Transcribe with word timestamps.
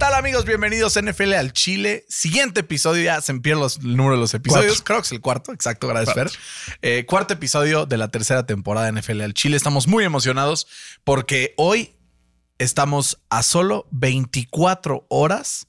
¿Qué 0.00 0.06
tal 0.06 0.14
amigos? 0.14 0.46
Bienvenidos 0.46 0.96
a 0.96 1.00
NFL 1.02 1.34
al 1.34 1.52
Chile. 1.52 2.06
Siguiente 2.08 2.60
episodio, 2.60 3.04
ya 3.04 3.20
se 3.20 3.34
pierde 3.34 3.60
los- 3.60 3.76
el 3.80 3.98
número 3.98 4.14
de 4.14 4.20
los 4.22 4.32
episodios. 4.32 4.76
Cuatro. 4.76 4.84
Creo 4.84 5.00
que 5.02 5.04
es 5.06 5.12
el 5.12 5.20
cuarto, 5.20 5.52
exacto, 5.52 5.88
gracias 5.88 6.14
Fer. 6.14 6.30
Eh, 6.80 7.04
cuarto 7.06 7.34
episodio 7.34 7.84
de 7.84 7.98
la 7.98 8.08
tercera 8.08 8.46
temporada 8.46 8.86
de 8.86 8.92
NFL 8.92 9.20
al 9.20 9.34
Chile. 9.34 9.58
Estamos 9.58 9.88
muy 9.88 10.02
emocionados 10.04 10.66
porque 11.04 11.52
hoy 11.58 11.96
estamos 12.56 13.20
a 13.28 13.42
solo 13.42 13.88
24 13.90 15.04
horas 15.10 15.66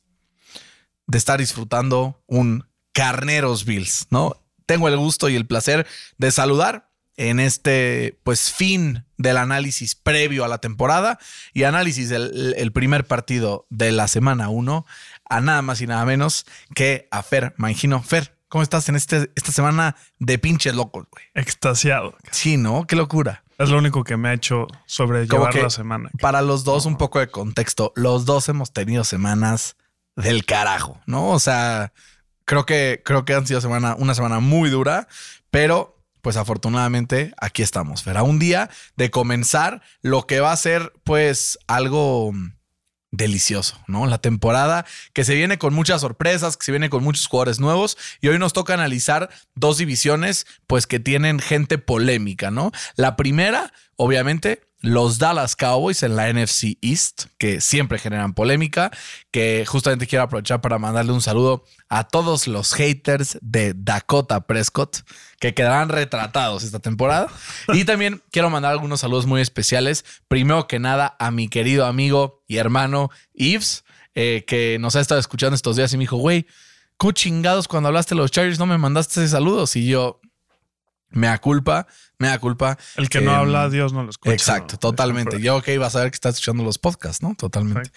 de 1.07 1.17
estar 1.17 1.37
disfrutando 1.37 2.23
un 2.25 2.65
Carneros 2.93 3.65
Bills, 3.65 4.07
¿no? 4.11 4.41
Tengo 4.65 4.87
el 4.87 4.95
gusto 4.95 5.27
y 5.27 5.35
el 5.35 5.45
placer 5.45 5.85
de 6.17 6.31
saludar 6.31 6.89
en 7.17 7.41
este, 7.41 8.17
pues, 8.23 8.49
fin 8.53 9.03
del 9.21 9.37
análisis 9.37 9.95
previo 9.95 10.45
a 10.45 10.47
la 10.47 10.59
temporada 10.59 11.19
y 11.53 11.63
análisis 11.63 12.09
del 12.09 12.53
el 12.57 12.71
primer 12.71 13.05
partido 13.05 13.65
de 13.69 13.91
la 13.91 14.07
semana 14.07 14.49
1 14.49 14.85
a 15.29 15.41
nada 15.41 15.61
más 15.61 15.81
y 15.81 15.87
nada 15.87 16.05
menos 16.05 16.45
que 16.75 17.07
a 17.11 17.23
Fer 17.23 17.53
Mangino. 17.57 18.01
Fer, 18.03 18.37
¿cómo 18.49 18.63
estás 18.63 18.89
en 18.89 18.95
este, 18.95 19.31
esta 19.35 19.51
semana 19.51 19.95
de 20.19 20.37
pinches 20.37 20.75
locos, 20.75 21.05
güey? 21.11 21.25
Extasiado. 21.33 22.15
Sí, 22.31 22.57
¿no? 22.57 22.85
Qué 22.85 22.95
locura. 22.95 23.43
Es 23.57 23.69
lo 23.69 23.77
único 23.77 24.03
que 24.03 24.17
me 24.17 24.29
ha 24.29 24.33
hecho 24.33 24.67
sobrellevar 24.85 25.53
la 25.53 25.69
semana. 25.69 26.09
Para 26.19 26.41
los 26.41 26.63
dos, 26.63 26.85
un 26.85 26.97
poco 26.97 27.19
de 27.19 27.27
contexto. 27.27 27.93
Los 27.95 28.25
dos 28.25 28.49
hemos 28.49 28.73
tenido 28.73 29.03
semanas 29.03 29.77
del 30.15 30.45
carajo, 30.45 30.99
¿no? 31.05 31.29
O 31.29 31.39
sea, 31.39 31.93
creo 32.45 32.65
que, 32.65 33.01
creo 33.05 33.23
que 33.23 33.35
han 33.35 33.45
sido 33.45 33.61
semana, 33.61 33.95
una 33.97 34.15
semana 34.15 34.39
muy 34.39 34.69
dura, 34.69 35.07
pero 35.51 36.00
pues 36.21 36.37
afortunadamente 36.37 37.33
aquí 37.37 37.61
estamos, 37.61 38.03
Fer. 38.03 38.17
A 38.17 38.23
un 38.23 38.39
día 38.39 38.69
de 38.95 39.11
comenzar 39.11 39.81
lo 40.01 40.27
que 40.27 40.39
va 40.39 40.51
a 40.51 40.57
ser 40.57 40.93
pues 41.03 41.57
algo 41.67 42.33
delicioso, 43.11 43.77
¿no? 43.87 44.05
La 44.05 44.19
temporada 44.19 44.85
que 45.13 45.25
se 45.25 45.35
viene 45.35 45.57
con 45.57 45.73
muchas 45.73 46.01
sorpresas, 46.01 46.55
que 46.55 46.65
se 46.65 46.71
viene 46.71 46.89
con 46.89 47.03
muchos 47.03 47.27
jugadores 47.27 47.59
nuevos 47.59 47.97
y 48.21 48.29
hoy 48.29 48.39
nos 48.39 48.53
toca 48.53 48.73
analizar 48.73 49.29
dos 49.53 49.77
divisiones 49.77 50.47
pues 50.65 50.87
que 50.87 50.99
tienen 50.99 51.39
gente 51.39 51.77
polémica, 51.77 52.51
¿no? 52.51 52.71
La 52.95 53.17
primera, 53.17 53.73
obviamente, 53.97 54.61
los 54.81 55.19
Dallas 55.19 55.55
Cowboys 55.55 56.03
en 56.03 56.15
la 56.15 56.31
NFC 56.31 56.77
East, 56.81 57.25
que 57.37 57.61
siempre 57.61 57.99
generan 57.99 58.33
polémica, 58.33 58.91
que 59.29 59.65
justamente 59.67 60.07
quiero 60.07 60.23
aprovechar 60.23 60.61
para 60.61 60.79
mandarle 60.79 61.11
un 61.11 61.21
saludo 61.21 61.63
a 61.87 62.07
todos 62.07 62.47
los 62.47 62.73
haters 62.73 63.37
de 63.41 63.73
Dakota 63.75 64.41
Prescott, 64.47 64.97
que 65.39 65.53
quedarán 65.53 65.89
retratados 65.89 66.63
esta 66.63 66.79
temporada. 66.79 67.27
Y 67.73 67.85
también 67.85 68.21
quiero 68.31 68.49
mandar 68.49 68.71
algunos 68.71 69.01
saludos 69.01 69.25
muy 69.25 69.41
especiales. 69.41 70.03
Primero 70.27 70.67
que 70.67 70.79
nada, 70.79 71.15
a 71.19 71.31
mi 71.31 71.47
querido 71.47 71.85
amigo 71.85 72.43
y 72.47 72.57
hermano 72.57 73.11
Yves, 73.33 73.83
eh, 74.15 74.43
que 74.47 74.77
nos 74.79 74.95
ha 74.95 74.99
estado 74.99 75.19
escuchando 75.19 75.55
estos 75.55 75.75
días 75.75 75.93
y 75.93 75.97
me 75.97 76.03
dijo, 76.03 76.17
güey, 76.17 76.47
¿cómo 76.97 77.11
chingados 77.11 77.67
cuando 77.67 77.87
hablaste 77.87 78.15
de 78.15 78.21
los 78.21 78.31
Chargers 78.31 78.59
no 78.59 78.65
me 78.65 78.77
mandaste 78.77 79.27
saludos? 79.27 79.75
Y 79.75 79.85
yo, 79.85 80.19
me 81.11 81.27
da 81.27 81.37
culpa, 81.39 81.87
me 82.17 82.27
da 82.27 82.39
culpa. 82.39 82.77
El 82.95 83.09
que 83.09 83.21
no 83.21 83.31
Em, 83.31 83.37
habla, 83.37 83.69
Dios 83.69 83.93
no 83.93 84.03
lo 84.03 84.09
escucha. 84.09 84.33
Exacto, 84.33 84.73
¿no? 84.73 84.79
totalmente. 84.79 85.41
Yo 85.41 85.61
que 85.61 85.73
iba 85.73 85.87
a 85.87 85.89
saber 85.89 86.11
que 86.11 86.15
estás 86.15 86.35
escuchando 86.35 86.63
los 86.63 86.77
podcasts, 86.77 87.21
¿no? 87.23 87.35
Totalmente. 87.35 87.89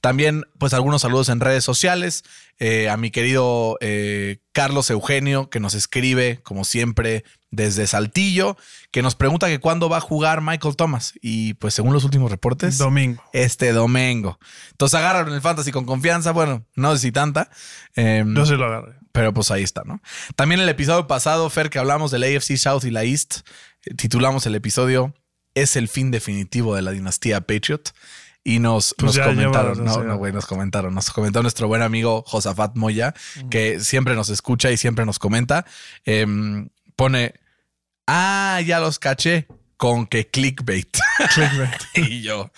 También, 0.00 0.44
pues, 0.58 0.74
algunos 0.74 1.02
saludos 1.02 1.28
en 1.28 1.40
redes 1.40 1.64
sociales. 1.64 2.24
eh, 2.60 2.88
a 2.90 2.96
mi 2.96 3.12
querido 3.12 3.78
eh, 3.80 4.38
Carlos 4.52 4.90
Eugenio, 4.90 5.48
que 5.48 5.60
nos 5.60 5.74
escribe, 5.74 6.40
como 6.42 6.64
siempre, 6.64 7.22
desde 7.52 7.86
Saltillo, 7.86 8.56
que 8.90 9.00
nos 9.00 9.14
pregunta 9.14 9.46
que 9.46 9.60
cuándo 9.60 9.88
va 9.88 9.98
a 9.98 10.00
jugar 10.00 10.40
Michael 10.42 10.74
Thomas. 10.74 11.12
Y 11.22 11.54
pues, 11.54 11.74
según 11.74 11.92
los 11.92 12.02
últimos 12.02 12.32
reportes, 12.32 12.76
Domingo. 12.76 13.22
este 13.32 13.72
domingo. 13.72 14.40
Entonces 14.72 14.98
agarraron 14.98 15.32
el 15.34 15.40
fantasy 15.40 15.70
con 15.70 15.84
confianza. 15.86 16.32
Bueno, 16.32 16.66
no 16.74 16.92
sé 16.94 16.98
si 16.98 17.12
tanta. 17.12 17.48
em, 17.94 18.34
Yo 18.34 18.44
sí 18.44 18.54
lo 18.56 18.64
agarré. 18.66 18.94
Pero 19.12 19.32
pues 19.32 19.50
ahí 19.50 19.62
está, 19.62 19.82
¿no? 19.84 20.00
También 20.36 20.60
el 20.60 20.68
episodio 20.68 21.06
pasado, 21.06 21.48
Fer, 21.50 21.70
que 21.70 21.78
hablamos 21.78 22.10
del 22.10 22.24
AFC 22.24 22.56
South 22.56 22.84
y 22.84 22.90
la 22.90 23.04
East, 23.04 23.40
eh, 23.84 23.94
titulamos 23.94 24.46
el 24.46 24.54
episodio 24.54 25.14
Es 25.54 25.76
el 25.76 25.88
fin 25.88 26.10
definitivo 26.10 26.74
de 26.76 26.82
la 26.82 26.90
dinastía 26.90 27.40
Patriot. 27.40 27.92
Y 28.44 28.60
nos, 28.60 28.94
Pues 28.96 29.08
nos 29.08 29.16
ya 29.16 29.26
comentaron, 29.26 29.84
no, 29.84 30.16
güey, 30.16 30.32
nos 30.32 30.46
comentaron, 30.46 30.94
nos 30.94 31.10
comentó 31.10 31.42
nuestro 31.42 31.68
buen 31.68 31.82
amigo 31.82 32.24
Josafat 32.26 32.76
Moya, 32.76 33.12
que 33.50 33.80
siempre 33.80 34.14
nos 34.14 34.30
escucha 34.30 34.70
y 34.70 34.78
siempre 34.78 35.04
nos 35.04 35.18
comenta. 35.18 35.66
Em, 36.04 36.70
pone, 36.96 37.34
ah, 38.06 38.60
ya 38.64 38.80
los 38.80 38.98
caché 38.98 39.48
con 39.76 40.06
que 40.06 40.28
clickbait. 40.28 40.96
Clickbait. 41.34 41.82
y 41.94 42.22
yo, 42.22 42.50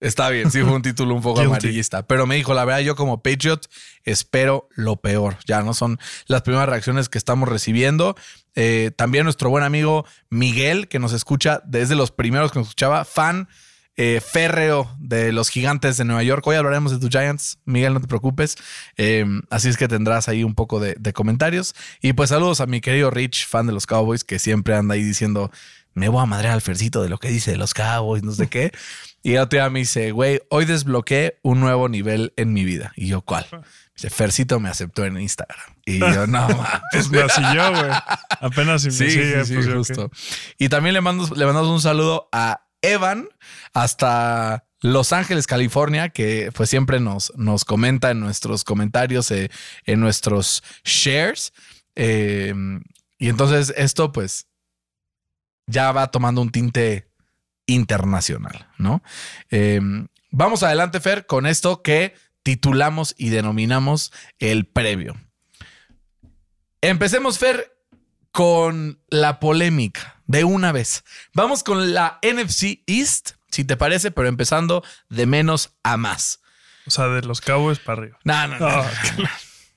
está 0.00 0.30
bien, 0.30 0.50
sí 0.50 0.62
fue 0.62 0.72
un 0.72 0.82
título 0.82 1.14
un 1.14 1.22
poco 1.22 1.40
amarillista, 1.40 2.06
pero 2.06 2.26
me 2.26 2.36
dijo, 2.36 2.54
la 2.54 2.64
verdad, 2.64 2.80
yo 2.80 2.96
como 2.96 3.22
Patriot 3.22 3.68
espero 4.04 4.68
lo 4.74 4.96
peor. 4.96 5.36
Ya 5.46 5.62
no 5.62 5.74
son 5.74 5.98
las 6.26 6.42
primeras 6.42 6.68
reacciones 6.68 7.08
que 7.08 7.18
estamos 7.18 7.48
recibiendo. 7.48 8.16
Eh, 8.54 8.90
también 8.96 9.24
nuestro 9.24 9.50
buen 9.50 9.62
amigo 9.62 10.04
Miguel, 10.28 10.88
que 10.88 10.98
nos 10.98 11.12
escucha 11.12 11.62
desde 11.64 11.94
los 11.94 12.10
primeros 12.10 12.50
que 12.50 12.58
nos 12.58 12.68
escuchaba, 12.68 13.04
fan 13.04 13.48
eh, 13.96 14.22
férreo 14.26 14.96
de 14.98 15.30
los 15.30 15.50
gigantes 15.50 15.98
de 15.98 16.04
Nueva 16.04 16.22
York. 16.22 16.46
Hoy 16.46 16.56
hablaremos 16.56 16.90
de 16.90 16.98
tus 16.98 17.10
Giants, 17.10 17.58
Miguel, 17.66 17.92
no 17.92 18.00
te 18.00 18.06
preocupes. 18.06 18.56
Eh, 18.96 19.26
así 19.50 19.68
es 19.68 19.76
que 19.76 19.88
tendrás 19.88 20.28
ahí 20.28 20.42
un 20.42 20.54
poco 20.54 20.80
de, 20.80 20.96
de 20.98 21.12
comentarios. 21.12 21.74
Y 22.00 22.14
pues 22.14 22.30
saludos 22.30 22.60
a 22.60 22.66
mi 22.66 22.80
querido 22.80 23.10
Rich, 23.10 23.46
fan 23.46 23.66
de 23.66 23.74
los 23.74 23.86
Cowboys, 23.86 24.24
que 24.24 24.38
siempre 24.38 24.74
anda 24.74 24.94
ahí 24.94 25.02
diciendo, 25.02 25.50
me 25.92 26.08
voy 26.08 26.22
a 26.22 26.26
madrear 26.26 26.54
al 26.54 26.62
Fercito 26.62 27.02
de 27.02 27.08
lo 27.08 27.18
que 27.18 27.28
dice 27.28 27.50
de 27.50 27.56
los 27.56 27.74
Cowboys, 27.74 28.22
no 28.22 28.32
sé 28.32 28.48
qué. 28.48 28.72
Y 29.22 29.36
otro 29.36 29.58
día 29.58 29.68
me 29.68 29.80
dice, 29.80 30.12
güey, 30.12 30.40
hoy 30.48 30.64
desbloqueé 30.64 31.38
un 31.42 31.60
nuevo 31.60 31.88
nivel 31.88 32.32
en 32.36 32.52
mi 32.52 32.64
vida. 32.64 32.92
Y 32.96 33.08
yo, 33.08 33.20
¿cuál? 33.20 33.46
Dice, 33.94 34.08
Fercito 34.08 34.60
me 34.60 34.70
aceptó 34.70 35.04
en 35.04 35.20
Instagram. 35.20 35.76
Y 35.84 35.98
yo, 35.98 36.26
no, 36.26 36.48
mames. 36.48 36.80
Pues 36.90 37.10
me 37.10 37.28
siguió, 37.28 37.70
güey. 37.70 37.90
Apenas 38.40 38.82
si 38.82 38.88
me 38.88 38.94
Sí, 38.94 39.10
sigue, 39.10 39.44
sí, 39.44 39.54
pues 39.54 39.68
justo. 39.68 40.10
Y 40.58 40.70
también 40.70 40.94
le, 40.94 41.02
mando, 41.02 41.28
le 41.34 41.44
mandamos 41.44 41.70
un 41.70 41.82
saludo 41.82 42.28
a 42.32 42.66
Evan 42.80 43.28
hasta 43.74 44.64
Los 44.80 45.12
Ángeles, 45.12 45.46
California, 45.46 46.08
que 46.08 46.50
pues 46.54 46.70
siempre 46.70 46.98
nos, 46.98 47.32
nos 47.36 47.66
comenta 47.66 48.10
en 48.10 48.20
nuestros 48.20 48.64
comentarios, 48.64 49.30
eh, 49.32 49.50
en 49.84 50.00
nuestros 50.00 50.62
shares. 50.82 51.52
Eh, 51.94 52.54
y 53.18 53.28
entonces 53.28 53.74
esto 53.76 54.12
pues 54.12 54.46
ya 55.66 55.92
va 55.92 56.10
tomando 56.10 56.40
un 56.40 56.50
tinte 56.50 57.09
internacional, 57.72 58.66
¿no? 58.78 59.02
Eh, 59.50 59.80
vamos 60.30 60.62
adelante, 60.62 61.00
Fer, 61.00 61.26
con 61.26 61.46
esto 61.46 61.82
que 61.82 62.14
titulamos 62.42 63.14
y 63.16 63.28
denominamos 63.28 64.12
el 64.38 64.66
previo. 64.66 65.16
Empecemos, 66.80 67.38
Fer, 67.38 67.76
con 68.32 69.00
la 69.08 69.40
polémica 69.40 70.22
de 70.26 70.44
una 70.44 70.72
vez. 70.72 71.04
Vamos 71.34 71.62
con 71.62 71.92
la 71.92 72.18
NFC 72.22 72.82
East, 72.86 73.32
si 73.50 73.64
te 73.64 73.76
parece, 73.76 74.10
pero 74.10 74.28
empezando 74.28 74.84
de 75.08 75.26
menos 75.26 75.76
a 75.82 75.96
más. 75.96 76.40
O 76.86 76.90
sea, 76.90 77.08
de 77.08 77.22
los 77.22 77.40
Cowboys 77.40 77.78
para 77.78 78.00
arriba. 78.00 78.18
No, 78.24 78.48
no, 78.48 78.58
no. 78.58 78.66
Ah, 78.66 78.90
claro. 79.14 79.30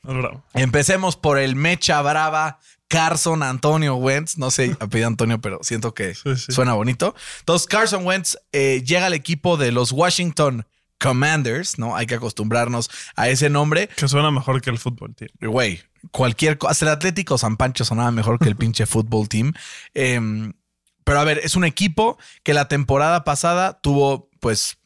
No, 0.03 0.13
bravo. 0.13 0.45
Empecemos 0.53 1.15
por 1.15 1.37
el 1.39 1.55
Mecha 1.55 2.01
Brava, 2.01 2.59
Carson 2.93 3.41
Antonio 3.43 3.95
Wentz. 3.95 4.37
No 4.37 4.51
sé, 4.51 4.75
apellido 4.79 5.07
Antonio, 5.07 5.41
pero 5.41 5.59
siento 5.63 5.93
que 5.93 6.13
Sí, 6.13 6.35
sí. 6.37 6.51
suena 6.51 6.73
bonito. 6.73 7.15
Entonces, 7.39 7.67
Carson 7.67 8.05
Wentz 8.05 8.37
eh, 8.51 8.83
llega 8.85 9.07
al 9.07 9.13
equipo 9.13 9.57
de 9.57 9.71
los 9.71 9.91
Washington 9.91 10.65
Commanders, 10.99 11.79
¿no? 11.79 11.95
Hay 11.95 12.05
que 12.05 12.15
acostumbrarnos 12.15 12.89
a 13.15 13.27
ese 13.29 13.49
nombre. 13.49 13.89
Que 13.95 14.07
suena 14.07 14.31
mejor 14.31 14.61
que 14.61 14.69
el 14.69 14.77
fútbol, 14.77 15.15
tío. 15.15 15.27
Güey, 15.41 15.81
cualquier 16.11 16.57
cosa. 16.57 16.71
Hasta 16.71 16.85
el 16.85 16.91
Atlético 16.91 17.37
San 17.37 17.57
Pancho 17.57 17.83
sonaba 17.83 18.11
mejor 18.11 18.39
que 18.39 18.47
el 18.47 18.55
pinche 18.55 18.85
fútbol 18.85 19.27
team. 19.27 19.53
Em, 19.93 20.53
pero 21.03 21.19
a 21.19 21.23
ver, 21.25 21.39
es 21.43 21.55
un 21.55 21.65
equipo 21.65 22.17
que 22.43 22.53
la 22.53 22.67
temporada 22.69 23.23
pasada 23.25 23.79
tuvo, 23.81 24.29
pues, 24.39 24.77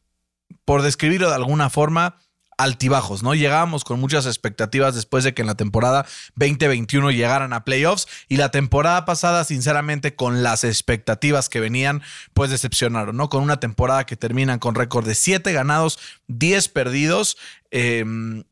por 0.65 0.81
describirlo 0.81 1.29
de 1.29 1.35
alguna 1.35 1.69
forma, 1.69 2.17
altibajos, 2.57 3.23
¿no? 3.23 3.35
Llegábamos 3.35 3.83
con 3.83 3.99
muchas 3.99 4.25
expectativas 4.25 4.95
después 4.95 5.23
de 5.23 5.33
que 5.33 5.41
en 5.43 5.47
la 5.47 5.55
temporada 5.55 6.05
2021 6.35 7.11
llegaran 7.11 7.53
a 7.53 7.63
playoffs 7.63 8.07
y 8.27 8.37
la 8.37 8.51
temporada 8.51 9.05
pasada, 9.05 9.43
sinceramente, 9.43 10.15
con 10.15 10.43
las 10.43 10.63
expectativas 10.63 11.49
que 11.49 11.59
venían, 11.59 12.01
pues 12.33 12.49
decepcionaron, 12.49 13.15
¿no? 13.15 13.29
Con 13.29 13.43
una 13.43 13.59
temporada 13.59 14.05
que 14.05 14.17
terminan 14.17 14.59
con 14.59 14.75
récord 14.75 15.05
de 15.05 15.15
7 15.15 15.53
ganados, 15.53 15.99
10 16.27 16.67
perdidos. 16.69 17.37
em, 17.69 18.43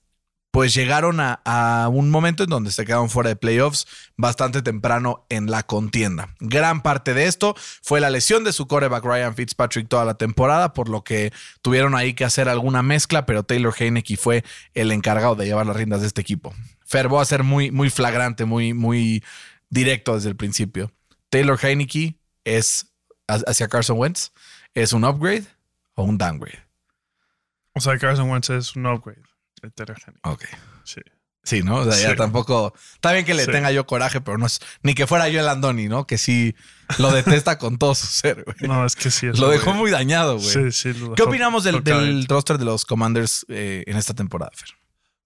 pues 0.55 0.73
llegaron 0.73 1.17
a, 1.19 1.89
un 1.91 2.09
momento 2.09 2.45
en 2.45 2.49
donde 2.49 2.71
se 2.71 2.85
quedaron 2.85 3.09
fuera 3.09 3.27
de 3.27 3.35
playoffs 3.35 3.87
bastante 4.15 4.61
temprano 4.61 5.25
en 5.27 5.51
la 5.51 5.63
contienda. 5.63 6.29
Gran 6.39 6.81
parte 6.81 7.13
de 7.13 7.25
esto 7.25 7.55
fue 7.81 7.99
la 7.99 8.09
lesión 8.09 8.45
de 8.45 8.53
su 8.53 8.65
coreback 8.65 9.03
Ryan 9.03 9.35
Fitzpatrick 9.35 9.89
toda 9.89 10.05
la 10.05 10.13
temporada, 10.13 10.71
por 10.71 10.87
lo 10.87 11.03
que 11.03 11.33
tuvieron 11.61 11.93
ahí 11.93 12.13
que 12.13 12.23
hacer 12.23 12.47
alguna 12.47 12.83
mezcla, 12.83 13.25
pero 13.25 13.43
Taylor 13.43 13.75
Heineke 13.77 14.15
fue 14.15 14.45
el 14.73 14.93
encargado 14.93 15.35
de 15.35 15.45
llevar 15.45 15.65
las 15.65 15.75
riendas 15.75 15.99
de 15.99 16.07
este 16.07 16.21
equipo. 16.21 16.55
Fer, 16.85 17.09
voy 17.09 17.21
a 17.21 17.25
ser 17.25 17.43
muy, 17.43 17.69
muy 17.69 17.89
flagrante, 17.89 18.45
muy, 18.45 18.73
muy 18.73 19.25
directo 19.69 20.15
desde 20.15 20.29
el 20.29 20.37
principio. 20.37 20.89
Taylor 21.29 21.59
Heineke 21.61 22.15
es 22.45 22.93
hacia 23.27 23.67
Carson 23.67 23.99
Wentz, 23.99 24.31
¿es 24.73 24.93
un 24.93 25.03
upgrade 25.03 25.47
o 25.95 26.03
un 26.03 26.17
downgrade? 26.17 26.63
O 27.73 27.81
sea, 27.81 27.97
Carson 27.97 28.29
Wentz 28.29 28.51
es 28.51 28.73
un 28.77 28.85
upgrade. 28.85 29.24
Heineke. 29.73 30.19
Ok. 30.23 30.43
Sí. 30.83 31.01
Sí, 31.43 31.61
¿no? 31.61 31.75
O 31.77 31.83
sea, 31.91 32.01
ya 32.01 32.09
Sí. 32.11 32.15
tampoco. 32.15 32.73
Está 32.95 33.11
bien 33.13 33.23
que 33.23 33.35
le 33.35 33.45
Sí. 33.45 33.51
tenga 33.51 33.71
yo 33.71 33.85
coraje, 33.85 34.19
pero 34.19 34.39
no 34.39 34.47
es. 34.47 34.59
Ni 34.81 34.95
que 34.95 35.05
fuera 35.05 35.29
yo 35.29 35.39
el 35.39 35.47
Andoni, 35.47 35.87
¿no? 35.87 36.07
Que 36.07 36.17
sí 36.17 36.55
lo 36.97 37.11
detesta 37.11 37.59
con 37.59 37.77
todo 37.77 37.93
su 37.93 38.07
ser, 38.07 38.43
güey. 38.43 38.57
No, 38.61 38.83
es 38.83 38.95
que 38.95 39.11
sí. 39.11 39.27
es 39.27 39.37
lo 39.37 39.49
dejó 39.49 39.65
güey. 39.71 39.77
muy 39.77 39.91
dañado, 39.91 40.37
güey. 40.39 40.49
Sí, 40.49 40.71
sí. 40.71 40.93
lo 40.93 41.13
¿Qué 41.13 41.21
opinamos 41.21 41.63
del, 41.63 41.83
del 41.83 42.25
roster 42.27 42.57
de 42.57 42.65
los 42.65 42.83
Commanders 42.85 43.45
eh, 43.49 43.83
en 43.85 43.95
esta 43.95 44.15
temporada, 44.15 44.51
Fer? 44.55 44.69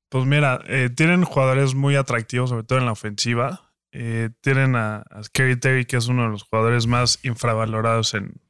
Pues 0.10 0.26
mira, 0.26 0.60
eh, 0.68 0.90
tienen 0.94 1.24
jugadores 1.24 1.74
muy 1.76 1.96
atractivos, 1.96 2.50
sobre 2.50 2.64
todo 2.64 2.80
en 2.80 2.86
la 2.86 2.92
ofensiva. 2.92 3.72
Eh, 3.94 4.30
tienen 4.42 4.76
a, 4.76 4.98
a 5.10 5.24
Scary 5.24 5.58
Terry, 5.58 5.86
que 5.86 5.96
es 5.98 6.08
uno 6.08 6.24
de 6.24 6.30
los 6.30 6.44
jugadores 6.44 6.86
más 6.86 7.20
infravalorados 7.24 8.14
en, 8.14 8.42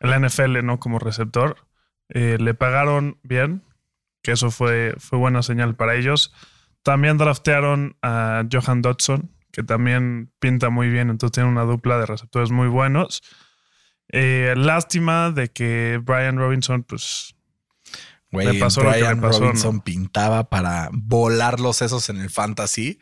en 0.00 0.10
la 0.10 0.16
NFL, 0.18 0.62
¿no? 0.64 0.80
Como 0.80 0.98
receptor. 0.98 1.56
Le 2.08 2.54
pagaron 2.54 3.20
bien, 3.22 3.62
que 4.28 4.32
eso 4.32 4.50
fue, 4.50 4.92
fue 4.98 5.18
buena 5.18 5.42
señal 5.42 5.74
para 5.74 5.94
ellos. 5.94 6.34
También 6.82 7.16
draftearon 7.16 7.96
a 8.02 8.44
Johan 8.52 8.82
Dodson, 8.82 9.30
que 9.50 9.62
también 9.62 10.30
pinta 10.38 10.68
muy 10.68 10.90
bien, 10.90 11.08
entonces 11.08 11.32
tiene 11.32 11.48
una 11.48 11.62
dupla 11.62 11.98
de 11.98 12.04
receptores 12.04 12.50
muy 12.50 12.68
buenos. 12.68 13.22
Eh, 14.10 14.52
lástima 14.54 15.30
de 15.30 15.48
que 15.48 15.98
Brian 16.04 16.36
Robinson, 16.36 16.82
pues 16.82 17.36
Güey, 18.30 18.52
Le 18.52 18.60
pasó 18.60 18.82
lo 18.82 18.92
que 18.92 18.98
Brian 18.98 19.16
le 19.16 19.22
pasó, 19.22 19.40
Robinson 19.40 19.76
¿no? 19.76 19.84
pintaba 19.84 20.50
para 20.50 20.90
volar 20.92 21.58
los 21.58 21.78
sesos 21.78 22.10
en 22.10 22.18
el 22.18 22.28
fantasy. 22.28 22.98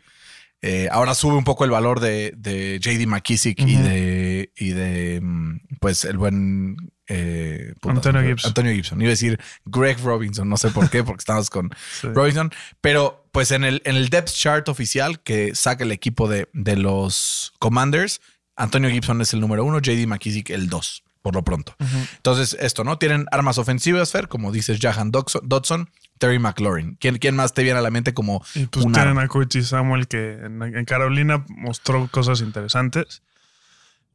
Eh, 0.63 0.89
ahora 0.93 1.17
sube 1.17 1.35
un 1.35 1.43
poco 1.43 1.65
el 1.65 1.73
valor 1.73 1.99
de, 1.99 2.35
de 2.37 2.79
JD 2.79 3.09
McKissick 3.09 3.59
y 3.59 3.75
de, 3.75 4.53
y 4.55 4.69
de 4.71 5.21
mm, 5.21 5.59
pues 5.81 6.05
el 6.05 6.19
buen 6.19 6.77
eh, 7.09 7.75
Antonio 7.83 8.23
Gibson. 8.23 8.49
Antonio 8.49 8.73
Gibson. 8.73 9.01
Iba 9.01 9.09
a 9.09 9.11
decir 9.11 9.41
Greg 9.65 9.99
Robinson, 10.03 10.49
no 10.49 10.57
sé 10.57 10.71
por 10.71 10.91
qué, 10.91 11.05
porque 11.05 11.21
estamos 11.21 11.51
con 11.51 11.71
sí. 12.01 12.09
Robinson. 12.09 12.53
Pero 12.81 13.27
pues 13.33 13.51
en 13.51 13.65
el, 13.65 13.83
en 13.85 13.97
el 13.97 14.09
depth 14.09 14.31
chart 14.31 14.69
oficial 14.69 15.21
que 15.21 15.55
saca 15.55 15.85
el 15.85 15.93
equipo 15.93 16.29
de, 16.29 16.49
de 16.53 16.77
los 16.77 17.53
Commanders, 17.59 18.21
Antonio 18.57 18.91
Gibson 18.91 19.21
es 19.21 19.33
el 19.35 19.41
número 19.41 19.65
uno, 19.65 19.79
JD 19.81 20.07
McKissick 20.07 20.51
el 20.51 20.69
dos, 20.69 21.05
por 21.21 21.35
lo 21.35 21.45
pronto. 21.45 21.77
Entonces, 22.17 22.57
esto, 22.59 22.85
¿no? 22.85 22.99
Tienen 22.99 23.27
armas 23.31 23.59
ofensivas, 23.59 24.11
Fer, 24.11 24.29
como 24.29 24.51
dices, 24.51 24.79
Jahan 24.81 25.11
Dodson, 25.11 25.91
Terry 26.19 26.39
McLaurin. 26.39 26.97
¿Quién, 26.99 27.19
¿Quién 27.19 27.37
más 27.37 27.53
te 27.53 27.63
viene 27.63 27.79
a 27.79 27.83
la 27.83 27.91
mente 27.91 28.15
como 28.15 28.43
Y 28.55 28.67
pues 28.67 28.87
tienen 28.91 29.19
a 29.19 29.29
Curtis 29.29 29.69
Samuel 29.69 30.09
que 30.09 30.33
en, 30.33 30.63
en 30.63 30.85
Carolina 30.87 31.45
mostró 31.49 32.09
cosas 32.11 32.41
interesantes. 32.41 33.23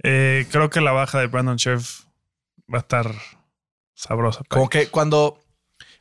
Eh, 0.03 0.47
creo 0.51 0.71
que 0.71 0.81
la 0.81 0.91
baja 0.91 1.19
de 1.19 1.27
Brandon 1.27 1.57
Sheriff 1.57 2.05
va 2.71 2.77
a 2.77 2.81
estar 2.81 3.13
sabrosa. 3.93 4.43
Como 4.49 4.69
que 4.69 4.87
cuando. 4.87 5.39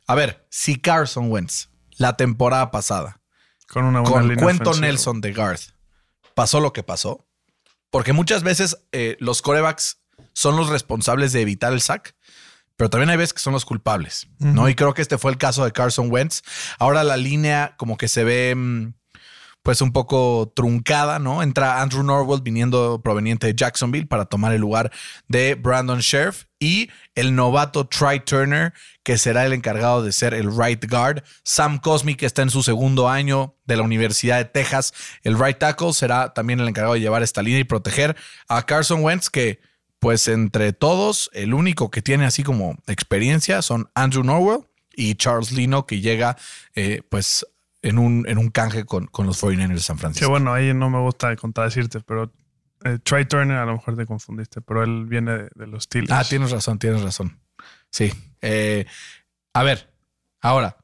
A 0.07 0.15
ver, 0.15 0.45
si 0.49 0.79
Carson 0.79 1.31
Wentz, 1.31 1.69
la 1.97 2.17
temporada 2.17 2.71
pasada, 2.71 3.21
con 3.67 3.85
una 3.85 4.01
buena 4.01 4.15
con 4.15 4.27
línea 4.27 4.43
Cuento 4.43 4.71
ofensiva. 4.71 4.87
Nelson 4.87 5.21
de 5.21 5.33
Garth, 5.33 5.61
pasó 6.33 6.59
lo 6.59 6.73
que 6.73 6.83
pasó. 6.83 7.27
Porque 7.89 8.13
muchas 8.13 8.43
veces 8.43 8.77
eh, 8.93 9.17
los 9.19 9.41
corebacks 9.41 10.01
son 10.33 10.55
los 10.55 10.69
responsables 10.69 11.33
de 11.33 11.41
evitar 11.41 11.73
el 11.73 11.81
sack, 11.81 12.15
pero 12.77 12.89
también 12.89 13.09
hay 13.09 13.17
veces 13.17 13.33
que 13.33 13.41
son 13.41 13.53
los 13.53 13.65
culpables, 13.65 14.27
¿no? 14.39 14.69
Y 14.69 14.75
creo 14.75 14.93
que 14.93 15.01
este 15.01 15.17
fue 15.17 15.29
el 15.29 15.37
caso 15.37 15.65
de 15.65 15.73
Carson 15.73 16.09
Wentz. 16.09 16.41
Ahora 16.79 17.03
la 17.03 17.17
línea 17.17 17.75
como 17.77 17.97
que 17.97 18.07
se 18.07 18.23
ve 18.23 18.55
mm, 18.55 18.93
pues 19.61 19.81
un 19.81 19.91
poco 19.91 20.51
truncada, 20.55 21.19
¿no? 21.19 21.43
Entra 21.43 21.81
Andrew 21.81 22.01
Norwell 22.01 22.41
viniendo 22.41 23.01
proveniente 23.03 23.47
de 23.47 23.55
Jacksonville 23.55 24.07
para 24.07 24.25
tomar 24.25 24.53
el 24.53 24.61
lugar 24.61 24.91
de 25.27 25.55
Brandon 25.55 25.99
Sheriff 25.99 26.45
y 26.61 26.89
el 27.15 27.35
novato 27.35 27.87
Try 27.87 28.21
Turner, 28.21 28.71
que 29.03 29.17
será 29.17 29.45
el 29.45 29.51
encargado 29.51 30.03
de 30.03 30.11
ser 30.13 30.33
el 30.35 30.55
right 30.55 30.89
guard. 30.89 31.23
Sam 31.43 31.79
Cosmi, 31.79 32.15
que 32.15 32.27
está 32.27 32.43
en 32.43 32.51
su 32.51 32.61
segundo 32.61 33.09
año 33.09 33.57
de 33.65 33.75
la 33.75 33.83
Universidad 33.83 34.37
de 34.37 34.45
Texas, 34.45 34.93
el 35.23 35.37
right 35.37 35.57
tackle, 35.57 35.91
será 35.91 36.33
también 36.33 36.59
el 36.59 36.67
encargado 36.67 36.93
de 36.93 37.01
llevar 37.01 37.23
esta 37.23 37.41
línea 37.41 37.59
y 37.59 37.63
proteger 37.65 38.15
a 38.47 38.63
Carson 38.65 39.03
Wentz, 39.03 39.29
que 39.29 39.59
pues 39.99 40.27
entre 40.27 40.71
todos, 40.71 41.29
el 41.33 41.53
único 41.53 41.89
que 41.89 42.01
tiene 42.01 42.25
así 42.25 42.43
como 42.43 42.77
experiencia 42.87 43.61
son 43.61 43.89
Andrew 43.95 44.23
Norwell 44.23 44.61
y 44.95 45.15
Charles 45.15 45.51
Lino, 45.51 45.87
que 45.87 45.99
llega 45.99 46.37
eh, 46.75 47.01
pues 47.09 47.45
en 47.81 47.97
un, 47.97 48.25
en 48.27 48.37
un 48.37 48.49
canje 48.49 48.85
con, 48.85 49.07
con 49.07 49.25
los 49.25 49.41
49ers 49.43 49.73
de 49.73 49.79
San 49.79 49.95
Que 49.95 50.01
Francisco. 50.01 50.29
bueno, 50.29 50.53
ahí 50.53 50.73
no 50.75 50.91
me 50.91 50.99
gusta 50.99 51.35
contradecirte, 51.35 52.01
pero 52.01 52.31
eh, 52.85 52.99
Trey 53.03 53.25
Turner 53.25 53.57
a 53.57 53.65
lo 53.65 53.73
mejor 53.73 53.95
te 53.95 54.05
confundiste, 54.05 54.61
pero 54.61 54.83
él 54.83 55.05
viene 55.05 55.31
de, 55.31 55.49
de 55.55 55.67
los 55.67 55.83
Steelers. 55.83 56.11
Ah, 56.11 56.23
tienes 56.23 56.51
razón, 56.51 56.79
tienes 56.79 57.01
razón. 57.01 57.39
Sí. 57.89 58.11
Eh, 58.41 58.85
a 59.53 59.63
ver, 59.63 59.93
ahora, 60.41 60.77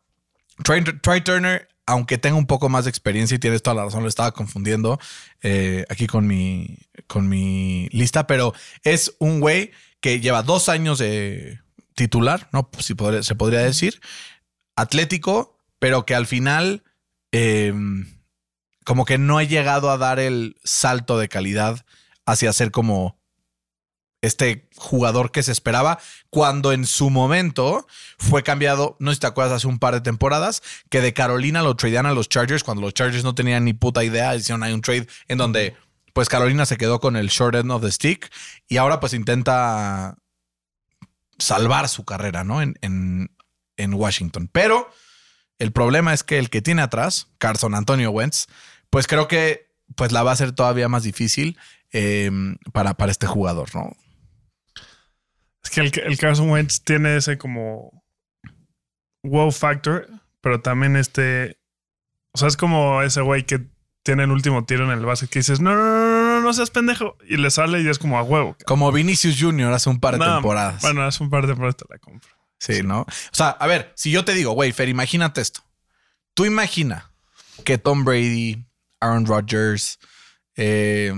Trey, 0.63 0.83
Trey 1.01 1.21
Turner, 1.21 1.67
aunque 1.85 2.17
tenga 2.17 2.35
un 2.35 2.47
poco 2.47 2.69
más 2.69 2.85
de 2.85 2.89
experiencia 2.89 3.35
y 3.35 3.39
tienes 3.39 3.63
toda 3.63 3.75
la 3.75 3.85
razón, 3.85 4.03
lo 4.03 4.09
estaba 4.09 4.31
confundiendo 4.33 4.99
eh, 5.41 5.85
aquí 5.89 6.07
con 6.07 6.27
mi, 6.27 6.77
con 7.07 7.29
mi 7.29 7.87
lista, 7.91 8.27
pero 8.27 8.53
es 8.83 9.15
un 9.19 9.39
güey 9.39 9.71
que 10.01 10.19
lleva 10.19 10.43
dos 10.43 10.69
años 10.69 10.99
de 10.99 11.59
titular, 11.95 12.49
¿no? 12.51 12.69
Si 12.79 12.93
se 13.21 13.35
podría 13.35 13.61
decir, 13.61 13.99
atlético, 14.75 15.57
pero 15.79 16.05
que 16.05 16.13
al 16.13 16.27
final 16.27 16.83
eh, 17.31 17.73
como 18.87 19.03
que 19.03 19.17
no 19.17 19.37
ha 19.37 19.43
llegado 19.43 19.91
a 19.91 19.97
dar 19.97 20.17
el 20.17 20.55
salto 20.63 21.19
de 21.19 21.27
calidad 21.27 21.85
hacia 22.25 22.53
ser 22.53 22.71
como 22.71 23.19
este 24.21 24.69
jugador 24.77 25.33
que 25.33 25.43
se 25.43 25.51
esperaba 25.51 25.99
cuando 26.29 26.71
en 26.71 26.85
su 26.85 27.09
momento 27.09 27.85
fue 28.17 28.43
cambiado, 28.43 28.95
no 28.99 29.11
sé 29.11 29.15
si 29.15 29.19
te 29.19 29.27
acuerdas, 29.27 29.57
hace 29.57 29.67
un 29.67 29.79
par 29.79 29.93
de 29.93 29.99
temporadas, 29.99 30.63
que 30.89 31.01
de 31.01 31.13
Carolina 31.13 31.63
lo 31.63 31.75
tradean 31.75 32.05
a 32.05 32.13
los 32.13 32.29
Chargers 32.29 32.63
cuando 32.63 32.81
los 32.81 32.93
Chargers 32.93 33.25
no 33.25 33.35
tenían 33.35 33.65
ni 33.65 33.73
puta 33.73 34.05
idea, 34.05 34.33
hicieron 34.37 34.63
ahí 34.63 34.71
un 34.71 34.79
trade 34.79 35.05
en 35.27 35.37
donde 35.37 35.75
pues 36.13 36.29
Carolina 36.29 36.65
se 36.65 36.77
quedó 36.77 37.01
con 37.01 37.17
el 37.17 37.27
short 37.27 37.55
end 37.55 37.71
of 37.71 37.81
the 37.81 37.91
stick 37.91 38.31
y 38.69 38.77
ahora 38.77 39.01
pues 39.01 39.13
intenta 39.13 40.15
salvar 41.37 41.89
su 41.89 42.05
carrera, 42.05 42.45
¿no? 42.45 42.61
En, 42.61 42.75
en, 42.79 43.35
en 43.75 43.93
Washington. 43.93 44.49
Pero 44.49 44.89
el 45.59 45.73
problema 45.73 46.13
es 46.13 46.23
que 46.23 46.37
el 46.37 46.49
que 46.49 46.61
tiene 46.61 46.83
atrás, 46.83 47.27
Carson 47.37 47.75
Antonio 47.75 48.11
Wentz, 48.11 48.47
pues 48.89 49.07
creo 49.07 49.27
que 49.27 49.67
pues 49.95 50.11
la 50.11 50.23
va 50.23 50.31
a 50.31 50.35
ser 50.35 50.51
todavía 50.51 50.89
más 50.89 51.03
difícil 51.03 51.57
eh, 51.91 52.31
para, 52.73 52.95
para 52.95 53.11
este 53.11 53.27
jugador, 53.27 53.73
¿no? 53.73 53.95
Es 55.63 55.69
que 55.69 55.81
el, 55.81 55.91
el 56.05 56.17
Carson 56.17 56.49
Wentz 56.49 56.81
tiene 56.81 57.17
ese 57.17 57.37
como 57.37 58.03
wow 59.23 59.51
factor, 59.51 60.07
pero 60.41 60.61
también 60.61 60.95
este. 60.95 61.59
O 62.31 62.37
sea, 62.37 62.47
es 62.47 62.57
como 62.57 63.01
ese 63.01 63.21
güey 63.21 63.45
que 63.45 63.67
tiene 64.03 64.23
el 64.23 64.31
último 64.31 64.63
tiro 64.63 64.85
en 64.85 64.91
el 64.91 65.05
base 65.05 65.27
que 65.27 65.39
dices, 65.39 65.59
no, 65.59 65.75
no, 65.75 65.83
no, 65.83 66.21
no, 66.21 66.41
no, 66.41 66.53
seas 66.53 66.69
pendejo. 66.69 67.17
Y 67.27 67.37
le 67.37 67.51
sale 67.51 67.81
y 67.81 67.89
es 67.89 67.99
como 67.99 68.17
a 68.17 68.23
huevo. 68.23 68.55
Como 68.65 68.91
Vinicius 68.91 69.37
Jr. 69.37 69.73
hace 69.73 69.89
un 69.89 69.99
par 69.99 70.17
de 70.17 70.25
temporadas. 70.25 70.81
Bueno, 70.81 71.03
hace 71.03 71.23
un 71.23 71.29
par 71.29 71.41
de 71.41 71.49
temporadas 71.49 71.75
te 71.75 71.85
la 71.89 71.97
compro. 71.97 72.29
sí, 72.59 72.83
¿no? 72.83 73.01
O 73.01 73.33
sea, 73.33 73.49
a 73.49 73.67
ver, 73.67 73.91
si 73.95 74.11
yo 74.11 74.23
te 74.23 74.33
digo, 74.33 74.53
güey, 74.53 74.71
Fer, 74.71 74.87
imagínate 74.87 75.41
esto. 75.41 75.61
Tú 76.33 76.45
imagina 76.45 77.11
que 77.65 77.77
Tom 77.77 78.05
Brady, 78.05 78.66
Aaron 78.99 79.25
Rodgers, 79.25 79.99
eh, 80.55 81.13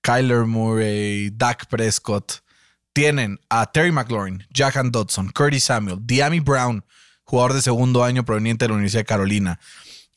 Kyler 0.00 0.44
Murray, 0.46 1.30
Dak 1.30 1.66
Prescott 1.66 2.42
tienen 2.92 3.38
a 3.48 3.70
Terry 3.70 3.92
McLaurin, 3.92 4.46
Jahan 4.52 4.90
Dodson, 4.90 5.30
Curtis 5.30 5.64
Samuel, 5.64 5.98
Diami 6.02 6.40
Brown, 6.40 6.84
jugador 7.24 7.54
de 7.54 7.62
segundo 7.62 8.04
año 8.04 8.24
proveniente 8.24 8.64
de 8.64 8.68
la 8.68 8.74
Universidad 8.74 9.00
de 9.00 9.06
Carolina. 9.06 9.60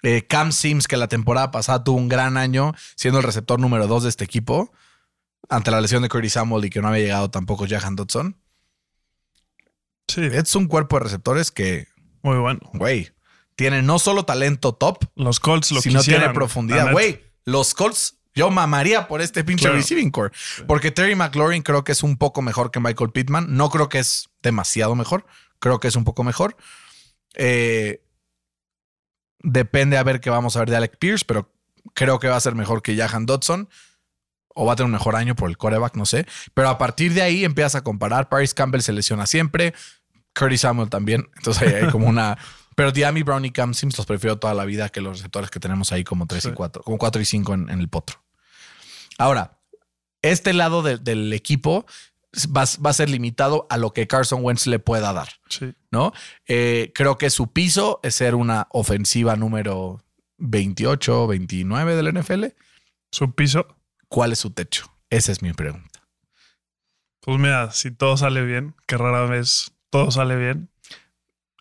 eh, 0.04 0.26
Cam 0.28 0.52
Sims, 0.52 0.88
que 0.88 0.98
la 0.98 1.08
temporada 1.08 1.50
pasada 1.52 1.84
tuvo 1.84 1.98
un 1.98 2.10
gran 2.10 2.38
año 2.38 2.74
siendo 2.96 3.20
el 3.20 3.24
receptor 3.26 3.60
número 3.60 3.88
dos 3.88 4.04
de 4.04 4.10
este 4.10 4.24
equipo, 4.24 4.72
ante 5.50 5.72
la 5.72 5.82
lesión 5.82 6.04
de 6.04 6.10
Curtis 6.10 6.34
Samuel 6.34 6.66
y 6.66 6.70
que 6.70 6.82
no 6.82 6.90
había 6.90 7.04
llegado 7.04 7.32
tampoco 7.32 7.66
Jahan 7.68 7.96
Dodson. 7.96 8.38
Sí, 10.08 10.22
Es 10.22 10.56
un 10.56 10.68
cuerpo 10.68 10.98
de 10.98 11.06
receptores 11.06 11.50
que, 11.52 11.88
muy 12.22 12.38
bueno. 12.38 12.60
güey, 12.74 13.12
tiene 13.56 13.82
no 13.82 14.00
solo 14.00 14.26
talento 14.26 14.74
top, 14.74 15.06
Los 15.16 15.40
Colts 15.40 15.72
lo 15.72 15.82
sino 15.82 16.00
quisieran, 16.00 16.22
tiene 16.24 16.34
profundidad. 16.34 16.92
Güey, 16.92 17.24
los 17.46 17.74
Colts, 17.74 18.18
yo 18.34 18.50
mamaría 18.52 19.08
por 19.08 19.22
este 19.22 19.44
pinche 19.44 19.64
Claro. 19.64 19.78
receiving 19.78 20.12
core. 20.12 20.32
Porque 20.68 20.92
Terry 20.92 21.16
McLaurin 21.16 21.64
creo 21.64 21.84
que 21.84 21.94
es 21.94 22.04
un 22.04 22.18
poco 22.18 22.42
mejor 22.42 22.70
que 22.72 22.80
Michael 22.82 23.12
Pittman. 23.12 23.56
No 23.56 23.70
creo 23.70 23.88
que 23.88 24.00
es 24.00 24.30
demasiado 24.44 24.94
mejor. 24.96 25.26
Creo 25.60 25.80
que 25.80 25.88
es 25.88 25.96
un 25.96 26.04
poco 26.04 26.24
mejor. 26.24 26.58
Eh, 27.36 28.02
Depende 29.40 29.98
a 29.98 30.04
ver 30.04 30.22
qué 30.22 30.30
vamos 30.32 30.56
a 30.56 30.60
ver 30.60 30.70
de 30.72 30.76
Alec 30.76 30.98
Pierce, 30.98 31.24
pero 31.26 31.54
creo 31.94 32.20
que 32.20 32.28
va 32.28 32.36
a 32.36 32.40
ser 32.42 32.56
mejor 32.56 32.82
que 32.82 32.96
Jahan 32.98 33.26
Dodson. 33.28 33.70
O 34.56 34.66
va 34.66 34.74
a 34.74 34.76
tener 34.76 34.86
un 34.88 34.94
mejor 34.94 35.16
año 35.16 35.36
por 35.36 35.50
el 35.50 35.58
coreback, 35.58 35.96
no 35.96 36.06
sé. 36.06 36.26
Pero 36.54 36.70
a 36.70 36.78
partir 36.78 37.14
de 37.14 37.22
ahí 37.22 37.46
empiezas 37.46 37.76
a 37.76 37.84
comparar. 37.84 38.28
Paris 38.30 38.54
Campbell 38.54 38.82
se 38.82 38.94
lesiona 38.94 39.28
siempre. 39.28 39.74
Curtis 40.34 40.62
Samuel 40.62 40.90
también. 40.90 41.30
Entonces 41.38 41.62
ahí 41.64 41.74
hay 41.84 41.92
como 41.92 42.08
una. 42.08 42.38
Pero 42.76 42.92
Diami 42.92 43.24
Brown 43.24 43.46
y 43.46 43.52
Cam 43.52 43.74
Sims 43.74 43.98
los 43.98 44.06
prefiero 44.06 44.38
toda 44.38 44.54
la 44.54 44.66
vida 44.66 44.90
que 44.90 45.02
los 45.02 45.18
receptores 45.18 45.50
que 45.50 45.60
tenemos 45.60 45.92
ahí 45.92 46.04
como 46.04 46.28
3 46.28 46.46
y 46.46 46.52
4, 46.52 46.84
como 46.84 46.98
4 46.98 47.22
y 47.22 47.26
5 47.26 47.54
en, 47.54 47.70
en 47.70 47.80
el 47.80 47.88
potro. 47.90 48.22
Ahora, 49.18 49.60
este 50.22 50.52
lado 50.54 50.82
de- 50.82 50.98
del 50.98 51.32
equipo 51.32 51.86
va, 52.54 52.66
va 52.86 52.90
a 52.90 52.94
ser 52.94 53.10
limitado 53.10 53.66
a 53.70 53.78
lo 53.78 53.94
que 53.94 54.08
Carson 54.08 54.44
Wentz 54.44 54.68
le 54.68 54.80
pueda 54.80 55.14
dar, 55.14 55.30
Sí. 55.48 55.74
¿no? 55.90 56.12
Eh, 56.48 56.92
creo 56.94 57.18
que 57.18 57.30
su 57.30 57.54
piso 57.54 58.02
es 58.04 58.16
ser 58.16 58.36
una 58.36 58.68
ofensiva 58.72 59.38
número 59.38 60.04
28, 60.38 61.28
29 61.28 61.96
del 61.96 62.08
NFL. 62.14 62.46
Su 63.12 63.34
piso. 63.34 63.68
¿Cuál 64.10 64.34
es 64.34 64.40
su 64.40 64.52
techo? 64.52 64.92
Esa 65.10 65.32
es 65.32 65.42
mi 65.42 65.54
pregunta. 65.54 66.02
Pues 67.22 67.40
mira, 67.40 67.72
si 67.72 67.90
todo 67.92 68.18
sale 68.18 68.42
bien, 68.44 68.76
que 68.86 68.98
rara 68.98 69.26
vez 69.28 69.72
todo 69.90 70.12
sale 70.12 70.36
bien, 70.36 70.70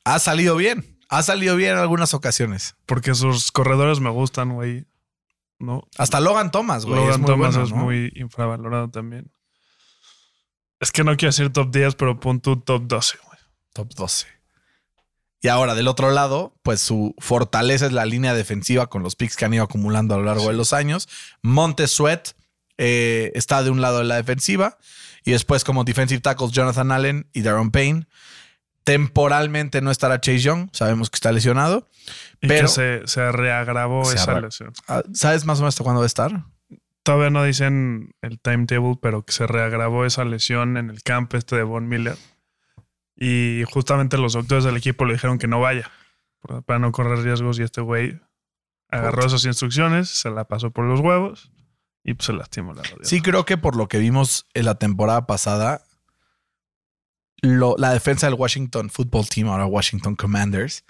Ha 0.06 0.18
salido 0.18 0.56
bien. 0.56 0.93
Ha 1.14 1.22
salido 1.22 1.54
bien 1.56 1.72
en 1.72 1.78
algunas 1.78 2.12
ocasiones. 2.14 2.74
porque 2.86 3.14
sus 3.14 3.52
corredores 3.52 4.00
me 4.00 4.10
gustan, 4.10 4.54
güey. 4.54 4.86
¿No? 5.60 5.86
Hasta 5.96 6.18
Logan 6.18 6.50
Thomas, 6.50 6.84
güey. 6.84 6.98
es 6.98 7.06
Logan 7.06 7.20
muy 7.20 7.30
Thomas 7.30 7.54
bueno, 7.54 7.64
es 7.64 7.70
¿no? 7.70 7.76
muy 7.76 8.12
infravalorado 8.16 8.90
también. 8.90 9.30
Es 10.80 10.90
que 10.90 11.04
no 11.04 11.16
quiero 11.16 11.30
decir 11.30 11.52
top 11.52 11.70
10, 11.70 11.94
pero 11.94 12.18
pon 12.18 12.40
tu 12.40 12.56
top 12.56 12.82
12, 12.86 13.18
güey. 13.24 13.38
Top 13.72 13.94
12. 13.94 14.26
Y 15.40 15.48
ahora, 15.48 15.74
del 15.74 15.88
otro 15.88 16.10
lado, 16.10 16.56
pues 16.62 16.80
su 16.80 17.14
fortaleza 17.18 17.86
es 17.86 17.92
la 17.92 18.06
línea 18.06 18.34
defensiva 18.34 18.88
con 18.88 19.02
los 19.02 19.14
picks 19.14 19.36
que 19.36 19.44
han 19.44 19.54
ido 19.54 19.62
acumulando 19.62 20.14
a 20.14 20.18
lo 20.18 20.24
largo 20.24 20.48
de 20.48 20.54
los 20.54 20.72
años. 20.72 21.08
Monte 21.42 21.86
Sweat 21.86 22.30
eh, 22.76 23.30
está 23.34 23.62
de 23.62 23.70
un 23.70 23.80
lado 23.80 23.98
de 23.98 24.04
la 24.04 24.16
defensiva. 24.16 24.78
Y 25.24 25.30
después, 25.30 25.62
como 25.62 25.84
defensive 25.84 26.20
tackles, 26.20 26.52
Jonathan 26.52 26.90
Allen 26.90 27.28
y 27.32 27.42
Darren 27.42 27.70
Payne. 27.70 28.06
Temporalmente 28.84 29.80
no 29.80 29.90
estará 29.90 30.20
Chase 30.20 30.38
Young. 30.40 30.68
Sabemos 30.72 31.10
que 31.10 31.16
está 31.16 31.32
lesionado. 31.32 31.88
Y 32.40 32.48
Pero- 32.48 32.66
que 32.66 32.68
se, 32.68 33.02
se 33.06 33.32
reagravó 33.32 34.04
Se 34.04 34.16
esa 34.16 34.32
arra- 34.32 34.40
lesión. 34.42 34.72
Ah, 34.88 35.02
¿Sabes 35.14 35.46
más 35.46 35.58
o 35.58 35.62
menos 35.62 35.74
hasta 35.74 35.84
cuándo 35.84 36.00
va 36.00 36.04
a 36.04 36.06
estar? 36.06 36.44
Todavía 37.02 37.30
no 37.30 37.44
dicen 37.44 38.14
el 38.22 38.38
timetable, 38.40 38.98
pero 39.00 39.24
que 39.24 39.32
se 39.32 39.46
reagravó 39.46 40.04
esa 40.06 40.24
lesión 40.24 40.76
en 40.76 40.90
el 40.90 41.02
camp 41.02 41.32
este 41.34 41.56
de 41.56 41.62
Von 41.62 41.88
Miller. 41.88 42.16
Y 43.16 43.62
justamente 43.70 44.18
los 44.18 44.32
doctores 44.32 44.64
del 44.64 44.76
equipo 44.76 45.04
le 45.04 45.14
dijeron 45.14 45.38
que 45.38 45.46
no 45.46 45.60
vaya 45.60 45.90
para 46.66 46.78
no 46.78 46.92
correr 46.92 47.20
riesgos. 47.20 47.58
Y 47.58 47.62
este 47.62 47.80
güey 47.80 48.20
agarró 48.90 49.24
esas 49.26 49.44
instrucciones, 49.44 50.08
se 50.08 50.30
la 50.30 50.44
pasó 50.44 50.70
por 50.70 50.84
los 50.84 51.00
huevos 51.00 51.50
y 52.02 52.14
pues, 52.14 52.26
se 52.26 52.32
lastimó 52.32 52.74
la 52.74 52.82
rodilla. 52.82 53.04
Sí, 53.08 53.22
creo 53.22 53.44
que 53.44 53.56
por 53.56 53.76
lo 53.76 53.88
que 53.88 53.98
vimos 53.98 54.46
en 54.54 54.64
la 54.66 54.74
temporada 54.76 55.26
pasada, 55.26 55.83
lo- 57.44 57.76
la 57.78 57.92
defensa 57.92 58.26
del 58.26 58.34
Washington 58.34 58.90
Football 58.90 59.28
Team, 59.28 59.48
ahora 59.48 59.66
Washington 59.66 60.16
Commanders, 60.16 60.84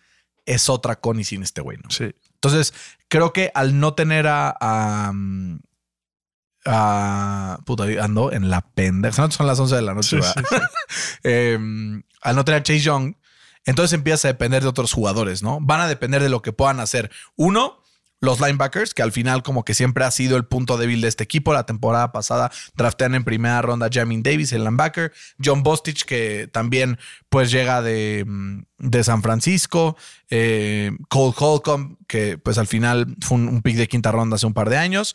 es 0.47 0.69
otra 0.69 0.97
con 1.01 1.19
y 1.21 1.25
sin 1.25 1.43
este 1.43 1.61
güey, 1.61 1.79
¿no? 1.83 1.91
Sí. 1.91 2.15
Entonces, 2.35 2.75
creo 3.09 3.33
que 3.33 3.51
al 3.55 3.79
no 3.81 3.95
tener 3.95 4.27
a. 4.27 4.57
a, 4.61 5.13
mm, 5.13 5.59
a- 6.67 7.59
puta, 7.67 7.85
ando 8.03 8.33
en 8.33 8.49
la 8.51 8.63
pendeja. 8.63 9.17
Son- 9.17 9.33
Son 9.33 9.47
las 9.47 9.59
11 9.61 9.77
de 9.77 9.83
la 9.83 9.95
noche, 9.95 10.09
Sí, 10.11 10.17
¿verdad? 10.17 10.35
sí, 10.37 10.57
sí. 10.57 10.57
Eh, 11.25 11.59
al 12.23 12.37
no 12.37 12.45
tener 12.45 12.61
a 12.61 12.63
Chase 12.63 12.81
Young, 12.81 13.15
entonces 13.67 13.93
empieza 13.93 14.29
a 14.29 14.33
depender 14.33 14.63
de 14.63 14.69
otros 14.69 14.93
jugadores, 14.93 15.43
¿no? 15.43 15.59
Van 15.61 15.81
a 15.81 15.89
depender 15.89 16.23
de 16.23 16.29
lo 16.29 16.43
que 16.43 16.53
puedan 16.53 16.81
hacer. 16.81 17.11
Uno, 17.37 17.83
los 18.25 18.41
linebackers, 18.41 18.95
que 18.95 19.03
al 19.03 19.13
final 19.13 19.43
como 19.43 19.65
que 19.65 19.75
siempre 19.75 20.05
ha 20.05 20.11
sido 20.11 20.37
el 20.37 20.45
punto 20.45 20.77
débil 20.77 21.01
de 21.01 21.09
este 21.09 21.25
equipo. 21.25 21.53
La 21.53 21.67
temporada 21.67 22.13
pasada 22.13 22.51
draftean 22.75 23.15
en 23.15 23.25
primera 23.25 23.63
ronda 23.63 23.89
Jamin 23.93 24.23
Davis, 24.23 24.53
el 24.53 24.65
linebacker. 24.65 25.13
John 25.43 25.63
Bostich, 25.63 26.05
que 26.05 26.49
también 26.53 26.99
pues 27.29 27.51
llega 27.51 27.83
de, 27.83 28.25
mm, 28.27 28.63
de 28.79 29.05
San 29.05 29.23
Francisco. 29.23 29.97
Eh, 30.31 30.91
Cole 31.09 31.35
Holcomb, 31.39 31.97
que 32.09 32.39
pues 32.39 32.59
al 32.59 32.67
final 32.67 33.15
fue 33.21 33.39
un, 33.39 33.49
un 33.49 33.63
pick 33.63 33.77
de 33.77 33.87
quinta 33.87 34.11
ronda 34.11 34.37
hace 34.37 34.47
un 34.47 34.55
par 34.55 34.71
de 34.71 34.79
años 34.79 35.15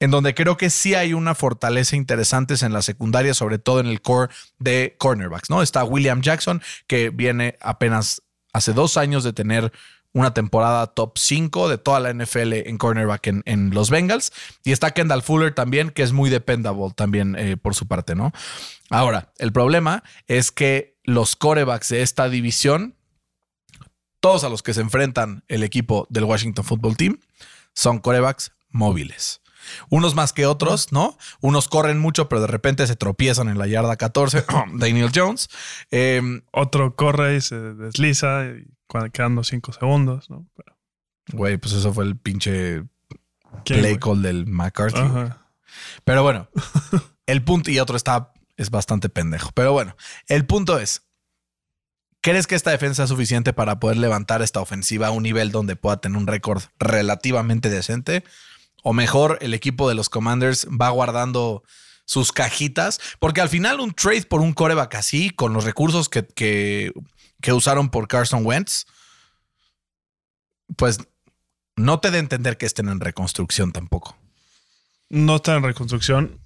en 0.00 0.10
donde 0.10 0.34
creo 0.34 0.56
que 0.56 0.70
sí 0.70 0.94
hay 0.94 1.14
una 1.14 1.34
fortaleza 1.34 1.96
interesante 1.96 2.54
en 2.60 2.72
la 2.72 2.82
secundaria, 2.82 3.34
sobre 3.34 3.58
todo 3.58 3.80
en 3.80 3.86
el 3.86 4.02
core 4.02 4.32
de 4.58 4.94
cornerbacks, 4.98 5.50
¿no? 5.50 5.62
Está 5.62 5.84
William 5.84 6.20
Jackson, 6.20 6.62
que 6.86 7.10
viene 7.10 7.56
apenas 7.60 8.22
hace 8.52 8.72
dos 8.72 8.96
años 8.96 9.24
de 9.24 9.32
tener 9.32 9.72
una 10.16 10.32
temporada 10.32 10.86
top 10.86 11.18
5 11.18 11.68
de 11.68 11.76
toda 11.76 12.00
la 12.00 12.10
NFL 12.10 12.54
en 12.54 12.78
cornerback 12.78 13.26
en, 13.44 13.70
los 13.74 13.90
Bengals. 13.90 14.32
Y 14.64 14.72
está 14.72 14.92
Kendall 14.92 15.22
Fuller 15.22 15.54
también, 15.54 15.90
que 15.90 16.02
es 16.02 16.12
muy 16.12 16.30
dependable 16.30 16.94
también 16.96 17.36
eh, 17.38 17.58
por 17.58 17.74
su 17.74 17.86
parte, 17.86 18.14
¿no? 18.14 18.32
Ahora, 18.88 19.34
el 19.36 19.52
problema 19.52 20.02
es 20.26 20.50
que 20.50 20.96
los 21.04 21.36
corebacks 21.36 21.90
de 21.90 22.00
esta 22.00 22.30
división, 22.30 22.96
todos 24.20 24.42
a 24.42 24.48
los 24.48 24.62
que 24.62 24.72
se 24.72 24.80
enfrentan 24.80 25.44
el 25.48 25.62
equipo 25.62 26.06
del 26.08 26.24
Washington 26.24 26.64
Football 26.64 26.96
Team, 26.96 27.20
son 27.74 27.98
corebacks 27.98 28.52
móviles. 28.70 29.42
Unos 29.90 30.14
más 30.14 30.32
que 30.32 30.46
otros, 30.46 30.92
¿no? 30.92 31.18
Unos 31.42 31.68
corren 31.68 31.98
mucho, 31.98 32.30
pero 32.30 32.40
de 32.40 32.46
repente 32.46 32.86
se 32.86 32.96
tropiezan 32.96 33.50
en 33.50 33.58
la 33.58 33.66
yarda 33.66 33.96
14. 33.96 34.46
Daniel 34.76 35.10
Jones. 35.14 35.50
Eh, 35.90 36.22
Otro 36.52 36.96
corre 36.96 37.36
y 37.36 37.40
se 37.42 37.56
desliza 37.74 38.44
quedando 39.12 39.44
cinco 39.44 39.72
segundos, 39.72 40.30
¿no? 40.30 40.46
Pero, 40.56 40.76
Güey, 41.32 41.56
pues 41.56 41.74
eso 41.74 41.92
fue 41.92 42.04
el 42.04 42.16
pinche 42.16 42.84
¿quién, 43.64 43.80
play 43.80 43.98
call 43.98 44.22
del 44.22 44.46
McCarthy. 44.46 45.00
Ajá. 45.00 45.50
Pero 46.04 46.22
bueno, 46.22 46.48
el 47.26 47.42
punto 47.42 47.70
y 47.70 47.78
otro 47.78 47.96
está 47.96 48.32
es 48.56 48.70
bastante 48.70 49.08
pendejo. 49.08 49.50
Pero 49.52 49.72
bueno, 49.72 49.96
el 50.28 50.46
punto 50.46 50.78
es, 50.78 51.02
¿crees 52.20 52.46
que 52.46 52.54
esta 52.54 52.70
defensa 52.70 53.04
es 53.04 53.10
suficiente 53.10 53.52
para 53.52 53.80
poder 53.80 53.98
levantar 53.98 54.42
esta 54.42 54.60
ofensiva 54.60 55.08
a 55.08 55.10
un 55.10 55.22
nivel 55.22 55.50
donde 55.50 55.76
pueda 55.76 56.00
tener 56.00 56.16
un 56.16 56.26
récord 56.26 56.62
relativamente 56.78 57.68
decente? 57.68 58.24
O 58.82 58.92
mejor, 58.92 59.38
el 59.40 59.52
equipo 59.52 59.88
de 59.88 59.94
los 59.94 60.08
Commanders 60.08 60.66
va 60.68 60.90
guardando 60.90 61.64
sus 62.04 62.30
cajitas, 62.30 63.00
porque 63.18 63.40
al 63.40 63.48
final 63.48 63.80
un 63.80 63.92
trade 63.92 64.22
por 64.22 64.40
un 64.40 64.52
coreback 64.52 64.94
así, 64.94 65.30
con 65.30 65.52
los 65.52 65.64
recursos 65.64 66.08
que, 66.08 66.24
que, 66.24 66.92
que 67.40 67.52
usaron 67.52 67.90
por 67.90 68.08
Carson 68.08 68.44
Wentz, 68.44 68.84
pues 70.76 70.98
no 71.76 72.00
te 72.00 72.08
a 72.08 72.16
entender 72.16 72.56
que 72.58 72.66
estén 72.66 72.88
en 72.88 73.00
reconstrucción 73.00 73.72
tampoco. 73.72 74.16
No 75.08 75.36
están 75.36 75.56
en 75.58 75.62
reconstrucción. 75.64 76.40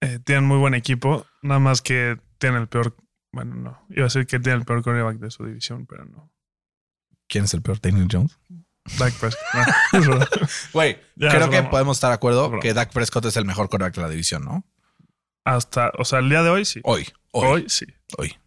eh, 0.00 0.18
tienen 0.24 0.44
muy 0.44 0.58
buen 0.58 0.74
equipo. 0.74 1.26
Nada 1.42 1.60
más 1.60 1.80
que 1.80 2.18
tienen 2.38 2.62
el 2.62 2.68
peor. 2.68 2.96
Bueno, 3.30 3.54
no. 3.54 3.86
Iba 3.90 4.02
a 4.02 4.04
decir 4.04 4.26
que 4.26 4.38
tienen 4.40 4.60
el 4.60 4.66
peor 4.66 4.82
quarterback 4.82 5.18
de 5.18 5.30
su 5.30 5.44
división, 5.46 5.86
pero 5.86 6.04
no. 6.04 6.30
¿Quién 7.28 7.44
es 7.44 7.54
el 7.54 7.62
peor? 7.62 7.80
Daniel 7.80 8.08
Jones. 8.10 8.38
Dak 8.98 9.14
Prescott. 9.14 9.40
Güey, 10.72 10.98
creo 11.16 11.48
que 11.48 11.62
podemos 11.62 11.96
estar 11.96 12.10
de 12.10 12.14
acuerdo 12.16 12.58
que 12.60 12.74
Dak 12.74 12.92
Prescott 12.92 13.24
es 13.26 13.36
el 13.36 13.44
mejor 13.44 13.68
quarterback 13.68 13.94
de 13.94 14.02
la 14.02 14.08
división, 14.08 14.44
¿no? 14.44 14.64
Hasta, 15.44 15.92
o 15.98 16.04
sea, 16.04 16.18
el 16.18 16.28
día 16.28 16.42
de 16.42 16.50
hoy 16.50 16.64
sí. 16.64 16.80
Hoy, 16.84 17.08
hoy, 17.30 17.66
Hoy, 17.78 17.94
hoy. 18.18 18.38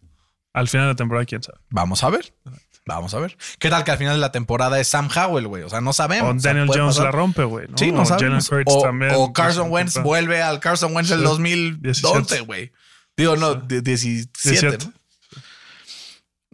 Al 0.56 0.68
final 0.68 0.86
de 0.86 0.92
la 0.92 0.96
temporada, 0.96 1.26
quién 1.26 1.42
sabe. 1.42 1.58
Vamos 1.70 2.02
a 2.02 2.10
ver. 2.10 2.34
Vamos 2.86 3.12
a 3.14 3.18
ver. 3.18 3.36
¿Qué 3.58 3.68
tal 3.68 3.84
que 3.84 3.90
al 3.90 3.98
final 3.98 4.14
de 4.14 4.20
la 4.20 4.32
temporada 4.32 4.80
es 4.80 4.88
Sam 4.88 5.08
Howell, 5.14 5.48
güey? 5.48 5.62
O 5.64 5.68
sea, 5.68 5.80
no 5.80 5.92
sabemos. 5.92 6.32
O 6.32 6.36
O 6.36 6.40
sea, 6.40 6.54
Daniel 6.54 6.68
Jones 6.72 6.94
pasar. 6.96 7.04
la 7.04 7.10
rompe, 7.10 7.44
güey. 7.44 7.66
¿no? 7.68 7.76
Sí, 7.76 7.92
no 7.92 8.02
o 8.02 8.06
sabemos. 8.06 8.50
O, 8.64 8.82
también. 8.82 9.12
o 9.16 9.32
Carson 9.32 9.70
Wentz 9.70 10.00
vuelve 10.02 10.40
al 10.42 10.60
Carson 10.60 10.94
Wentz 10.94 11.10
del 11.10 11.18
Sí. 11.18 11.24
2012, 11.24 11.80
17. 11.82 12.40
güey. 12.42 12.72
Digo, 13.16 13.36
no, 13.36 13.54
de- 13.56 13.82
17. 13.82 14.30
17. 14.50 14.86
¿no? 14.86 14.92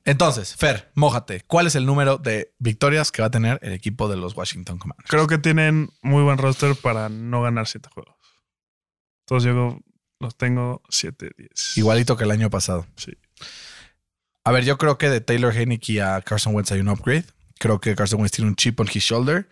Entonces, 0.05 0.57
Fer, 0.57 0.91
mójate. 0.95 1.43
¿Cuál 1.47 1.69
es 1.69 1.77
el 1.77 1.87
número 1.87 2.19
de 2.19 2.53
victorias 2.59 3.13
que 3.13 3.23
va 3.23 3.29
a 3.29 3.31
tener 3.31 3.61
el 3.63 3.73
equipo 3.73 4.09
de 4.09 4.17
los 4.17 4.37
Washington 4.37 4.79
Commanders? 4.79 5.09
Creo 5.09 5.27
que 5.29 5.39
tienen 5.39 5.91
muy 6.03 6.23
buen 6.25 6.39
roster 6.39 6.75
para 6.75 7.09
no 7.09 7.43
ganar 7.43 7.69
siete 7.69 7.89
juegos. 7.95 8.17
Entonces 9.27 9.53
yo 9.55 9.79
los 10.19 10.37
tengo 10.37 10.83
7-10. 10.89 11.77
Igualito 11.77 12.17
que 12.17 12.25
el 12.25 12.33
año 12.33 12.51
pasado. 12.51 12.87
Sí. 12.97 13.13
A 14.45 14.51
ver, 14.51 14.65
yo 14.65 14.77
creo 14.79 14.99
que 14.99 15.09
de 15.09 15.21
Taylor 15.21 15.57
Heineke 15.57 16.03
a 16.03 16.21
Carson 16.21 16.55
Wentz 16.55 16.73
hay 16.73 16.81
un 16.81 16.89
upgrade. 16.89 17.25
Creo 17.59 17.81
que 17.81 17.95
Carson 17.95 18.21
Wentz 18.21 18.33
tiene 18.33 18.49
un 18.51 18.57
chip 18.57 18.81
on 18.81 18.89
his 18.93 19.03
shoulder. 19.03 19.49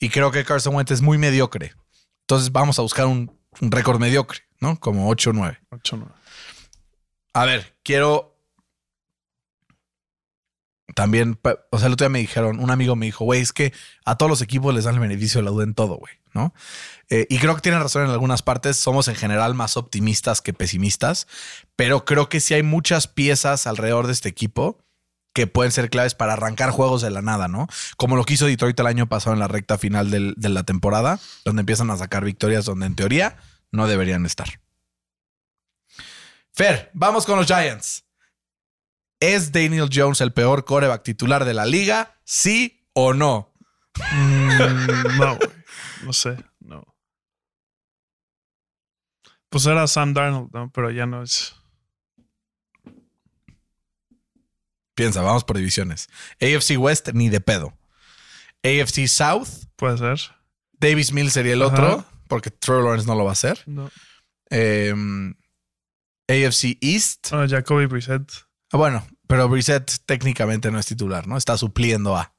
Y 0.00 0.08
creo 0.10 0.30
que 0.30 0.44
Carson 0.44 0.74
Wentz 0.74 0.90
es 0.90 1.00
muy 1.00 1.16
mediocre. 1.16 1.74
Entonces 2.22 2.50
vamos 2.50 2.78
a 2.78 2.82
buscar 2.82 3.06
un, 3.06 3.38
un 3.60 3.70
récord 3.70 4.00
mediocre, 4.00 4.40
¿no? 4.60 4.78
Como 4.80 5.08
8 5.08 5.30
o 5.30 5.32
9. 5.32 5.58
8-9. 5.70 6.08
A 7.32 7.44
ver, 7.44 7.76
quiero. 7.82 8.34
También, 10.94 11.38
o 11.70 11.78
sea, 11.78 11.88
el 11.88 11.92
otro 11.92 12.06
día 12.06 12.08
me 12.08 12.20
dijeron, 12.20 12.58
un 12.58 12.70
amigo 12.70 12.96
me 12.96 13.06
dijo, 13.06 13.24
güey, 13.24 13.42
es 13.42 13.52
que 13.52 13.74
a 14.06 14.16
todos 14.16 14.30
los 14.30 14.40
equipos 14.40 14.74
les 14.74 14.84
dan 14.84 14.94
el 14.94 15.00
beneficio 15.00 15.40
de 15.40 15.44
la 15.44 15.50
duda 15.50 15.64
en 15.64 15.74
todo, 15.74 15.96
güey, 15.96 16.14
Eh, 17.08 17.26
y 17.28 17.38
creo 17.38 17.54
que 17.54 17.60
tienen 17.60 17.80
razón 17.80 18.04
en 18.04 18.10
algunas 18.10 18.42
partes. 18.42 18.76
Somos 18.76 19.08
en 19.08 19.14
general 19.14 19.54
más 19.54 19.76
optimistas 19.76 20.42
que 20.42 20.52
pesimistas, 20.52 21.26
pero 21.76 22.04
creo 22.04 22.28
que 22.28 22.40
sí 22.40 22.54
hay 22.54 22.62
muchas 22.62 23.06
piezas 23.08 23.66
alrededor 23.66 24.06
de 24.06 24.12
este 24.12 24.28
equipo 24.28 24.78
que 25.32 25.46
pueden 25.46 25.70
ser 25.70 25.90
claves 25.90 26.14
para 26.14 26.32
arrancar 26.32 26.70
juegos 26.70 27.02
de 27.02 27.10
la 27.10 27.20
nada, 27.20 27.46
¿no? 27.46 27.68
Como 27.98 28.16
lo 28.16 28.24
que 28.24 28.34
hizo 28.34 28.46
Detroit 28.46 28.80
el 28.80 28.86
año 28.86 29.06
pasado 29.06 29.34
en 29.34 29.40
la 29.40 29.48
recta 29.48 29.76
final 29.76 30.10
de 30.10 30.48
la 30.48 30.62
temporada, 30.62 31.20
donde 31.44 31.60
empiezan 31.60 31.90
a 31.90 31.96
sacar 31.98 32.24
victorias 32.24 32.64
donde 32.64 32.86
en 32.86 32.96
teoría 32.96 33.36
no 33.70 33.86
deberían 33.86 34.24
estar. 34.24 34.60
Fer, 36.52 36.90
vamos 36.94 37.26
con 37.26 37.36
los 37.36 37.46
Giants. 37.46 38.04
¿Es 39.20 39.52
Daniel 39.52 39.90
Jones 39.92 40.22
el 40.22 40.32
peor 40.32 40.64
coreback 40.64 41.02
titular 41.02 41.44
de 41.44 41.52
la 41.52 41.66
liga? 41.66 42.14
¿Sí 42.24 42.88
o 42.94 43.12
no? 43.12 43.52
Mm, 44.12 45.18
no. 45.18 45.38
No 46.06 46.12
sé, 46.12 46.36
no. 46.60 46.84
Pues 49.48 49.66
era 49.66 49.86
Sam 49.86 50.14
Darnold, 50.14 50.50
¿no? 50.52 50.70
Pero 50.72 50.90
ya 50.90 51.04
no 51.06 51.22
es. 51.22 51.54
Piensa, 54.94 55.20
vamos 55.20 55.44
por 55.44 55.56
divisiones. 55.58 56.08
AFC 56.40 56.78
West, 56.78 57.08
ni 57.12 57.28
de 57.28 57.40
pedo. 57.40 57.76
AFC 58.62 59.06
South, 59.08 59.48
Puede 59.76 59.98
ser. 59.98 60.20
Davis 60.78 61.12
Mills 61.12 61.32
sería 61.32 61.52
el 61.54 61.62
otro, 61.62 62.04
porque 62.28 62.50
Trevor 62.50 62.84
Lawrence 62.84 63.06
no 63.06 63.14
lo 63.14 63.24
va 63.24 63.30
a 63.30 63.32
hacer. 63.32 63.62
No. 63.66 63.90
Em, 64.48 65.34
AFC 66.28 66.78
East. 66.80 67.28
Ah, 67.32 67.46
Jacoby 67.48 67.86
Brissett. 67.86 68.30
Ah, 68.72 68.76
Bueno, 68.78 69.06
pero 69.26 69.48
Brissett 69.48 69.90
técnicamente 70.06 70.70
no 70.70 70.78
es 70.78 70.86
titular, 70.86 71.26
¿no? 71.26 71.36
Está 71.36 71.56
supliendo 71.58 72.16
a 72.16 72.32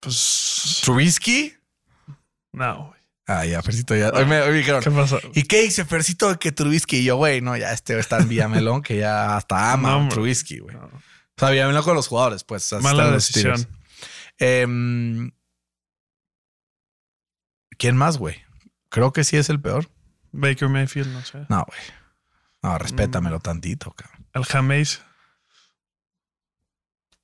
Pues. 0.00 0.80
Trubisky. 0.82 1.54
No, 2.52 2.88
güey. 2.88 3.00
Ah, 3.26 3.44
ya, 3.46 3.62
Fercito, 3.62 3.94
ya. 3.94 4.08
Hoy 4.10 4.24
me, 4.26 4.40
hoy 4.40 4.50
me 4.50 4.56
dijeron, 4.58 4.82
¿Qué 4.82 4.90
pasó? 4.90 5.20
¿y 5.34 5.44
qué 5.44 5.62
dice 5.62 5.84
Fercito 5.84 6.36
que 6.40 6.50
Trubisky? 6.50 6.96
Y 6.98 7.04
yo, 7.04 7.16
güey, 7.16 7.40
no, 7.40 7.56
ya 7.56 7.72
este 7.72 7.96
está 7.98 8.18
en 8.18 8.28
Villamelón 8.28 8.82
que 8.82 8.96
ya 8.96 9.36
hasta 9.36 9.72
ama 9.72 9.90
No, 9.92 10.06
a. 10.06 10.08
Trubisky, 10.08 10.58
güey. 10.58 10.74
No. 10.74 10.84
O 10.86 10.90
sea, 11.38 11.50
Villamelón 11.50 11.84
con 11.84 11.94
los 11.94 12.08
jugadores, 12.08 12.42
pues. 12.42 12.72
Mala 12.80 13.10
decisión. 13.12 13.66
Em, 14.38 15.30
¿Quién 17.78 17.96
más, 17.96 18.18
güey? 18.18 18.42
Creo 18.88 19.12
que 19.12 19.22
sí 19.22 19.36
es 19.36 19.48
el 19.48 19.60
peor. 19.60 19.88
Baker 20.32 20.68
Mayfield, 20.68 21.12
no 21.12 21.24
sé. 21.24 21.46
No, 21.48 21.64
güey. 21.66 21.80
No, 22.62 22.78
respétamelo 22.78 23.38
Mm. 23.38 23.42
tantito, 23.42 23.92
cabrón. 23.92 24.26
El 24.34 24.44
Jameis. 24.44 25.02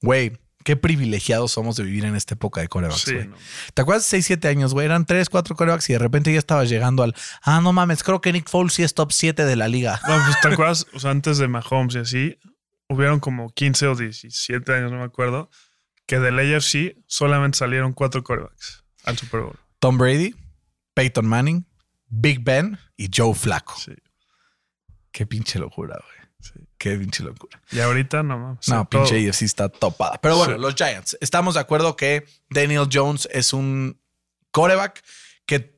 Güey, 0.02 0.38
qué 0.66 0.75
privilegiados 0.76 1.52
somos 1.52 1.76
de 1.76 1.85
vivir 1.85 2.04
en 2.06 2.16
esta 2.16 2.35
época 2.35 2.61
de 2.61 2.66
corebacks, 2.66 3.02
Sí, 3.02 3.14
güey. 3.14 3.28
no. 3.28 3.37
¿Te 3.73 3.82
acuerdas 3.82 4.02
de 4.02 4.08
6, 4.11 4.26
7 4.26 4.49
años, 4.49 4.75
güey? 4.75 4.85
Eran 4.85 5.06
3, 5.06 5.30
4 5.30 5.54
corebacks 5.54 5.88
y 5.90 5.92
de 5.92 6.00
repente 6.00 6.32
ya 6.32 6.40
estabas 6.40 6.68
llegando 6.68 7.04
al. 7.04 7.14
Ah, 7.42 7.61
no 7.61 7.73
mames, 7.73 8.02
creo 8.02 8.20
que 8.20 8.32
Nick 8.32 8.49
Foles 8.50 8.73
sí 8.73 8.82
es 8.82 8.92
top 8.92 9.12
7 9.12 9.44
de 9.44 9.54
la 9.54 9.68
liga. 9.68 10.00
No, 10.08 10.16
pues 10.25 10.40
te 10.42 10.49
acuerdas, 10.49 10.85
o 10.92 10.99
sea, 10.99 11.12
antes 11.12 11.38
de 11.38 11.46
Mahomes 11.46 11.94
y 11.94 11.99
así, 11.99 12.38
hubieron 12.88 13.20
como 13.20 13.49
15 13.50 13.87
o 13.87 13.94
17 13.94 14.75
años, 14.75 14.90
no 14.90 14.99
me 14.99 15.04
acuerdo, 15.04 15.50
que 16.04 16.18
del 16.18 16.37
AFC 16.40 16.96
solamente 17.06 17.58
salieron 17.58 17.92
cuatro 17.92 18.25
quarterbacks 18.25 18.82
al 19.04 19.16
Super 19.16 19.42
Bowl. 19.42 19.56
Tom 19.78 19.99
Brady, 19.99 20.35
Peyton 20.94 21.26
Manning, 21.28 21.64
Big 22.08 22.42
Ben 22.42 22.76
y 22.96 23.08
Joe 23.14 23.35
Flacco. 23.35 23.76
Sí, 23.78 23.92
Qué 25.12 25.26
pinche 25.26 25.61
locura, 25.61 25.96
güey. 26.02 26.15
Sí. 26.78 26.88
Qué 26.90 26.97
pinche 26.97 27.23
locura. 27.25 27.61
Y 27.73 27.80
ahorita 27.80 28.23
no 28.23 28.38
mames. 28.38 28.68
No, 28.68 28.88
pinche 28.88 29.28
AFC 29.28 29.42
está 29.42 29.68
topada. 29.68 30.18
Pero 30.23 30.37
bueno, 30.37 30.54
Sí. 30.54 30.61
los 30.61 30.75
Giants. 30.75 31.16
Estamos 31.21 31.54
de 31.54 31.61
acuerdo 31.61 31.97
que 31.97 32.26
Daniel 32.50 32.88
Jones 32.92 33.28
es 33.33 33.52
un 33.52 34.00
coreback 34.50 35.02
que 35.47 35.76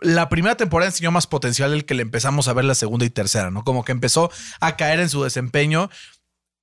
la 0.00 0.28
primera 0.28 0.56
temporada 0.56 0.90
enseñó 0.90 1.10
más 1.12 1.26
potencial 1.26 1.70
del 1.70 1.84
que 1.84 1.94
le 1.94 2.02
empezamos 2.02 2.48
a 2.48 2.52
ver 2.52 2.64
la 2.64 2.74
segunda 2.74 3.04
y 3.06 3.10
tercera, 3.10 3.50
¿no? 3.50 3.62
Como 3.64 3.84
que 3.84 3.92
empezó 3.92 4.30
a 4.60 4.76
caer 4.76 4.98
en 5.00 5.08
su 5.08 5.22
desempeño 5.22 5.88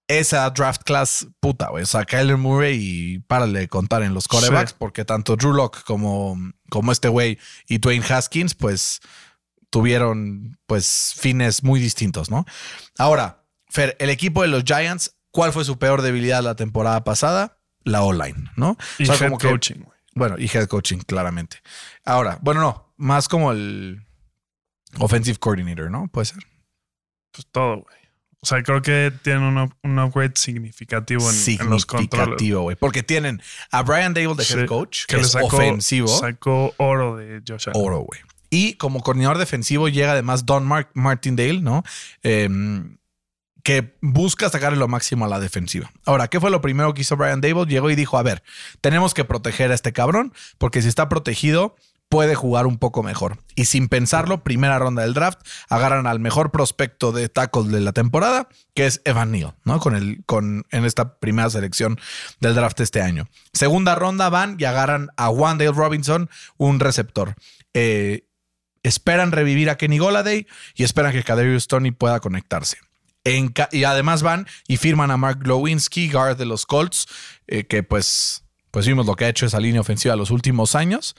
esa 0.08 0.50
draft 0.50 0.82
class 0.84 1.28
puta, 1.40 1.70
güey. 1.70 1.84
O 1.84 1.86
sea, 1.86 2.04
Kyler 2.04 2.36
Murray 2.38 2.78
y 2.82 3.20
párale 3.20 3.60
de 3.60 3.68
contar 3.70 4.02
en 4.04 4.14
los 4.16 4.28
corebacks, 4.28 4.72
Sí. 4.72 4.76
porque 4.80 5.06
tanto 5.06 5.36
Drew 5.36 5.54
Lock 5.54 5.84
como, 5.84 6.36
como 6.70 6.92
este 6.92 7.08
güey 7.10 7.38
y 7.68 7.78
Dwayne 7.78 8.04
Haskins, 8.10 8.56
pues 8.56 9.00
tuvieron 9.70 10.58
pues 10.66 11.14
fines 11.16 11.64
muy 11.64 11.80
distintos, 11.80 12.32
¿no? 12.32 12.46
Ahora, 12.98 13.39
Fer, 13.70 13.96
el 14.00 14.10
equipo 14.10 14.42
de 14.42 14.48
los 14.50 14.64
Giants, 14.64 15.16
¿cuál 15.32 15.54
fue 15.54 15.64
su 15.66 15.78
peor 15.78 16.02
debilidad 16.02 16.42
la 16.44 16.56
temporada 16.56 17.04
pasada? 17.04 17.58
La 17.84 18.02
O-line, 18.04 18.50
¿no? 18.56 18.78
Y 18.98 19.04
O 19.04 19.06
sea, 19.06 19.16
head 19.16 19.26
como 19.30 19.38
que- 19.38 19.48
coaching, 19.50 19.76
güey. 19.82 19.98
bueno, 20.16 20.36
y 20.38 20.46
head 20.46 20.68
coaching, 20.68 20.98
claramente. 21.00 21.58
Ahora, 22.06 22.38
bueno, 22.42 22.62
no, 22.62 22.94
más 22.98 23.28
como 23.28 23.52
el 23.52 24.06
offensive 25.00 25.38
coordinator, 25.38 25.90
¿no? 25.92 26.08
Puede 26.08 26.26
ser. 26.26 26.44
Pues 27.32 27.48
todo, 27.52 27.78
güey. 27.78 28.00
O 28.42 28.46
sea, 28.46 28.64
creo 28.64 28.82
que 28.82 29.12
tienen 29.22 29.44
un, 29.44 29.74
un 29.84 30.00
upgrade 30.00 30.32
significativo 30.36 31.30
en, 31.30 31.36
en 31.62 31.70
los 31.70 31.86
controles. 31.86 32.10
Significativo, 32.12 32.62
güey. 32.62 32.76
Porque 32.78 33.04
tienen 33.04 33.42
a 33.72 33.84
Brian 33.84 34.14
Dable 34.14 34.36
de 34.36 34.44
head 34.44 34.62
Sí, 34.62 34.66
coach, 34.66 35.02
que, 35.08 35.16
que 35.16 35.18
le 35.18 35.22
es 35.24 35.32
sacó, 35.32 35.48
ofensivo, 35.48 36.08
sacó 36.08 36.74
oro 36.78 37.18
de 37.18 37.42
Josh 37.46 37.68
Allen. 37.70 37.82
oro, 37.86 38.00
güey. 38.00 38.22
Y 38.50 38.76
como 38.76 39.02
coordinador 39.04 39.38
defensivo 39.38 39.90
llega 39.90 40.14
además 40.14 40.46
Don 40.46 40.66
Mark 40.66 40.90
Martindale, 40.94 41.60
¿no? 41.62 41.84
Em, 42.24 42.98
que 43.64 43.98
busca 44.02 44.50
sacarle 44.50 44.78
lo 44.78 44.88
máximo 44.88 45.26
a 45.26 45.28
la 45.28 45.40
defensiva. 45.40 45.92
Ahora, 46.06 46.28
¿qué 46.28 46.40
fue 46.40 46.52
lo 46.52 46.62
primero 46.62 46.94
que 46.94 47.02
hizo 47.02 47.18
Brian 47.18 47.42
Dable? 47.42 47.66
Llegó 47.66 47.90
y 47.90 47.96
dijo, 47.96 48.18
a 48.18 48.24
ver, 48.24 48.44
tenemos 48.82 49.14
que 49.14 49.26
proteger 49.26 49.72
a 49.72 49.76
este 49.76 49.94
cabrón, 49.94 50.34
porque 50.58 50.82
si 50.82 50.88
está 50.88 51.10
protegido, 51.10 51.76
puede 52.10 52.34
jugar 52.34 52.66
un 52.66 52.78
poco 52.78 53.04
mejor. 53.04 53.38
Y 53.56 53.66
sin 53.66 53.88
pensarlo, 53.88 54.44
primera 54.44 54.80
ronda 54.80 55.04
del 55.04 55.14
draft, 55.14 55.40
agarran 55.70 56.08
al 56.08 56.20
mejor 56.20 56.52
prospecto 56.52 57.12
de 57.12 57.30
tackle 57.30 57.70
de 57.70 57.80
la 57.80 57.94
temporada, 57.94 58.50
que 58.74 58.88
es 58.88 59.02
Evan 59.06 59.32
Neal, 59.32 59.56
¿no? 59.64 59.80
Con 59.80 59.96
el, 59.96 60.24
con, 60.26 60.66
en 60.72 60.86
esta 60.86 61.20
primera 61.20 61.50
selección 61.50 62.00
del 62.40 62.56
draft 62.56 62.80
este 62.82 63.02
año. 63.02 63.28
Segunda 63.54 63.96
ronda 63.96 64.30
van 64.30 64.58
y 64.60 64.66
agarran 64.66 65.10
a 65.18 65.30
Wandale 65.30 65.72
Robinson, 65.72 66.30
un 66.58 66.80
receptor. 66.80 67.36
Eh, 67.76 68.26
esperan 68.82 69.32
revivir 69.32 69.70
a 69.70 69.78
Kenny 69.78 70.00
Goladay 70.00 70.48
y 70.74 70.84
esperan 70.84 71.12
que 71.12 71.24
Kadarius 71.24 71.68
Tony 71.68 71.92
pueda 71.92 72.20
conectarse. 72.20 72.78
Y 73.24 73.84
además 73.84 74.24
van 74.24 74.48
y 74.68 74.78
firman 74.78 75.12
a 75.12 75.18
Mark 75.18 75.40
Glowinski, 75.44 76.10
guard 76.10 76.38
de 76.38 76.46
los 76.46 76.66
Colts, 76.66 77.08
eh, 77.48 77.66
que 77.66 77.84
pues, 77.84 78.44
pues 78.72 78.88
vimos 78.88 79.06
lo 79.06 79.16
que 79.16 79.26
ha 79.26 79.30
hecho 79.30 79.46
esa 79.46 79.60
línea 79.60 79.82
ofensiva 79.82 80.16
los 80.16 80.32
últimos 80.32 80.76
años. 80.76 81.16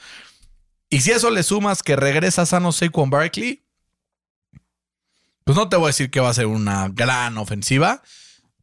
Y 0.88 1.02
si 1.02 1.12
eso 1.12 1.30
le 1.30 1.42
sumas 1.42 1.82
que 1.82 1.96
regresa 1.96 2.46
sano 2.46 2.72
Saquon 2.72 3.10
Barkley, 3.10 3.64
pues 5.44 5.56
no 5.56 5.68
te 5.68 5.76
voy 5.76 5.86
a 5.86 5.88
decir 5.88 6.10
que 6.10 6.20
va 6.20 6.30
a 6.30 6.34
ser 6.34 6.46
una 6.46 6.88
gran 6.88 7.38
ofensiva, 7.38 8.02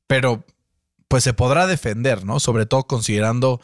pero 0.08 0.46
pues 1.08 1.24
se 1.24 1.34
podrá 1.34 1.68
defender, 1.68 2.26
¿no? 2.26 2.40
Sobre 2.40 2.66
todo 2.66 2.86
considerando 2.86 3.62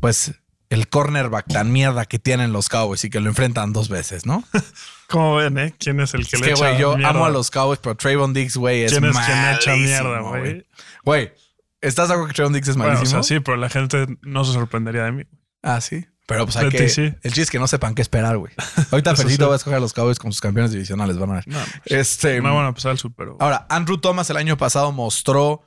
pues 0.00 0.32
el 0.70 0.88
cornerback 0.88 1.46
tan 1.48 1.72
mierda 1.72 2.06
que 2.06 2.18
tienen 2.18 2.52
los 2.52 2.68
Cowboys 2.68 3.04
y 3.04 3.10
que 3.10 3.20
lo 3.20 3.28
enfrentan 3.28 3.72
dos 3.72 3.88
veces, 3.88 4.24
¿no? 4.24 4.42
¿Cómo 5.08 5.34
ven, 5.36 5.58
eh? 5.58 5.74
¿Quién 5.78 6.00
es 6.00 6.14
el 6.14 6.26
que 6.26 6.36
Es 6.36 6.40
le 6.40 6.46
que, 6.46 6.52
echa 6.52 6.68
güey, 6.70 6.80
yo 6.80 6.96
mierda? 6.96 7.10
amo 7.10 7.26
a 7.26 7.30
los 7.30 7.50
Cowboys, 7.50 7.80
pero 7.82 7.96
Trayvon 7.96 8.32
Diggs, 8.32 8.56
güey, 8.56 8.84
es 8.84 8.92
¿Quién 8.92 9.04
es 9.04 9.16
quien 9.18 9.42
le 9.42 9.52
echa 9.52 9.70
malísimo, 9.72 10.08
mierda, 10.08 10.20
güey? 10.20 10.66
Güey, 11.04 11.32
¿estás 11.80 12.08
de 12.08 12.14
acuerdo 12.14 12.28
que 12.28 12.34
Trayvon 12.34 12.52
Diggs 12.54 12.68
es 12.68 12.76
Bueno, 12.76 12.94
malísimo? 12.94 13.20
o 13.20 13.22
sea, 13.24 13.36
sí, 13.36 13.40
pero 13.40 13.56
la 13.56 13.68
gente 13.68 14.06
no 14.22 14.44
se 14.44 14.52
sorprendería 14.52 15.04
de 15.04 15.12
mí. 15.12 15.24
Ah, 15.62 15.80
sí. 15.80 16.06
Pero 16.26 16.44
pues 16.44 16.56
hay 16.56 16.68
que... 16.68 16.88
sí. 16.88 17.02
El 17.02 17.32
chiste 17.32 17.42
es 17.42 17.50
que 17.50 17.58
no 17.58 17.66
sepan 17.66 17.96
qué 17.96 18.02
esperar, 18.02 18.38
güey. 18.38 18.52
Ahorita 18.92 19.16
Fercito 19.16 19.46
sí. 19.46 19.48
va 19.48 19.54
a 19.54 19.56
escoger 19.56 19.78
a 19.78 19.80
los 19.80 19.92
Cowboys 19.92 20.20
como 20.20 20.30
sus 20.32 20.40
campeones 20.40 20.70
divisionales, 20.70 21.18
van 21.18 21.30
a 21.32 21.34
ver. 21.34 21.48
No, 21.48 21.58
Este... 21.86 22.40
no 22.40 22.54
van 22.54 22.66
a 22.66 22.72
pasar 22.72 22.92
el 22.92 22.98
Super. 22.98 23.30
Ahora, 23.40 23.66
Andrew 23.68 23.98
Thomas 23.98 24.30
el 24.30 24.36
año 24.36 24.56
pasado 24.56 24.92
mostró 24.92 25.64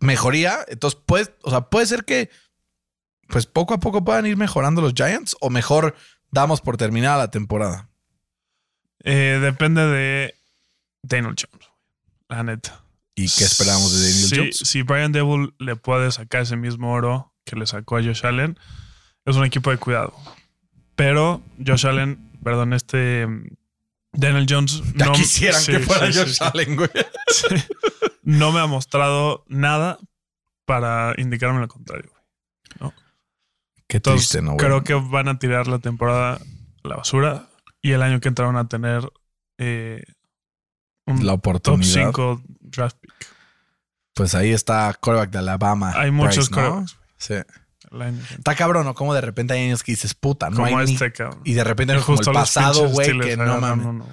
mejoría. 0.00 0.58
Entonces, 0.66 1.00
puede, 1.06 1.32
o 1.42 1.50
sea, 1.50 1.62
puede 1.62 1.86
ser 1.86 2.04
que 2.04 2.30
pues 3.30 3.46
poco 3.46 3.74
a 3.74 3.80
poco 3.80 4.04
puedan 4.04 4.26
ir 4.26 4.36
mejorando 4.36 4.82
los 4.82 4.92
Giants 4.94 5.36
o 5.40 5.50
mejor 5.50 5.94
damos 6.30 6.60
por 6.60 6.76
terminada 6.76 7.16
la 7.16 7.30
temporada. 7.30 7.88
Eh, 9.02 9.38
depende 9.40 9.86
de 9.86 10.34
Daniel 11.02 11.34
Jones, 11.38 11.70
la 12.28 12.42
neta. 12.42 12.84
¿Y 13.14 13.28
qué 13.28 13.44
esperamos 13.44 13.92
de 13.92 14.08
Daniel 14.08 14.30
Jones? 14.34 14.56
Si 14.58 14.82
Brian 14.82 15.12
Devil 15.12 15.54
le 15.58 15.76
puede 15.76 16.10
sacar 16.12 16.42
ese 16.42 16.56
mismo 16.56 16.92
oro 16.92 17.32
que 17.44 17.56
le 17.56 17.66
sacó 17.66 17.96
a 17.96 18.02
Josh 18.02 18.24
Allen, 18.24 18.58
es 19.24 19.36
un 19.36 19.44
equipo 19.44 19.70
de 19.70 19.78
cuidado. 19.78 20.14
Pero 20.96 21.42
Josh 21.64 21.86
Allen, 21.86 22.30
perdón, 22.42 22.72
este 22.72 23.26
mm, 23.26 23.46
Daniel 24.12 24.46
Jones 24.48 24.82
Ya 24.94 25.06
no, 25.06 25.12
quisieran 25.12 25.60
sí, 25.60 25.72
que 25.72 25.80
fuera 25.80 26.12
sí, 26.12 26.18
Josh. 26.18 26.38
Allen, 26.40 26.76
güey. 26.76 26.90
No 28.22 28.52
me 28.52 28.60
ha 28.60 28.66
mostrado 28.66 29.44
nada 29.48 29.98
para 30.66 31.14
indicarme 31.16 31.58
lo 31.60 31.68
contrario. 31.68 32.10
güey. 32.78 32.92
Qué 33.90 33.96
Entonces, 33.98 34.28
triste, 34.28 34.42
¿no, 34.42 34.52
güey? 34.52 34.58
creo 34.64 34.84
que 34.84 34.94
van 34.94 35.28
a 35.28 35.38
tirar 35.38 35.66
la 35.66 35.78
temporada 35.80 36.34
a 36.84 36.88
la 36.88 36.96
basura 36.96 37.48
y 37.82 37.90
el 37.92 38.02
año 38.02 38.20
que 38.20 38.28
entraron 38.28 38.56
a 38.56 38.68
tener 38.68 39.02
eh, 39.58 40.04
un 41.06 41.26
La 41.26 41.32
top 41.32 41.38
oportunidad. 41.40 42.06
5 42.06 42.42
draft 42.60 42.96
pick. 43.00 43.12
Pues 44.14 44.34
ahí 44.34 44.52
está 44.52 44.94
quarterback 45.00 45.30
de 45.32 45.38
Alabama. 45.38 45.92
Hay 45.96 46.10
muchos 46.10 46.50
Bryce, 46.50 46.68
¿no? 46.68 46.84
Sí. 47.16 47.34
Está 48.38 48.54
cabrón, 48.54 48.84
¿no? 48.86 48.94
Como 48.94 49.12
de 49.14 49.20
repente 49.20 49.54
hay 49.54 49.64
años 49.66 49.82
que 49.82 49.90
dices, 49.92 50.14
puta, 50.14 50.48
no 50.50 50.56
como 50.62 50.78
hay 50.78 50.86
ni- 50.86 50.92
este, 50.92 51.12
cabrón. 51.12 51.40
Y 51.44 51.54
de 51.54 51.64
repente 51.64 51.96
es 51.96 52.04
como 52.04 52.20
el 52.20 52.26
pasado, 52.32 52.88
güey, 52.90 53.18
que 53.18 53.36
no 53.36 53.60
mames. 53.60 53.86
uno. 53.86 54.06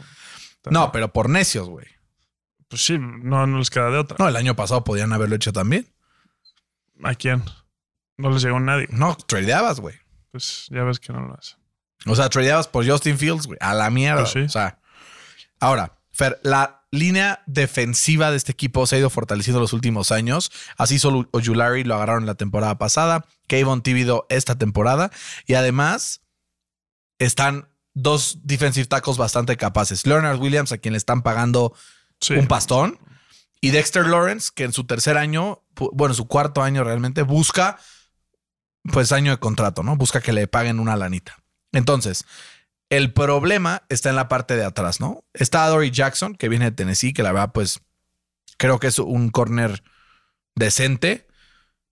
No, 0.71 0.91
pero 0.91 1.13
por 1.13 1.29
necios, 1.29 1.69
güey. 1.69 1.85
Pues 2.67 2.83
sí, 2.83 2.97
no, 2.99 3.45
no 3.45 3.59
les 3.59 3.69
queda 3.69 3.89
de 3.91 3.99
otra. 3.99 4.17
No, 4.19 4.27
el 4.27 4.35
año 4.35 4.55
pasado 4.55 4.83
podían 4.83 5.13
haberlo 5.13 5.35
hecho 5.35 5.53
también. 5.53 5.87
¿A 7.03 7.13
quién? 7.13 7.43
No 8.17 8.30
les 8.32 8.41
llegó 8.41 8.60
nadie. 8.60 8.88
No, 8.89 9.15
tradeabas, 9.15 9.80
güey. 9.80 9.95
Pues 10.32 10.67
ya 10.69 10.84
ves 10.84 10.99
que 10.99 11.13
no 11.13 11.21
lo 11.21 11.34
hacen. 11.38 11.58
O 12.06 12.15
sea, 12.15 12.30
tradeabas 12.30 12.67
por 12.67 12.88
Justin 12.88 13.17
Fields, 13.17 13.47
güey. 13.47 13.58
A 13.62 13.73
la 13.73 13.89
mierda. 13.89 14.21
Pues 14.21 14.32
sí. 14.32 14.39
O 14.39 14.49
sea, 14.49 14.80
ahora, 15.60 15.99
Fer, 16.12 16.39
la 16.43 16.86
línea 16.89 17.43
defensiva 17.45 18.32
de 18.32 18.38
este 18.38 18.51
equipo 18.51 18.88
se 18.88 18.95
ha 18.95 18.99
ido 18.99 19.10
fortaleciendo 19.10 19.60
los 19.60 19.73
últimos 19.73 20.12
años. 20.12 20.51
Así 20.77 20.99
solo 20.99 21.27
Ojulari 21.32 21.84
lo 21.84 21.95
agarraron 21.95 22.25
la 22.25 22.36
temporada 22.36 22.77
pasada. 22.77 23.25
Kayvon 23.47 23.82
Tíbido 23.84 24.25
esta 24.30 24.56
temporada. 24.58 25.12
Y 25.45 25.53
además 25.56 26.21
están 27.19 27.69
dos 27.93 28.39
defensive 28.43 28.86
tackles 28.88 29.17
bastante 29.17 29.58
capaces. 29.58 30.06
Leonard 30.06 30.39
Williams, 30.39 30.71
a 30.71 30.77
quien 30.77 30.93
le 30.93 30.97
están 30.97 31.21
pagando 31.23 31.73
Sí. 32.19 32.34
un 32.34 32.47
pastón. 32.47 32.99
Y 33.62 33.71
Dexter 33.71 34.06
Lawrence, 34.08 34.49
que 34.53 34.63
en 34.63 34.73
su 34.73 34.86
tercer 34.86 35.17
año, 35.17 35.63
bueno, 35.93 36.13
su 36.13 36.27
cuarto 36.27 36.62
año 36.63 36.84
realmente, 36.84 37.23
busca 37.23 37.80
pues 38.91 39.12
año 39.12 39.32
de 39.32 39.38
contrato, 39.38 39.84
¿no? 39.84 39.95
Busca 39.95 40.21
que 40.21 40.34
le 40.34 40.47
paguen 40.47 40.80
una 40.80 40.95
lanita. 40.95 41.38
Entonces, 41.71 42.26
el 42.89 43.13
problema 43.13 43.84
está 43.89 44.10
en 44.10 44.15
la 44.15 44.28
parte 44.28 44.56
de 44.56 44.63
atrás, 44.63 45.00
¿no? 45.00 45.23
Está 45.34 45.67
Dory 45.67 45.91
Jackson, 45.91 46.36
que 46.36 46.50
viene 46.50 46.65
de 46.65 46.71
Tennessee, 46.71 47.13
que 47.13 47.23
la 47.23 47.32
verdad, 47.32 47.52
pues, 47.54 47.82
creo 48.58 48.80
que 48.80 48.88
es 48.88 49.00
un 49.00 49.30
corner 49.30 49.84
decente. 50.56 51.28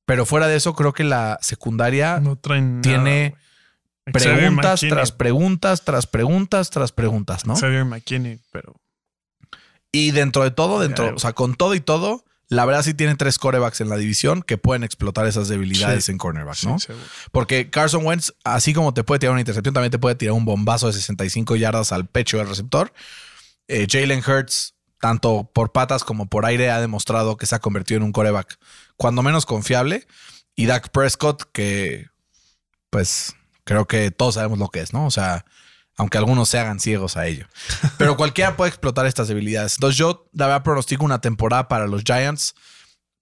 Pero 0.06 0.26
fuera 0.26 0.48
de 0.48 0.56
eso, 0.56 0.74
creo 0.76 0.94
que 0.94 1.04
la 1.04 1.40
secundaria 1.42 2.20
No 2.20 2.36
traen 2.36 2.82
tiene 2.82 3.36
nada, 4.06 4.14
preguntas 4.14 4.82
tras 4.82 5.12
preguntas, 5.12 5.84
tras 5.84 6.08
preguntas, 6.08 6.70
tras 6.70 6.92
preguntas, 6.92 7.46
¿no? 7.46 7.56
Xavier 7.56 7.86
McKinney, 7.86 8.40
pero 8.52 8.76
Y 9.92 10.12
dentro 10.12 10.44
de 10.44 10.52
todo, 10.52 10.80
dentro, 10.80 11.16
o 11.16 11.20
sea, 11.20 11.34
con 11.34 11.56
todo 11.56 11.74
y 11.74 11.80
todo, 11.80 12.24
la 12.48 12.66
verdad 12.66 12.84
sí 12.84 12.94
tiene 12.94 13.16
tres 13.16 13.40
corebacks 13.40 13.82
en 13.82 13.90
la 13.90 13.98
división 13.98 14.42
que 14.44 14.58
pueden 14.58 14.84
explotar 14.84 15.26
esas 15.28 15.48
debilidades 15.48 16.06
Sí. 16.06 16.12
en 16.12 16.18
cornerback, 16.18 16.56
sí, 16.56 16.68
¿no? 16.68 16.80
seguro. 16.80 17.04
Porque 17.32 17.70
Carson 17.70 18.06
Wentz, 18.06 18.34
así 18.44 18.74
como 18.74 18.94
te 18.94 19.04
puede 19.04 19.20
tirar 19.20 19.32
una 19.32 19.42
intercepción, 19.42 19.74
también 19.74 19.92
te 19.92 20.00
puede 20.00 20.16
tirar 20.16 20.34
un 20.34 20.46
bombazo 20.46 20.88
de 20.88 20.94
65 20.94 21.56
yardas 21.56 21.92
al 21.92 22.06
pecho 22.08 22.38
del 22.38 22.48
receptor. 22.48 22.94
Eh, 23.68 23.88
Jalen 23.90 24.22
Hurts, 24.26 24.76
tanto 25.00 25.50
por 25.54 25.72
patas 25.72 26.04
como 26.04 26.28
por 26.28 26.46
aire, 26.46 26.70
ha 26.72 26.80
demostrado 26.80 27.36
que 27.38 27.46
se 27.48 27.56
ha 27.56 27.60
convertido 27.60 27.98
en 27.98 28.04
un 28.04 28.12
coreback 28.12 28.58
cuando 28.96 29.24
menos 29.24 29.46
confiable. 29.46 30.06
Y 30.56 30.68
Dak 30.68 30.90
Prescott, 30.90 31.44
que 31.52 32.08
pues 32.90 33.36
creo 33.66 33.88
que 33.88 34.12
todos 34.12 34.36
sabemos 34.36 34.60
lo 34.60 34.70
que 34.70 34.80
es, 34.82 34.94
¿no? 34.94 35.06
O 35.06 35.12
sea, 35.12 35.46
aunque 35.98 36.18
algunos 36.18 36.50
se 36.50 36.60
hagan 36.60 36.80
ciegos 36.80 37.18
a 37.18 37.28
ello. 37.28 37.48
Pero 37.98 38.18
cualquiera 38.18 38.56
puede 38.58 38.70
explotar 38.70 39.06
estas 39.06 39.28
debilidades. 39.28 39.76
Entonces 39.76 39.98
yo, 39.98 40.28
la 40.34 40.48
verdad, 40.48 40.64
pronostico 40.64 41.06
una 41.06 41.22
temporada 41.22 41.68
para 41.68 41.88
los 41.88 42.04
Giants 42.04 42.56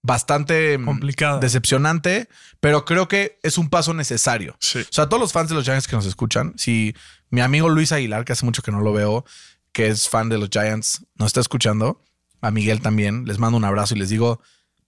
bastante 0.02 0.76
mm, 0.76 0.84
Complicada. 0.84 1.38
decepcionante, 1.38 2.28
pero 2.60 2.84
creo 2.84 3.08
que 3.08 3.38
es 3.42 3.56
un 3.56 3.70
paso 3.70 3.94
necesario. 3.94 4.56
Sí. 4.60 4.80
O 4.80 4.92
sea, 4.92 5.08
todos 5.08 5.20
los 5.20 5.32
fans 5.32 5.48
de 5.48 5.54
los 5.54 5.64
Giants 5.64 5.88
que 5.88 5.96
nos 5.96 6.06
escuchan, 6.06 6.52
si 6.56 6.94
mi 7.30 7.40
amigo 7.40 7.68
Luis 7.68 7.90
Aguilar, 7.90 8.24
que 8.24 8.32
hace 8.34 8.44
mucho 8.44 8.62
que 8.62 8.70
no 8.70 8.80
lo 8.80 8.92
veo, 8.92 9.24
que 9.72 9.88
es 9.88 10.08
fan 10.08 10.28
de 10.28 10.38
los 10.38 10.50
Giants, 10.50 11.06
nos 11.16 11.28
está 11.28 11.40
escuchando, 11.40 12.02
a 12.42 12.50
Miguel 12.50 12.82
también, 12.82 13.24
les 13.24 13.38
mando 13.38 13.56
un 13.56 13.64
abrazo 13.64 13.94
y 13.94 13.98
les 13.98 14.10
digo, 14.10 14.40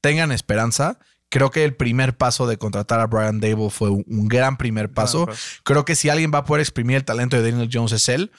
tengan 0.02 0.32
esperanza. 0.32 0.98
Creo 1.28 1.50
que 1.50 1.64
el 1.64 1.74
primer 1.74 2.16
paso 2.16 2.46
de 2.46 2.56
contratar 2.56 3.00
a 3.00 3.06
Brian 3.06 3.40
Dable 3.40 3.70
fue 3.70 3.90
un, 3.90 4.28
gran 4.28 4.56
primer 4.56 4.92
paso. 4.92 5.28
Creo 5.64 5.84
que 5.84 5.96
si 5.96 6.08
alguien 6.08 6.30
va 6.32 6.38
a 6.38 6.44
poder 6.44 6.60
exprimir 6.60 6.96
el 6.96 7.04
talento 7.04 7.36
de 7.36 7.50
Daniel 7.50 7.68
Jones 7.72 7.92
es 7.92 8.08
él, 8.08 8.30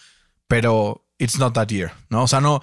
pero 0.47 1.05
it's 1.17 1.37
not 1.37 1.53
that 1.53 1.67
year, 1.67 1.91
¿no? 2.09 2.23
O 2.23 2.27
sea, 2.27 2.39
no. 2.39 2.61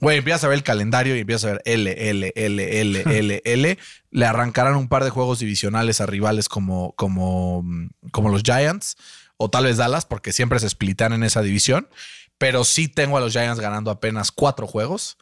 Güey, 0.00 0.18
empiezas 0.18 0.44
a 0.44 0.48
ver 0.48 0.58
el 0.58 0.64
calendario 0.64 1.16
y 1.16 1.20
empiezas 1.20 1.44
a 1.44 1.52
ver 1.52 1.62
L, 1.64 2.10
L, 2.10 2.32
L, 2.34 2.80
L, 2.80 3.02
L, 3.18 3.42
L. 3.44 3.78
Le 4.10 4.26
arrancarán 4.26 4.76
un 4.76 4.88
par 4.88 5.04
de 5.04 5.10
juegos 5.10 5.38
divisionales 5.38 6.00
a 6.00 6.06
rivales 6.06 6.48
como, 6.48 6.92
como, 6.92 7.64
como 8.10 8.28
los 8.28 8.42
Giants 8.42 8.96
o 9.36 9.50
tal 9.50 9.64
vez 9.64 9.76
Dallas, 9.76 10.04
porque 10.04 10.32
siempre 10.32 10.58
se 10.58 10.68
splitan 10.68 11.12
en 11.12 11.22
esa 11.22 11.42
división. 11.42 11.88
Pero 12.38 12.64
sí 12.64 12.88
tengo 12.88 13.16
a 13.16 13.20
los 13.20 13.32
Giants 13.32 13.60
ganando 13.60 13.90
apenas 13.90 14.30
cuatro 14.30 14.66
juegos 14.66 15.16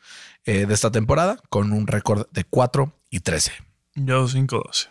eh, 0.44 0.66
de 0.66 0.74
esta 0.74 0.90
temporada 0.90 1.38
con 1.48 1.72
un 1.72 1.86
récord 1.86 2.26
de 2.30 2.44
4 2.44 2.95
y 3.10 3.20
13. 3.20 3.52
Yo 3.94 4.26
5-12. 4.28 4.88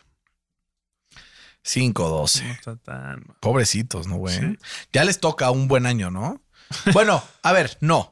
5-12. 1.64 2.44
No 2.44 2.52
está 2.52 2.76
tan 2.78 3.24
mal. 3.28 3.38
Pobrecitos, 3.40 4.08
¿no, 4.08 4.18
güey? 4.18 4.38
Sí. 4.38 4.58
Ya 4.94 5.04
les 5.04 5.20
toca 5.20 5.50
un 5.52 5.68
buen 5.68 5.86
año, 5.86 6.12
¿no? 6.12 6.42
Bueno, 6.94 7.24
a 7.44 7.52
ver, 7.54 7.78
no. 7.82 8.12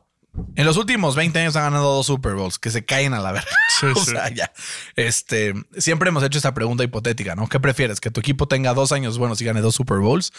En 0.55 0.65
los 0.65 0.77
últimos 0.77 1.15
20 1.15 1.39
años 1.39 1.55
han 1.55 1.63
ganado 1.65 1.93
dos 1.93 2.07
Super 2.07 2.33
Bowls 2.33 2.57
que 2.57 2.71
se 2.71 2.85
caen 2.85 3.13
a 3.13 3.19
la 3.19 3.31
verga. 3.31 3.49
Sí, 3.79 3.87
o 3.95 3.95
sí. 3.95 4.11
sea, 4.11 4.29
ya. 4.29 4.51
Este, 4.95 5.53
siempre 5.77 6.09
hemos 6.09 6.23
hecho 6.23 6.37
esta 6.37 6.53
pregunta 6.53 6.83
hipotética, 6.83 7.35
¿no? 7.35 7.49
¿Qué 7.49 7.59
prefieres? 7.59 7.99
¿Que 7.99 8.11
tu 8.11 8.19
equipo 8.19 8.47
tenga 8.47 8.73
dos 8.73 8.91
años 8.91 9.17
buenos 9.17 9.41
y 9.41 9.45
gane 9.45 9.61
dos 9.61 9.75
Super 9.75 9.97
Bowls 9.97 10.31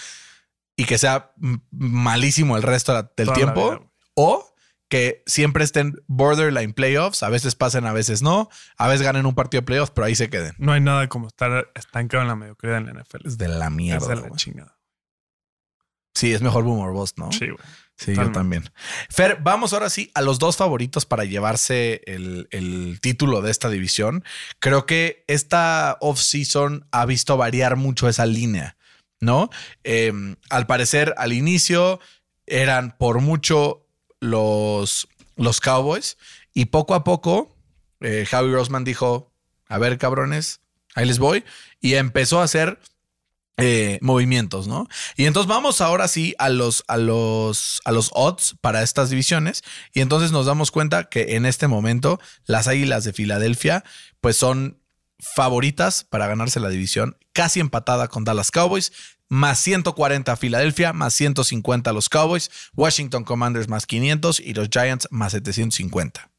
y 0.77 0.85
que 0.85 0.99
sea 0.99 1.33
malísimo 1.73 2.57
el 2.57 2.63
resto 2.63 2.93
del 2.95 3.27
Toda 3.27 3.35
tiempo? 3.37 3.91
o 4.15 4.54
que 4.95 5.25
siempre 5.27 5.65
estén 5.65 6.01
borderline 6.07 6.73
playoffs, 6.73 7.25
a 7.25 7.29
veces 7.29 7.57
pasen, 7.57 7.85
a 7.85 7.93
veces 7.93 8.23
no, 8.23 8.49
a 8.77 8.87
veces 8.87 9.03
ganen 9.03 9.27
un 9.27 9.35
partido 9.35 9.63
de 9.63 9.67
playoffs, 9.67 9.91
pero 9.91 10.05
ahí 10.05 10.15
se 10.15 10.31
queden. 10.31 10.55
No 10.59 10.71
hay 10.71 10.81
nada 10.81 11.09
como 11.09 11.27
estar 11.27 11.69
estancado 11.75 12.23
en 12.23 12.29
la 12.29 12.37
mediocridad 12.37 12.79
en 12.79 12.87
la 12.87 13.03
NFL. 13.03 13.27
Es 13.27 13.37
de 13.37 13.49
la 13.49 13.71
mierda. 13.71 14.15
es 14.15 14.23
de 14.23 14.29
la 14.29 14.37
chingada. 14.37 14.79
Sí, 16.15 16.33
es 16.33 16.43
mejor 16.43 16.63
Boomer 16.63 16.93
Bust, 16.93 17.19
¿no? 17.19 17.33
Sí, 17.33 17.47
güey. 17.47 17.59
Sí, 17.97 18.15
yo 18.15 18.31
también. 18.31 18.71
Fer, 19.11 19.39
vamos 19.43 19.73
ahora 19.73 19.91
sí 19.91 20.13
a 20.15 20.23
los 20.23 20.39
dos 20.39 20.57
favoritos 20.57 21.07
para 21.07 21.25
llevarse 21.25 22.03
el, 22.07 22.47
el 22.53 23.01
título 23.01 23.43
de 23.43 23.51
esta 23.51 23.71
división. 23.71 24.23
Creo 24.61 24.87
que 24.87 25.25
esta 25.27 25.99
off-season 26.03 26.87
ha 26.93 27.05
visto 27.05 27.37
variar 27.37 27.75
mucho 27.75 28.09
esa 28.09 28.27
línea, 28.27 28.77
¿no? 29.19 29.51
Eh, 29.83 30.13
al 30.51 30.69
parecer, 30.69 31.15
al 31.17 31.33
inicio 31.33 31.99
eran 32.47 32.97
por 32.97 33.21
mucho 33.21 33.84
los, 34.25 35.09
los 35.37 35.61
Cowboys 35.61 36.17
y 36.53 36.67
poco 36.67 36.95
a 36.95 37.05
poco 37.05 37.55
eh, 38.01 38.27
Javi 38.29 38.53
Roseman 38.53 38.85
dijo, 38.85 39.33
a 39.67 39.79
ver 39.79 39.99
cabrones, 39.99 40.61
ahí 40.95 41.07
les 41.07 41.19
voy, 41.19 41.45
y 41.81 41.95
empezó 41.95 42.41
a 42.41 42.45
hacer 42.45 42.79
eh, 43.57 43.99
movimientos, 44.03 44.67
¿no? 44.67 44.89
Y 45.17 45.27
entonces 45.27 45.49
vamos 45.49 45.81
ahora 45.81 46.09
sí 46.09 46.35
a 46.39 46.49
los, 46.49 46.85
a 46.89 46.97
los, 46.97 47.81
a 47.85 47.93
los 47.93 48.11
odds 48.13 48.57
para 48.61 48.83
estas 48.83 49.11
divisiones. 49.11 49.63
Y 49.93 50.01
entonces 50.01 50.33
nos 50.33 50.47
damos 50.47 50.71
cuenta 50.71 51.05
que 51.05 51.37
en 51.37 51.47
este 51.47 51.69
momento 51.69 52.21
las 52.47 52.69
Águilas 52.69 53.05
de 53.05 53.13
Filadelfia, 53.13 53.85
pues 54.21 54.37
son 54.37 54.81
favoritas 55.19 56.05
para 56.05 56.27
ganarse 56.27 56.61
la 56.61 56.69
división, 56.69 57.17
casi 57.33 57.61
empatada 57.61 58.09
con 58.09 58.25
Dallas 58.25 58.51
Cowboys, 58.51 58.93
más 59.35 59.59
140 59.59 60.37
Filadelfia, 60.37 60.93
más 60.93 61.13
150 61.15 61.93
los 61.93 62.09
Cowboys, 62.09 62.51
Washington 62.75 63.25
Commanders 63.25 63.69
más 63.69 63.85
500 63.85 64.39
y 64.39 64.55
los 64.55 64.69
Giants 64.71 65.09
más 65.11 65.33
750. 65.33 66.31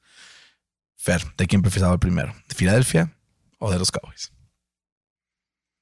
Fer, 0.95 1.21
¿de 1.38 1.45
quién 1.45 1.62
prefieres 1.62 1.89
primero? 1.99 2.34
¿De 2.47 2.55
Filadelfia 2.55 3.12
o 3.60 3.69
de 3.69 3.79
los 3.79 3.91
Cowboys? 3.91 4.31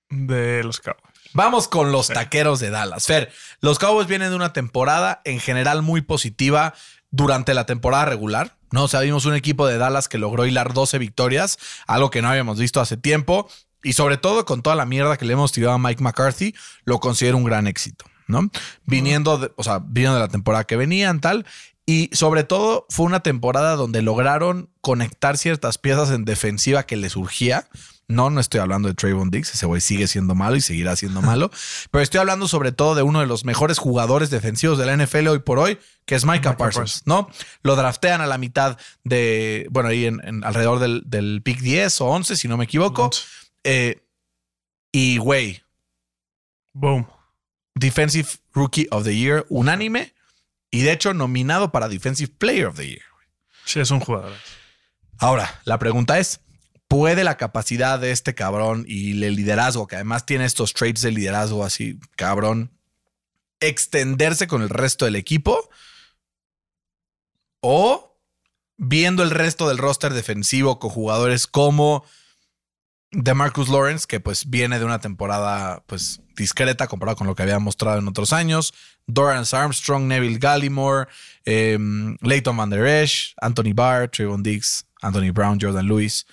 De 0.10 0.64
los 0.64 0.80
Cowboys. 0.80 1.14
Vamos 1.34 1.68
con 1.68 1.92
los 1.92 2.08
taqueros 2.08 2.60
de 2.60 2.72
Dallas. 2.72 3.06
Fer, 3.06 3.32
los 3.62 3.80
Cowboys 3.80 4.08
vienen 4.08 4.32
de 4.32 4.36
una 4.36 4.52
temporada 4.52 5.22
en 5.24 5.40
general 5.40 5.82
muy 5.82 6.02
positiva 6.02 6.74
durante 7.12 7.54
la 7.54 7.66
temporada 7.66 8.06
regular. 8.06 8.58
No, 8.72 8.86
o 8.86 8.88
sea, 8.88 9.02
vimos 9.02 9.26
un 9.26 9.36
equipo 9.36 9.68
de 9.68 9.78
Dallas 9.78 10.10
que 10.10 10.18
logró 10.18 10.48
hilar 10.48 10.74
12 10.74 10.98
victorias, 10.98 11.60
algo 11.86 12.10
que 12.10 12.24
no 12.24 12.30
habíamos 12.30 12.58
visto 12.58 12.82
hace 12.82 12.98
tiempo. 12.98 13.48
Y 13.84 13.94
sobre 13.94 14.18
todo 14.18 14.46
con 14.46 14.62
toda 14.62 14.76
la 14.76 14.86
mierda 14.86 15.18
que 15.18 15.26
le 15.26 15.34
hemos 15.34 15.52
tirado 15.52 15.74
a 15.74 15.78
Mike 15.78 16.02
McCarthy, 16.02 16.56
lo 16.86 17.00
considero 17.00 17.38
un 17.38 17.44
gran 17.44 17.68
éxito, 17.68 18.06
¿no? 18.28 18.50
Viniendo, 18.86 19.38
de, 19.38 19.52
o 19.56 19.64
sea, 19.64 19.80
viniendo 19.86 20.16
de 20.16 20.22
la 20.22 20.30
temporada 20.30 20.64
que 20.64 20.78
venían, 20.78 21.20
tal. 21.20 21.46
Y 21.86 22.10
sobre 22.14 22.44
todo 22.46 22.86
fue 22.90 23.06
una 23.06 23.22
temporada 23.22 23.76
donde 23.76 24.02
lograron 24.02 24.70
conectar 24.82 25.38
ciertas 25.38 25.78
piezas 25.78 26.12
en 26.12 26.24
defensiva 26.24 26.84
que 26.84 26.96
les 26.96 27.12
surgía. 27.12 27.68
No, 28.08 28.30
no 28.30 28.40
estoy 28.40 28.62
hablando 28.62 28.88
de 28.88 28.94
Trayvon 28.94 29.32
Diggs, 29.32 29.54
ese 29.54 29.66
güey 29.66 29.82
sigue 29.82 30.08
siendo 30.08 30.36
malo 30.36 30.56
y 30.56 30.62
seguirá 30.62 30.96
siendo 30.96 31.22
malo, 31.22 31.52
pero 31.92 32.02
estoy 32.02 32.20
hablando 32.20 32.48
sobre 32.48 32.72
todo 32.72 32.96
de 32.96 33.02
uno 33.02 33.22
de 33.22 33.28
los 33.28 33.44
mejores 33.44 33.80
jugadores 33.80 34.30
defensivos 34.30 34.78
de 34.78 34.86
la 34.86 34.96
NFL 34.96 35.28
hoy 35.28 35.40
por 35.40 35.60
hoy, 35.60 35.78
que 36.06 36.16
es 36.16 36.26
Micah 36.26 36.36
Micah 36.36 36.58
Parsons, 36.58 37.04
Parsons. 37.04 37.08
¿no? 37.08 37.30
Lo 37.64 37.76
draftean 37.76 38.22
a 38.22 38.28
la 38.28 38.38
mitad 38.38 38.78
de, 39.04 39.68
bueno, 39.72 39.90
ahí 39.90 40.06
en, 40.06 40.22
en 40.24 40.44
alrededor 40.44 40.80
del, 40.80 41.04
del 41.06 41.42
pick 41.44 41.60
10 41.60 42.02
o 42.02 42.08
11, 42.08 42.36
si 42.36 42.48
no 42.48 42.58
me 42.58 42.66
equivoco. 42.66 43.10
Eh, 43.64 44.04
y 44.92 45.18
güey, 45.18 45.64
Boom. 46.74 47.08
Defensive 47.76 48.30
Rookie 48.54 48.88
of 48.92 49.04
the 49.04 49.16
Year 49.16 49.46
unánime 49.50 50.14
y 50.70 50.82
de 50.82 50.92
hecho 50.92 51.14
nominado 51.14 51.72
para 51.72 51.88
Defensive 51.88 52.34
Player 52.38 52.68
of 52.68 52.78
the 52.78 52.88
Year. 52.88 53.04
Sí, 53.66 53.80
es 53.80 53.92
un 53.92 54.00
jugador. 54.00 54.34
Ahora, 55.20 55.62
la 55.66 55.80
pregunta 55.80 56.20
es, 56.20 56.42
¿puede 56.88 57.24
la 57.24 57.38
capacidad 57.38 58.00
de 58.00 58.12
este 58.12 58.36
cabrón 58.36 58.84
y 58.88 59.24
el 59.24 59.36
liderazgo, 59.36 59.88
que 59.88 59.96
además 59.96 60.26
tiene 60.26 60.46
estos 60.46 60.74
traits 60.74 61.02
de 61.02 61.12
liderazgo 61.12 61.64
así, 61.64 62.00
cabrón, 62.16 62.72
extenderse 63.60 64.48
con 64.48 64.62
el 64.62 64.70
resto 64.70 65.06
del 65.06 65.16
equipo? 65.16 65.70
¿O 67.62 68.20
viendo 68.78 69.24
el 69.24 69.30
resto 69.30 69.68
del 69.70 69.78
roster 69.78 70.14
defensivo 70.14 70.80
con 70.80 70.90
jugadores 70.90 71.48
como 71.48 72.04
DeMarcus 73.14 73.70
Lawrence, 73.70 74.06
que 74.08 74.20
pues 74.20 74.50
viene 74.50 74.80
de 74.80 74.86
una 74.86 75.00
temporada 75.00 75.84
pues 75.86 76.22
discreta 76.36 76.88
comparado 76.88 77.16
con 77.16 77.28
lo 77.28 77.36
que 77.36 77.44
había 77.44 77.60
mostrado 77.60 78.00
en 78.00 78.08
otros 78.08 78.34
años, 78.34 78.74
Dorrance 79.06 79.56
Armstrong, 79.56 80.06
Neville 80.06 80.40
Gallimore, 80.40 81.08
eh, 81.46 81.78
Leighton 82.22 82.58
Van 82.58 82.70
Der 82.70 82.86
Esch, 82.86 83.34
Anthony 83.40 83.74
Barr, 83.74 84.10
Trayvon 84.10 84.42
Diggs, 84.42 84.86
Anthony 85.02 85.32
Brown, 85.32 85.60
Jordan 85.62 85.86
Lewis, 85.86 86.26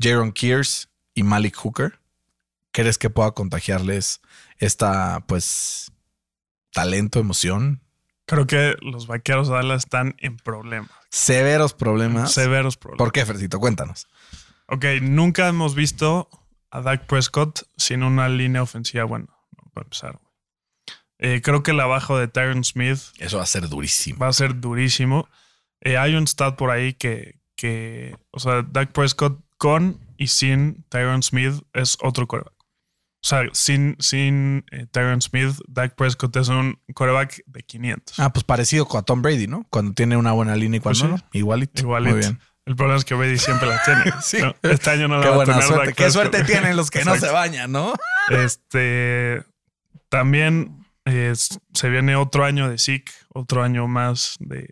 Jaron 0.00 0.32
Kears 0.32 0.88
y 1.14 1.22
Malik 1.22 1.56
Hooker. 1.56 1.98
¿Crees 2.72 2.98
que 2.98 3.10
pueda 3.10 3.32
contagiarles 3.32 4.20
esta 4.58 5.24
pues 5.26 5.92
talento, 6.72 7.20
emoción? 7.20 7.82
Creo 8.26 8.46
que 8.46 8.74
los 8.80 9.06
vaqueros 9.06 9.48
de 9.48 9.54
Dallas 9.54 9.84
están 9.84 10.16
en 10.18 10.38
problemas. 10.38 10.90
Severos 11.10 11.74
problemas. 11.74 12.32
Severos 12.32 12.76
problemas. 12.76 12.98
¿Por 12.98 13.12
qué, 13.12 13.26
Fercito? 13.26 13.60
Cuéntanos. 13.60 14.08
Ok, 14.66 14.84
nunca 15.02 15.48
hemos 15.48 15.74
visto 15.74 16.28
a 16.70 16.80
Dak 16.80 17.06
Prescott 17.06 17.62
sin 17.76 18.02
una 18.02 18.28
línea 18.28 18.62
ofensiva 18.62 19.04
buena. 19.04 19.26
Para 19.72 19.84
empezar. 19.84 20.20
Eh, 21.18 21.40
creo 21.42 21.62
que 21.62 21.70
el 21.70 21.80
abajo 21.80 22.18
de 22.18 22.28
Tyron 22.28 22.64
Smith 22.64 22.98
Eso 23.18 23.38
va 23.38 23.44
a 23.44 23.46
ser 23.46 23.68
durísimo. 23.68 24.18
va 24.18 24.28
a 24.28 24.32
ser 24.32 24.60
durísimo. 24.60 25.28
Eh, 25.80 25.96
hay 25.96 26.14
un 26.14 26.26
stat 26.26 26.56
por 26.56 26.70
ahí 26.70 26.94
que, 26.94 27.40
que, 27.56 28.16
o 28.30 28.38
sea, 28.40 28.62
Dak 28.62 28.92
Prescott 28.92 29.40
con 29.58 30.00
y 30.16 30.28
sin 30.28 30.84
Tyron 30.88 31.22
Smith 31.22 31.62
es 31.72 31.96
otro 32.02 32.26
coreback. 32.26 32.52
O 32.52 33.26
sea, 33.26 33.42
sin, 33.52 33.96
sin 34.00 34.64
eh, 34.70 34.86
Tyron 34.90 35.22
Smith, 35.22 35.56
Dak 35.66 35.94
Prescott 35.94 36.36
es 36.36 36.48
un 36.48 36.78
coreback 36.94 37.42
de 37.46 37.62
500. 37.62 38.20
Ah, 38.20 38.32
pues 38.32 38.44
parecido 38.44 38.86
con 38.86 39.00
a 39.00 39.02
Tom 39.02 39.22
Brady, 39.22 39.46
¿no? 39.46 39.66
Cuando 39.70 39.94
tiene 39.94 40.16
una 40.16 40.32
buena 40.32 40.56
línea 40.56 40.78
y 40.78 40.80
cuando 40.80 41.08
Pues 41.08 41.20
sí. 41.20 41.24
no. 41.24 41.30
Igualito. 41.32 41.80
Igualito. 41.80 42.16
Muy 42.16 42.20
bien. 42.20 42.40
El 42.66 42.76
problema 42.76 42.96
es 42.98 43.04
que 43.04 43.14
Brady 43.14 43.38
siempre 43.38 43.68
la 43.68 43.82
tiene. 43.82 44.04
Sí. 44.22 44.38
¿no? 44.40 44.54
Este 44.62 44.90
año 44.90 45.08
no 45.08 45.18
la 45.18 45.22
Qué 45.22 45.28
va 45.30 45.42
a 45.42 45.46
tener 45.46 45.62
suerte. 45.62 45.92
Qué 45.94 46.10
suerte 46.10 46.44
tienen 46.44 46.76
los 46.76 46.90
que 46.90 47.04
no 47.04 47.16
se 47.16 47.30
bañan, 47.30 47.72
¿no? 47.72 47.94
Este 48.30 49.42
también 50.08 50.86
se 51.74 51.88
viene 51.90 52.16
otro 52.16 52.44
año 52.44 52.68
de 52.70 52.78
SIC, 52.78 53.10
otro 53.34 53.62
año 53.62 53.86
más 53.88 54.36
de 54.38 54.70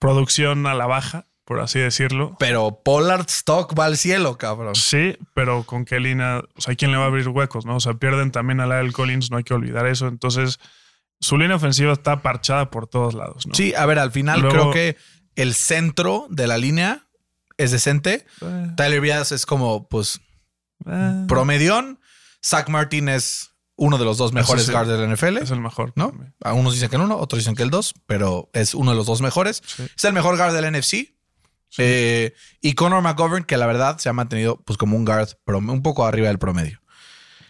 producción 0.00 0.66
a 0.66 0.74
la 0.74 0.86
baja, 0.86 1.26
por 1.44 1.60
así 1.60 1.78
decirlo. 1.78 2.36
Pero 2.38 2.80
Pollard 2.84 3.26
Stock 3.28 3.78
va 3.78 3.86
al 3.86 3.96
cielo, 3.96 4.38
cabrón. 4.38 4.74
Sí, 4.74 5.16
pero 5.34 5.64
con 5.64 5.84
qué 5.84 6.00
línea, 6.00 6.42
o 6.56 6.60
sea, 6.60 6.74
¿quién 6.74 6.90
le 6.90 6.96
va 6.98 7.04
a 7.04 7.06
abrir 7.08 7.28
huecos? 7.28 7.66
¿no? 7.66 7.76
O 7.76 7.80
sea, 7.80 7.94
pierden 7.94 8.30
también 8.30 8.60
a 8.60 8.66
Lyle 8.66 8.92
Collins, 8.92 9.30
no 9.30 9.36
hay 9.36 9.44
que 9.44 9.54
olvidar 9.54 9.86
eso. 9.86 10.08
Entonces, 10.08 10.58
su 11.20 11.36
línea 11.36 11.56
ofensiva 11.56 11.92
está 11.92 12.22
parchada 12.22 12.70
por 12.70 12.86
todos 12.86 13.14
lados, 13.14 13.46
¿no? 13.46 13.54
Sí, 13.54 13.74
a 13.74 13.86
ver, 13.86 13.98
al 13.98 14.12
final 14.12 14.40
Luego- 14.40 14.70
creo 14.70 14.72
que 14.72 14.96
el 15.38 15.54
centro 15.54 16.26
de 16.30 16.46
la 16.46 16.58
línea 16.58 17.06
es 17.56 17.70
decente. 17.70 18.26
Eh, 18.40 18.66
Tyler 18.76 19.00
Bias 19.00 19.32
es 19.32 19.46
como, 19.46 19.88
pues, 19.88 20.20
eh, 20.86 21.24
promedión. 21.28 22.00
Zach 22.44 22.68
Martin 22.68 23.08
es 23.08 23.50
uno 23.76 23.98
de 23.98 24.04
los 24.04 24.18
dos 24.18 24.32
mejores 24.32 24.66
sí. 24.66 24.72
guards 24.72 24.88
de 24.88 24.98
la 24.98 25.04
NFL. 25.14 25.38
es 25.38 25.50
el 25.50 25.60
mejor. 25.60 25.92
¿no? 25.96 26.12
A 26.42 26.52
unos 26.52 26.74
dicen 26.74 26.88
que 26.88 26.96
el 26.96 27.02
uno, 27.02 27.16
otros 27.16 27.38
dicen 27.38 27.54
que 27.54 27.62
el 27.62 27.70
dos, 27.70 27.94
pero 28.06 28.50
es 28.52 28.74
uno 28.74 28.90
de 28.90 28.96
los 28.96 29.06
dos 29.06 29.20
mejores. 29.20 29.62
Sí. 29.64 29.86
Es 29.96 30.04
el 30.04 30.12
mejor 30.12 30.36
guard 30.36 30.52
del 30.54 30.72
NFC. 30.72 31.14
Eh, 31.76 32.34
y 32.60 32.74
Conor 32.74 33.02
McGovern, 33.02 33.44
que 33.44 33.56
la 33.56 33.66
verdad 33.66 33.98
se 33.98 34.08
ha 34.08 34.12
mantenido 34.12 34.56
pues 34.64 34.76
como 34.78 34.96
un 34.96 35.04
guard 35.04 35.28
un 35.46 35.82
poco 35.82 36.06
arriba 36.06 36.28
del 36.28 36.38
promedio. 36.38 36.80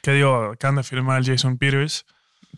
¿Qué 0.02 0.12
digo? 0.12 0.52
Acaban 0.52 0.76
de 0.76 0.82
firmar 0.82 1.24
Jason 1.24 1.56
Peters. 1.58 2.04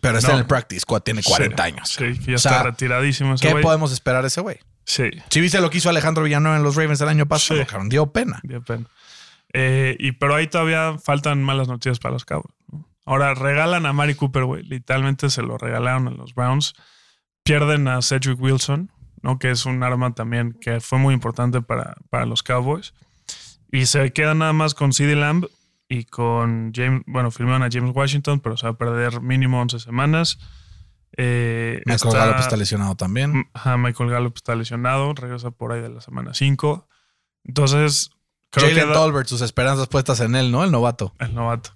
Pero 0.01 0.19
está 0.19 0.29
No. 0.29 0.35
en 0.35 0.41
el 0.41 0.47
practice, 0.47 0.87
tiene 1.05 1.23
40 1.23 1.63
Sí, 1.63 1.69
años. 1.73 1.89
Sí, 1.89 2.19
que 2.25 2.31
ya 2.31 2.37
O 2.37 2.39
sea, 2.39 2.53
está 2.53 2.63
retiradísimo 2.63 3.35
ese 3.35 3.47
¿Qué 3.49 3.57
podemos 3.57 3.93
esperar 3.93 4.23
de 4.23 4.29
ese 4.29 4.41
güey? 4.41 4.59
Sí, 4.85 5.11
Si 5.31 5.41
viste 5.41 5.61
lo 5.61 5.71
que 5.71 5.79
hizo 5.79 5.89
Alejandro 5.91 6.25
Villanueva 6.25 6.57
en 6.57 6.63
los 6.63 6.75
Ravens 6.77 7.01
el 7.01 7.09
año 7.09 7.27
pasado, 7.27 7.61
Sí. 7.61 7.77
dio 7.89 8.11
pena. 8.13 8.41
dio 8.43 8.63
pena. 8.63 8.87
Eh, 9.53 9.97
y 9.99 10.13
pero 10.13 10.35
ahí 10.35 10.47
todavía 10.47 10.97
faltan 10.99 11.43
malas 11.43 11.69
noticias 11.69 11.99
para 11.99 12.13
los 12.13 12.25
Cowboys. 12.25 12.55
¿no? 12.73 12.89
Ahora 13.05 13.35
regalan 13.35 13.87
a 13.87 13.93
Mari 13.93 14.15
Cooper, 14.15 14.45
güey. 14.45 14.63
Literalmente 14.63 15.31
se 15.31 15.43
lo 15.43 15.59
regalaron 15.59 16.09
a 16.09 16.11
los 16.13 16.35
Browns. 16.35 16.75
Pierden 17.43 17.89
a 17.89 18.03
Cedric 18.03 18.41
Wilson, 18.41 18.91
¿no? 19.23 19.39
Que 19.39 19.51
es 19.51 19.65
un 19.67 19.83
arma 19.83 20.15
también 20.15 20.53
que 20.61 20.81
fue 20.81 20.99
muy 20.99 21.15
importante 21.15 21.63
para, 21.63 21.97
para 22.11 22.27
los 22.27 22.43
Cowboys. 22.43 22.95
Y 23.73 23.87
se 23.87 24.13
quedan 24.13 24.39
nada 24.39 24.53
más 24.53 24.75
con 24.75 24.93
CeeDee 24.93 25.17
Lamb 25.17 25.47
y 25.89 26.05
con 26.05 26.73
James. 26.75 27.03
Bueno, 27.07 27.31
firmaron 27.31 27.63
a 27.63 27.69
James 27.71 27.93
Washington, 27.95 28.41
pero 28.41 28.57
se 28.57 28.67
va 28.67 28.71
a 28.73 28.79
perder 28.79 29.21
mínimo 29.21 29.61
11 29.61 29.81
semanas. 29.81 30.39
Eh, 31.17 31.83
Michael 31.87 32.09
está- 32.15 32.27
Gallup 32.27 32.41
está 32.41 32.57
lesionado 32.57 32.95
también. 32.97 33.49
Ajá, 33.53 33.77
Michael 33.77 34.11
Gallup 34.11 34.37
está 34.37 34.55
lesionado, 34.55 35.13
regresa 35.15 35.51
por 35.51 35.73
ahí 35.73 35.81
de 35.81 35.89
la 35.89 36.01
semana 36.01 36.35
5. 36.35 36.89
Entonces, 37.45 38.11
creo 38.51 38.69
Jalen 38.69 38.89
que 38.89 38.95
Tolbert, 38.95 39.29
sus 39.29 39.41
esperanzas 39.41 39.89
puestas 39.89 40.21
en 40.21 40.37
él, 40.37 40.51
¿no? 40.53 40.63
El 40.65 40.71
novato. 40.71 41.15
el 41.19 41.35
novato. 41.35 41.71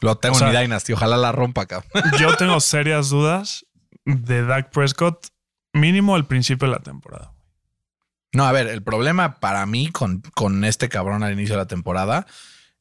Lo 0.00 0.16
tengo 0.16 0.34
O 0.34 0.38
sea- 0.38 0.48
en 0.48 0.54
mi 0.54 0.60
Dynasty. 0.60 0.92
Ojalá 0.94 1.16
la 1.16 1.32
rompa, 1.32 1.66
cabrón. 1.66 1.90
Yo 2.18 2.36
tengo 2.36 2.58
serias 2.60 3.10
dudas 3.10 3.66
de 4.04 4.44
Dak 4.44 4.70
Prescott, 4.70 5.28
mínimo 5.72 6.14
al 6.16 6.26
principio 6.26 6.66
de 6.68 6.74
la 6.74 6.80
temporada. 6.82 7.32
No, 8.32 8.44
a 8.46 8.52
ver, 8.52 8.66
el 8.68 8.82
problema 8.82 9.38
para 9.40 9.64
mí 9.66 9.90
con, 9.90 10.22
con 10.34 10.64
este 10.64 10.88
cabrón 10.88 11.22
al 11.22 11.32
inicio 11.34 11.54
de 11.54 11.62
la 11.62 11.66
temporada 11.68 12.26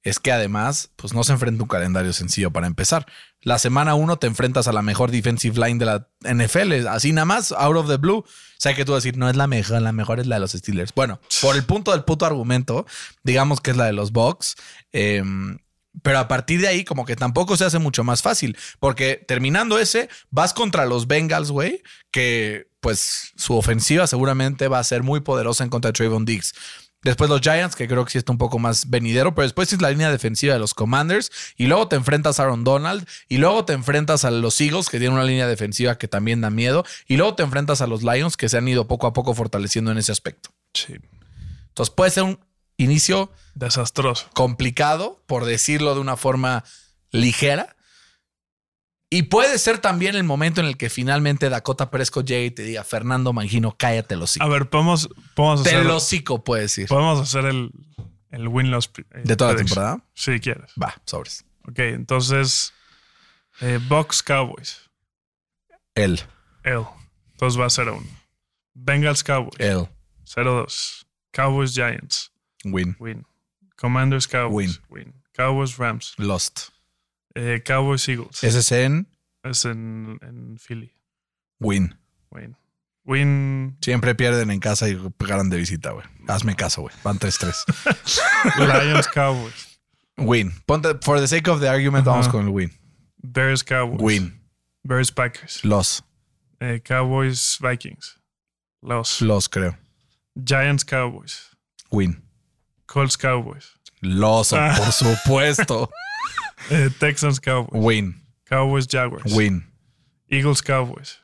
es 0.03 0.19
que 0.19 0.31
además, 0.31 0.89
pues 0.95 1.13
no 1.13 1.23
se 1.23 1.33
enfrenta 1.33 1.63
un 1.63 1.69
calendario 1.69 2.13
sencillo 2.13 2.51
para 2.51 2.67
empezar. 2.67 3.05
La 3.41 3.59
semana 3.59 3.95
uno 3.95 4.17
te 4.17 4.27
enfrentas 4.27 4.67
a 4.67 4.73
la 4.73 4.81
mejor 4.81 5.11
defensive 5.11 5.59
line 5.59 5.79
de 5.79 5.85
la 5.85 6.07
NFL, 6.21 6.87
así 6.87 7.13
nada 7.13 7.25
más, 7.25 7.51
out 7.51 7.77
of 7.77 7.87
the 7.87 7.97
blue. 7.97 8.25
Sé 8.57 8.73
que 8.75 8.85
tú 8.85 8.93
decir, 8.93 9.17
no 9.17 9.29
es 9.29 9.35
la 9.35 9.47
mejor, 9.47 9.81
la 9.81 9.91
mejor 9.91 10.19
es 10.19 10.27
la 10.27 10.35
de 10.35 10.41
los 10.41 10.51
Steelers. 10.51 10.93
Bueno, 10.95 11.19
por 11.41 11.55
el 11.55 11.63
punto 11.63 11.91
del 11.91 12.03
puto 12.03 12.25
argumento, 12.25 12.85
digamos 13.23 13.61
que 13.61 13.71
es 13.71 13.77
la 13.77 13.85
de 13.85 13.93
los 13.93 14.11
Bucks. 14.11 14.55
eh, 14.91 15.23
pero 16.03 16.19
a 16.19 16.27
partir 16.27 16.61
de 16.61 16.67
ahí, 16.67 16.83
como 16.83 17.05
que 17.05 17.15
tampoco 17.15 17.57
se 17.57 17.65
hace 17.65 17.79
mucho 17.79 18.03
más 18.03 18.21
fácil. 18.21 18.57
Porque 18.79 19.23
terminando 19.27 19.77
ese, 19.77 20.09
vas 20.29 20.53
contra 20.53 20.85
los 20.85 21.07
Bengals, 21.07 21.51
güey, 21.51 21.83
que 22.11 22.67
pues 22.79 23.33
su 23.35 23.55
ofensiva 23.55 24.07
seguramente 24.07 24.67
va 24.67 24.79
a 24.79 24.83
ser 24.83 25.03
muy 25.03 25.19
poderosa 25.19 25.63
en 25.63 25.69
contra 25.69 25.89
de 25.89 25.93
Trayvon 25.93 26.25
Diggs. 26.25 26.53
Después 27.03 27.29
los 27.31 27.41
Giants, 27.41 27.75
que 27.75 27.87
creo 27.87 28.05
que 28.05 28.11
sí 28.11 28.17
está 28.19 28.31
un 28.31 28.37
poco 28.37 28.59
más 28.59 28.89
venidero, 28.89 29.33
pero 29.33 29.43
después 29.43 29.73
es 29.73 29.81
la 29.81 29.89
línea 29.89 30.11
defensiva 30.11 30.53
de 30.53 30.59
los 30.59 30.75
Commanders. 30.75 31.31
Y 31.57 31.65
luego 31.65 31.87
te 31.87 31.95
enfrentas 31.95 32.39
a 32.39 32.43
Aaron 32.43 32.63
Donald. 32.63 33.07
Y 33.27 33.37
luego 33.37 33.65
te 33.65 33.73
enfrentas 33.73 34.23
a 34.23 34.29
los 34.29 34.61
Eagles, 34.61 34.89
que 34.89 34.99
tienen 34.99 35.15
una 35.15 35.23
línea 35.23 35.47
defensiva 35.47 35.97
que 35.97 36.07
también 36.07 36.41
da 36.41 36.51
miedo. 36.51 36.85
Y 37.07 37.17
luego 37.17 37.33
te 37.33 37.41
enfrentas 37.43 37.81
a 37.81 37.87
los 37.87 38.03
Lions, 38.03 38.37
que 38.37 38.49
se 38.49 38.57
han 38.57 38.67
ido 38.67 38.87
poco 38.87 39.07
a 39.07 39.13
poco 39.13 39.33
fortaleciendo 39.33 39.91
en 39.91 39.97
ese 39.97 40.11
aspecto. 40.11 40.51
Sí. 40.73 40.95
Entonces 41.69 41.93
puede 41.95 42.11
ser 42.11 42.23
un 42.23 42.39
inicio 42.77 43.31
Desastroso. 43.55 44.29
complicado, 44.33 45.23
por 45.25 45.45
decirlo 45.45 45.95
de 45.95 46.01
una 46.01 46.17
forma 46.17 46.63
ligera. 47.11 47.75
Y 49.13 49.23
puede 49.23 49.59
ser 49.59 49.77
también 49.79 50.15
el 50.15 50.23
momento 50.23 50.61
en 50.61 50.67
el 50.67 50.77
que 50.77 50.89
finalmente 50.89 51.49
Dakota 51.49 51.91
Prescott 51.91 52.25
llegue 52.25 52.45
y 52.45 52.51
te 52.51 52.63
diga, 52.63 52.85
Fernando 52.85 53.33
Mangino, 53.33 53.75
cállate 53.77 54.15
los 54.15 54.39
A 54.39 54.47
ver, 54.47 54.69
podemos, 54.69 55.09
podemos 55.35 55.63
Te 55.63 55.69
hacer, 55.75 55.85
lo 55.85 55.97
hocico, 55.97 56.43
puede 56.45 56.61
decir. 56.63 56.87
podemos 56.87 57.19
hacer 57.19 57.43
el, 57.45 57.71
el 58.29 58.47
win-loss. 58.47 58.89
eh, 59.11 59.21
¿De 59.25 59.35
toda 59.35 59.51
la 59.51 59.57
temporada? 59.57 60.01
Si 60.13 60.39
quieres. 60.39 60.71
Va, 60.81 60.95
sobres. 61.05 61.43
Ok, 61.67 61.79
entonces, 61.79 62.73
eh, 63.59 63.79
Bucks 63.89 64.23
Cowboys. 64.23 64.89
Él, 65.93 66.21
L. 66.63 66.85
Entonces 67.33 67.59
va 67.59 67.65
a 67.65 67.69
0-1. 67.69 68.01
Bengals 68.73 69.23
Cowboys. 69.25 69.59
él, 69.59 69.87
0-2. 70.25 71.05
Cowboys 71.31 71.73
Giants. 71.73 72.31
win, 72.63 72.95
Win. 72.97 73.25
Commanders 73.75 74.25
Cowboys. 74.25 74.79
Win. 74.89 75.13
Cowboys 75.33 75.77
Rams. 75.77 76.13
lost. 76.17 76.70
Eh, 77.35 77.61
Cowboys 77.65 78.07
Eagles. 78.09 78.43
Ese 78.43 78.59
es 78.59 78.71
en 78.71 79.07
Es 79.43 79.65
en, 79.65 80.17
en 80.21 80.57
Philly. 80.57 80.93
win. 81.59 81.95
Win. 82.31 82.55
Win. 83.05 83.77
Siempre 83.81 84.13
pierden 84.15 84.51
en 84.51 84.59
casa 84.59 84.87
y 84.87 84.95
pegaron 85.17 85.49
de 85.49 85.57
visita, 85.57 85.91
güey. 85.91 86.05
Hazme 86.27 86.55
caso, 86.55 86.81
güey. 86.83 86.93
Van 87.03 87.17
3-3. 87.19 87.53
Lions 88.85 89.07
Cowboys. 89.07 89.79
win. 90.17 90.51
Ponte, 90.65 90.95
for 91.01 91.19
the 91.19 91.27
sake 91.27 91.47
of 91.49 91.59
the 91.61 91.67
argument, 91.67 92.05
vamos 92.05 92.27
con 92.27 92.45
el 92.45 92.49
win. 92.51 92.71
Bears 93.23 93.63
Cowboys. 93.63 94.01
Win. 94.01 94.39
Bears 94.83 95.11
Packers. 95.11 95.63
Los. 95.65 96.03
Eh, 96.59 96.79
Cowboys 96.83 97.57
Vikings. 97.61 98.19
Los. 98.83 99.21
Los, 99.21 99.47
creo. 99.49 99.75
Giants 100.43 100.83
Cowboys. 100.83 101.49
Win. 101.91 102.21
Colts 102.87 103.17
Cowboys. 103.17 103.77
Los, 104.01 104.53
Ah. 104.53 104.75
por 104.77 104.91
supuesto. 104.91 105.89
Eh, 106.71 106.89
Texans 106.99 107.39
Cowboys. 107.39 107.83
Win. 107.83 108.21
Cowboys 108.45 108.87
Jaguars. 108.87 109.33
Win. 109.33 109.65
Eagles 110.29 110.61
Cowboys. 110.61 111.19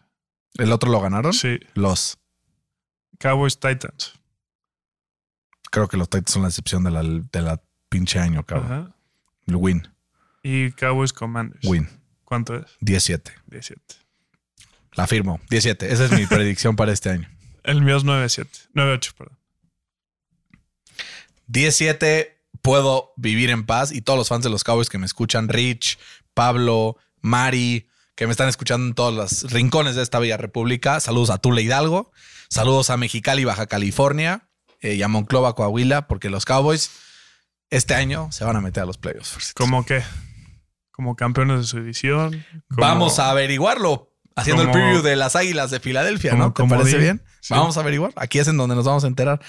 ¿El 0.58 0.72
otro 0.74 0.92
lo 0.92 1.00
ganaron? 1.00 1.32
Sí. 1.32 1.60
Los. 1.74 2.18
Cowboys 3.20 3.58
Titans. 3.58 4.14
Creo 5.72 5.88
que 5.88 5.98
los 5.98 6.10
Titans 6.10 6.32
son 6.32 6.42
la 6.42 6.50
excepción 6.50 6.84
de 6.84 6.92
la, 6.92 7.02
de 7.04 7.42
la 7.42 7.62
pinche 7.90 8.20
año, 8.20 8.46
cabrón. 8.46 8.72
Ajá. 8.72 8.96
El 9.48 9.56
win. 9.56 9.88
Y 10.44 10.72
Cowboys 10.72 11.14
Commanders. 11.14 11.66
Win. 11.66 11.88
¿Cuánto 12.26 12.56
es? 12.56 12.66
17. 12.82 13.32
17. 13.48 13.82
La 14.94 15.08
firmo. 15.08 15.40
17. 15.50 15.92
Esa 15.92 16.06
es 16.06 16.12
mi 16.12 16.26
predicción 16.28 16.76
para 16.76 16.92
este 16.92 17.10
año. 17.10 17.30
El 17.64 17.82
mío 17.82 17.96
es 17.96 18.04
9-7. 18.04 18.70
9-8, 18.74 19.14
perdón. 19.14 19.38
17, 21.48 22.37
puedo 22.68 23.14
vivir 23.16 23.50
en 23.50 23.66
paz. 23.66 23.92
Y 23.94 24.02
todos 24.02 24.20
los 24.20 24.28
fans 24.28 24.44
de 24.44 24.50
los 24.50 24.64
Cowboys 24.64 24.90
que 24.90 24.98
me 24.98 25.06
escuchan, 25.06 25.48
Rich, 25.48 25.98
Pablo, 26.34 26.98
Mari, 27.22 27.88
que 28.16 28.26
me 28.28 28.32
están 28.32 28.50
escuchando 28.50 28.88
en 28.88 28.94
todos 28.94 29.14
los 29.14 29.52
rincones 29.52 29.96
de 29.96 30.04
esta 30.04 30.20
bella 30.20 30.36
república. 30.36 31.00
Saludos 31.00 31.30
a 31.30 31.38
Tula 31.38 31.62
Hidalgo. 31.62 32.12
Saludos 32.50 32.90
a 32.90 32.98
Mexicali, 32.98 33.46
Baja 33.46 33.68
California. 33.68 34.50
eh, 34.82 34.94
y 34.96 35.02
a 35.02 35.08
Monclova, 35.08 35.56
Coahuila, 35.56 36.08
porque 36.08 36.30
los 36.30 36.46
Cowboys 36.46 36.92
este 37.70 37.96
año 37.96 38.32
se 38.32 38.44
van 38.46 38.56
a 38.56 38.62
meter 38.62 38.84
a 38.84 38.86
los 38.86 38.98
playoffs. 38.98 39.54
¿Cómo 39.56 39.86
qué? 39.86 40.04
Como 40.92 41.16
campeones 41.16 41.60
de 41.60 41.64
su 41.66 41.78
división. 41.78 42.46
Vamos 42.70 43.18
a 43.20 43.30
averiguarlo 43.32 44.14
haciendo 44.36 44.64
el 44.64 44.72
preview 44.72 45.02
de 45.02 45.16
las 45.16 45.36
Águilas 45.36 45.72
de 45.72 45.80
Filadelfia, 45.80 46.32
como 46.32 46.44
¿no? 46.44 46.54
¿Te 46.54 46.64
parece 46.64 46.98
bien? 46.98 47.24
Sí. 47.42 47.54
Vamos 47.54 47.78
a 47.78 47.80
averiguar. 47.80 48.12
Aquí 48.18 48.40
es 48.40 48.48
en 48.48 48.58
donde 48.58 48.76
nos 48.76 48.86
vamos 48.86 49.04
a 49.04 49.08
enterar. 49.08 49.42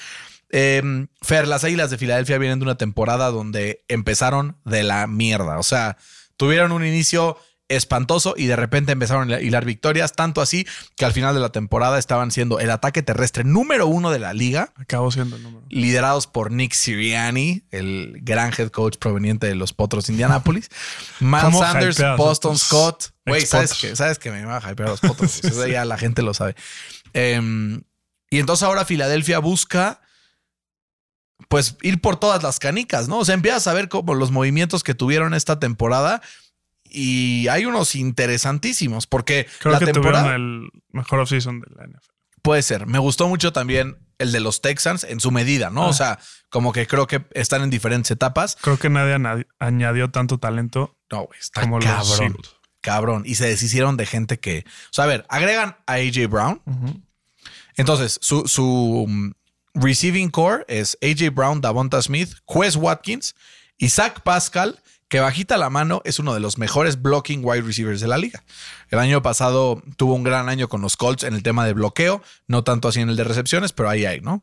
Eh, 0.50 1.06
Fer, 1.22 1.46
las 1.46 1.64
Águilas 1.64 1.90
de 1.90 1.98
Filadelfia 1.98 2.38
vienen 2.38 2.58
de 2.58 2.64
una 2.64 2.78
temporada 2.78 3.30
donde 3.30 3.84
empezaron 3.88 4.56
de 4.64 4.82
la 4.82 5.06
mierda. 5.06 5.58
O 5.58 5.62
sea, 5.62 5.96
tuvieron 6.36 6.72
un 6.72 6.84
inicio 6.84 7.36
espantoso 7.68 8.34
y 8.36 8.46
de 8.46 8.56
repente 8.56 8.92
empezaron 8.92 9.30
a 9.30 9.40
hilar 9.40 9.64
victorias, 9.64 10.14
tanto 10.14 10.40
así 10.40 10.66
que 10.96 11.04
al 11.04 11.12
final 11.12 11.34
de 11.34 11.40
la 11.40 11.50
temporada 11.50 11.98
estaban 11.98 12.30
siendo 12.30 12.60
el 12.60 12.70
ataque 12.70 13.02
terrestre 13.02 13.44
número 13.44 13.86
uno 13.86 14.10
de 14.10 14.18
la 14.18 14.32
liga, 14.32 14.72
Acabo 14.76 15.10
siendo 15.10 15.36
el 15.36 15.42
número. 15.42 15.66
liderados 15.68 16.26
por 16.26 16.50
Nick 16.50 16.72
Sirianni, 16.72 17.64
el 17.70 18.20
gran 18.22 18.52
head 18.56 18.70
coach 18.70 18.96
proveniente 18.96 19.46
de 19.46 19.54
los 19.54 19.74
Potros 19.74 20.06
de 20.06 20.14
Indianapolis. 20.14 20.70
Miles 21.20 21.44
¿Cómo 21.44 21.60
Sanders, 21.60 21.98
hypeas 21.98 22.16
Boston 22.16 22.58
Scott. 22.58 23.10
Güey, 23.26 23.44
¿sabes 23.44 23.74
que, 23.74 23.94
¿sabes 23.94 24.18
que 24.18 24.30
me 24.30 24.44
va 24.46 24.56
a 24.56 24.72
hypear 24.72 24.88
los 24.88 25.00
Potros? 25.00 25.38
Eso 25.44 25.66
ya 25.66 25.84
la 25.84 25.98
gente 25.98 26.22
lo 26.22 26.32
sabe. 26.32 26.56
Em, 27.12 27.82
y 28.30 28.38
entonces 28.38 28.62
ahora 28.62 28.86
Filadelfia 28.86 29.40
busca 29.40 30.00
pues 31.46 31.76
ir 31.82 32.00
por 32.00 32.18
todas 32.18 32.42
las 32.42 32.58
canicas, 32.58 33.08
¿no? 33.08 33.18
O 33.18 33.24
sea, 33.24 33.34
empiezas 33.34 33.66
a 33.66 33.72
ver 33.72 33.88
como 33.88 34.14
los 34.14 34.30
movimientos 34.30 34.82
que 34.82 34.94
tuvieron 34.94 35.34
esta 35.34 35.60
temporada 35.60 36.20
y 36.84 37.48
hay 37.48 37.66
unos 37.66 37.94
interesantísimos 37.94 39.06
porque 39.06 39.46
Creo 39.60 39.72
la 39.72 39.78
que 39.78 39.86
temporada 39.86 40.24
tuvieron 40.24 40.62
el 40.62 40.70
mejor 40.90 41.20
offseason 41.20 41.60
de 41.60 41.66
la 41.76 41.86
NFL. 41.86 42.10
Puede 42.42 42.62
ser. 42.62 42.86
Me 42.86 42.98
gustó 42.98 43.28
mucho 43.28 43.52
también 43.52 43.98
el 44.18 44.32
de 44.32 44.40
los 44.40 44.60
Texans 44.60 45.04
en 45.04 45.20
su 45.20 45.30
medida, 45.30 45.70
¿no? 45.70 45.84
Ah. 45.84 45.88
O 45.88 45.92
sea, 45.92 46.18
como 46.50 46.72
que 46.72 46.86
creo 46.86 47.06
que 47.06 47.24
están 47.32 47.62
en 47.62 47.70
diferentes 47.70 48.10
etapas. 48.10 48.56
Creo 48.60 48.78
que 48.78 48.88
nadie 48.88 49.16
añadió 49.58 50.10
tanto 50.10 50.38
talento 50.38 50.96
No, 51.10 51.22
güey, 51.24 51.38
está 51.38 51.62
como 51.62 51.78
cabrón. 51.78 52.36
Cabrón. 52.80 53.22
Y 53.26 53.34
se 53.34 53.46
deshicieron 53.46 53.96
de 53.96 54.06
gente 54.06 54.38
que. 54.38 54.64
O 54.66 54.92
sea, 54.92 55.04
a 55.04 55.08
ver, 55.08 55.26
agregan 55.28 55.76
a 55.86 55.94
AJ 55.94 56.28
Brown. 56.28 56.62
Entonces, 57.76 58.18
su, 58.20 58.48
su 58.48 59.34
receiving 59.80 60.30
core 60.30 60.64
es 60.68 60.98
AJ 61.02 61.34
Brown, 61.34 61.60
Davonta 61.60 62.02
Smith, 62.02 62.34
Quez 62.46 62.76
Watkins 62.76 63.34
y 63.76 63.88
Zach 63.88 64.22
Pascal, 64.22 64.80
que 65.08 65.20
bajita 65.20 65.56
la 65.56 65.70
mano 65.70 66.02
es 66.04 66.18
uno 66.18 66.34
de 66.34 66.40
los 66.40 66.58
mejores 66.58 67.00
blocking 67.00 67.40
wide 67.42 67.62
receivers 67.62 68.00
de 68.00 68.08
la 68.08 68.18
liga. 68.18 68.44
El 68.90 68.98
año 68.98 69.22
pasado 69.22 69.82
tuvo 69.96 70.14
un 70.14 70.22
gran 70.22 70.48
año 70.48 70.68
con 70.68 70.82
los 70.82 70.96
Colts 70.96 71.22
en 71.22 71.34
el 71.34 71.42
tema 71.42 71.64
de 71.64 71.72
bloqueo, 71.72 72.22
no 72.46 72.64
tanto 72.64 72.88
así 72.88 73.00
en 73.00 73.08
el 73.08 73.16
de 73.16 73.24
recepciones, 73.24 73.72
pero 73.72 73.88
ahí 73.88 74.04
hay, 74.04 74.20
¿no? 74.20 74.42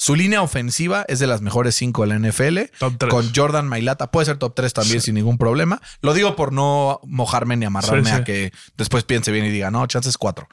Su 0.00 0.14
línea 0.14 0.42
ofensiva 0.42 1.04
es 1.08 1.18
de 1.18 1.26
las 1.26 1.40
mejores 1.42 1.74
cinco 1.74 2.06
de 2.06 2.08
la 2.16 2.18
NFL. 2.20 2.58
Top 2.78 2.94
tres. 2.98 3.12
Con 3.12 3.32
Jordan 3.34 3.66
Mailata. 3.66 4.12
Puede 4.12 4.26
ser 4.26 4.36
top 4.38 4.54
3 4.54 4.72
también 4.72 5.00
sin 5.00 5.16
ningún 5.16 5.38
problema. 5.38 5.82
Lo 6.02 6.14
digo 6.14 6.36
por 6.36 6.52
no 6.52 7.00
mojarme 7.04 7.56
ni 7.56 7.64
amarrarme 7.66 8.04
Sí, 8.04 8.10
sí. 8.10 8.14
a 8.14 8.22
que 8.24 8.52
después 8.76 9.02
piense 9.02 9.32
bien 9.32 9.44
y 9.44 9.50
diga, 9.50 9.72
no, 9.72 9.84
chances 9.88 10.16
4. 10.16 10.48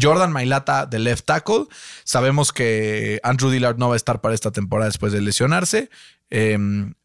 Jordan 0.00 0.32
Mailata 0.32 0.86
de 0.86 0.98
left 0.98 1.26
tackle. 1.26 1.66
Sabemos 2.04 2.54
que 2.54 3.20
Andrew 3.22 3.50
Dillard 3.50 3.76
no 3.76 3.88
va 3.88 3.94
a 3.94 3.96
estar 3.96 4.22
para 4.22 4.34
esta 4.34 4.50
temporada 4.50 4.88
después 4.88 5.12
de 5.12 5.20
lesionarse. 5.20 5.90
Eh, 6.30 6.56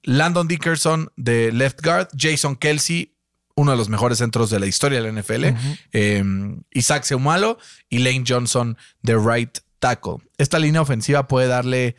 Landon 0.04 0.48
Dickerson 0.48 1.12
de 1.18 1.52
left 1.52 1.82
guard. 1.84 2.08
Jason 2.18 2.56
Kelsey, 2.56 3.18
uno 3.56 3.72
de 3.72 3.78
los 3.78 3.90
mejores 3.90 4.20
centros 4.20 4.50
de 4.50 4.62
la 4.62 4.66
historia 4.66 5.02
de 5.02 5.12
la 5.12 5.22
NFL. 5.22 5.46
Eh, 5.92 6.24
Isaac 6.72 7.04
Seumalo 7.04 7.58
y 7.90 7.98
Lane 7.98 8.24
Johnson 8.26 8.78
de 9.02 9.18
right 9.18 9.58
tackle. 9.82 10.18
Esta 10.38 10.60
línea 10.60 10.82
ofensiva 10.82 11.28
puede 11.28 11.48
darle 11.48 11.98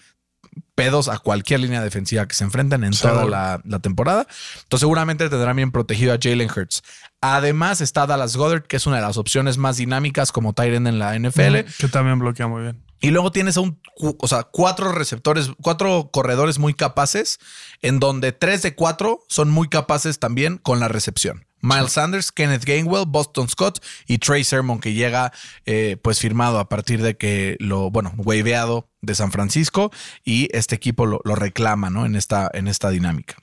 pedos 0.75 1.09
a 1.09 1.19
cualquier 1.19 1.61
línea 1.61 1.83
defensiva 1.83 2.27
que 2.27 2.35
se 2.35 2.45
enfrenten 2.45 2.85
en 2.85 2.93
Seguro. 2.95 3.27
toda 3.27 3.31
la, 3.31 3.61
la 3.65 3.79
temporada. 3.81 4.27
Entonces 4.63 4.81
seguramente 4.81 5.29
tendrán 5.29 5.57
bien 5.57 5.71
protegido 5.71 6.15
a 6.15 6.19
Jalen 6.21 6.51
Hurts. 6.51 6.83
Además 7.21 7.81
está 7.81 8.07
Dallas 8.07 8.37
Goddard, 8.37 8.63
que 8.63 8.77
es 8.77 8.87
una 8.87 8.97
de 8.97 9.03
las 9.03 9.17
opciones 9.17 9.59
más 9.59 9.77
dinámicas 9.77 10.33
como 10.33 10.55
end 10.57 10.89
en 10.89 10.99
la 10.99 11.19
NFL. 11.19 11.71
Que 11.79 11.89
también 11.91 12.19
bloquea 12.19 12.47
muy 12.49 12.63
bien. 12.63 12.83
Y 13.03 13.11
luego 13.11 13.33
tienes 13.33 13.57
a 13.57 13.61
un, 13.61 13.81
o 13.99 14.29
sea, 14.29 14.45
cuatro 14.45 14.93
receptores, 14.93 15.51
cuatro 15.61 16.11
corredores 16.13 16.61
muy 16.61 16.73
capaces, 16.73 17.41
en 17.83 17.99
donde 17.99 18.31
tres 18.31 18.63
de 18.63 18.77
cuatro 18.77 19.25
son 19.29 19.51
muy 19.51 19.69
capaces 19.69 20.21
también 20.21 20.57
con 20.57 20.79
la 20.79 20.87
recepción. 20.87 21.45
Miles 21.63 21.93
Sanders, 21.93 22.31
Kenneth 22.31 22.65
Gainwell, 22.65 23.07
Boston 23.07 23.49
Scott 23.49 23.85
y 24.07 24.19
Trey 24.19 24.45
Sermon, 24.45 24.81
que 24.81 24.95
llega 24.95 25.33
eh, 25.67 25.97
pues 26.01 26.21
firmado 26.21 26.61
a 26.61 26.69
partir 26.69 27.03
de 27.03 27.17
que 27.17 27.57
lo, 27.59 27.91
bueno, 27.91 28.15
waveado 28.19 28.89
de 29.01 29.17
San 29.17 29.33
Francisco 29.33 29.91
y 30.25 30.49
este 30.57 30.77
equipo 30.77 31.05
lo, 31.05 31.21
lo 31.25 31.35
reclama, 31.35 31.91
¿no? 31.91 32.07
En 32.07 32.15
esta, 32.15 32.49
en 32.55 32.69
esta 32.69 32.91
dinámica. 32.91 33.35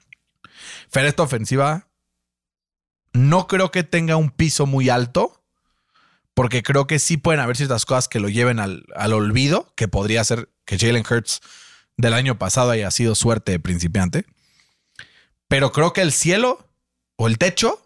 Fer, 0.90 1.06
esta 1.06 1.24
ofensiva 1.24 1.88
no 3.12 3.48
creo 3.48 3.72
que 3.72 3.84
tenga 3.84 4.16
un 4.16 4.30
piso 4.30 4.66
muy 4.66 4.90
alto, 4.90 5.39
porque 6.34 6.64
creo 6.64 6.88
que 6.88 7.00
sí 7.00 7.18
pueden 7.18 7.40
haber 7.42 7.58
ciertas 7.58 7.86
cosas 7.86 8.08
que 8.08 8.20
lo 8.20 8.30
lleven 8.30 8.60
al, 8.60 8.86
al 8.96 9.14
olvido, 9.14 9.72
que 9.76 9.88
podría 9.88 10.24
ser 10.24 10.50
que 10.66 10.78
Jalen 10.78 11.04
Hurts 11.10 11.42
del 11.98 12.14
año 12.14 12.38
pasado 12.38 12.72
haya 12.72 12.90
sido 12.92 13.16
suerte 13.16 13.52
de 13.54 13.60
principiante. 13.60 14.26
Pero 15.48 15.72
creo 15.72 15.94
que 15.94 16.02
el 16.02 16.12
cielo 16.12 16.66
o 17.18 17.28
el 17.28 17.38
techo 17.38 17.86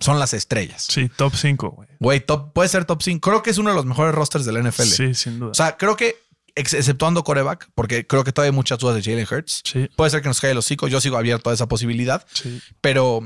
son 0.00 0.18
las 0.18 0.34
estrellas. 0.34 0.86
Sí, 0.90 1.08
top 1.08 1.34
5, 1.36 1.70
güey. 1.70 1.88
Güey, 2.00 2.20
top, 2.26 2.52
puede 2.52 2.68
ser 2.68 2.84
top 2.84 3.02
5. 3.02 3.20
Creo 3.30 3.42
que 3.42 3.50
es 3.50 3.58
uno 3.58 3.70
de 3.70 3.76
los 3.76 3.84
mejores 3.86 4.14
rosters 4.14 4.44
de 4.44 4.52
la 4.52 4.60
NFL. 4.60 4.82
Sí, 4.82 5.14
sin 5.14 5.38
duda. 5.38 5.50
O 5.52 5.54
sea, 5.54 5.76
creo 5.76 5.96
que, 5.96 6.16
ex- 6.56 6.74
exceptuando 6.74 7.22
coreback, 7.22 7.68
porque 7.74 8.04
creo 8.06 8.24
que 8.24 8.32
todavía 8.32 8.50
hay 8.50 8.56
muchas 8.56 8.78
dudas 8.80 8.96
de 8.96 9.02
Jalen 9.02 9.28
Hurts. 9.30 9.62
sí, 9.64 9.88
Puede 9.94 10.10
ser 10.10 10.22
que 10.22 10.28
nos 10.28 10.40
caiga 10.40 10.52
el 10.52 10.58
hocico. 10.58 10.88
Yo 10.88 11.00
sigo 11.00 11.16
abierto 11.18 11.50
a 11.50 11.54
esa 11.54 11.68
posibilidad. 11.68 12.26
sí. 12.32 12.60
Pero 12.80 13.20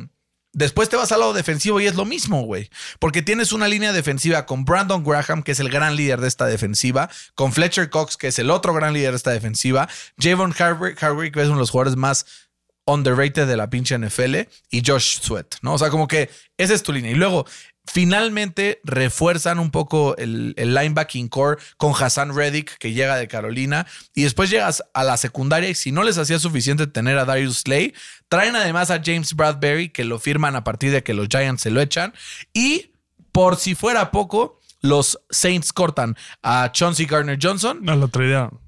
después 0.57 0.89
te 0.89 0.97
vas 0.97 1.13
al 1.13 1.21
lado 1.21 1.35
defensivo 1.35 1.81
y 1.81 1.87
es 1.87 1.95
lo 1.95 2.07
mismo, 2.07 2.43
güey. 2.43 2.71
Porque 2.99 3.23
tienes 3.23 3.53
una 3.53 3.69
línea 3.69 3.93
defensiva 3.93 4.47
con 4.47 4.65
Brandon 4.65 5.05
Graham, 5.05 5.43
que 5.43 5.53
es 5.53 5.61
el 5.61 5.69
gran 5.69 5.95
líder 5.95 6.21
de 6.21 6.29
esta 6.29 6.47
defensiva, 6.47 7.11
con 7.35 7.53
Fletcher 7.53 7.91
Cox, 7.91 8.17
que 8.17 8.29
es 8.29 8.39
el 8.39 8.51
otro 8.51 8.73
gran 8.73 8.95
líder 8.95 9.11
de 9.11 9.19
esta 9.19 9.33
defensiva, 9.33 9.89
Javon 10.19 10.55
Harwick, 10.59 11.35
que 11.35 11.43
es 11.43 11.47
uno 11.47 11.57
de 11.57 11.61
los 11.61 11.71
jugadores 11.71 11.97
más 11.97 12.27
underrated 12.87 13.47
de 13.47 13.57
la 13.57 13.69
pinche 13.69 13.99
NFL, 13.99 14.49
y 14.71 14.83
Josh 14.85 15.21
Sweat, 15.21 15.57
¿no? 15.61 15.75
O 15.75 15.79
sea, 15.79 15.91
como 15.91 16.09
que 16.09 16.31
esa 16.57 16.73
es 16.73 16.83
tu 16.83 16.93
línea. 16.93 17.11
Y 17.11 17.17
luego, 17.17 17.45
finalmente 17.87 18.81
refuerzan 18.85 19.59
un 19.59 19.71
poco 19.71 20.17
el, 20.17 20.55
el 20.57 20.75
linebacking 20.75 21.29
core 21.29 21.61
con 21.77 21.93
Hassan 21.99 22.35
Reddick, 22.35 22.79
que 22.79 22.93
llega 22.93 23.17
de 23.17 23.29
Carolina, 23.29 23.87
y 24.15 24.23
después 24.25 24.51
llegas 24.51 24.83
a 24.95 25.05
la 25.05 25.17
secundaria 25.17 25.69
y 25.69 25.75
si 25.75 25.93
no 25.93 26.03
les 26.03 26.19
hacía 26.19 26.39
suficiente 26.39 26.87
tener 26.87 27.19
a 27.19 27.25
Darius 27.25 27.59
Slay, 27.59 27.95
traen 28.29 28.57
además 28.57 28.91
a 28.91 29.01
James 29.05 29.35
Bradbury, 29.35 29.91
que 29.91 30.05
lo 30.05 30.19
firman 30.19 30.57
a 30.57 30.65
partir 30.65 30.91
de 30.93 31.03
que 31.03 31.15
los 31.15 31.29
Giants 31.29 31.63
se 31.63 31.71
lo 31.71 31.81
echan, 31.81 32.13
y 32.53 32.93
por 33.33 33.57
si 33.57 33.75
fuera 33.75 34.11
poco, 34.11 34.61
los 34.81 35.19
Saints 35.31 35.73
cortan 35.73 36.17
a 36.43 36.71
Chauncey 36.73 37.07
Gardner 37.07 37.39
Johnson. 37.41 37.81
No 37.83 37.97
lo 37.97 38.09
tradearon. 38.09 38.61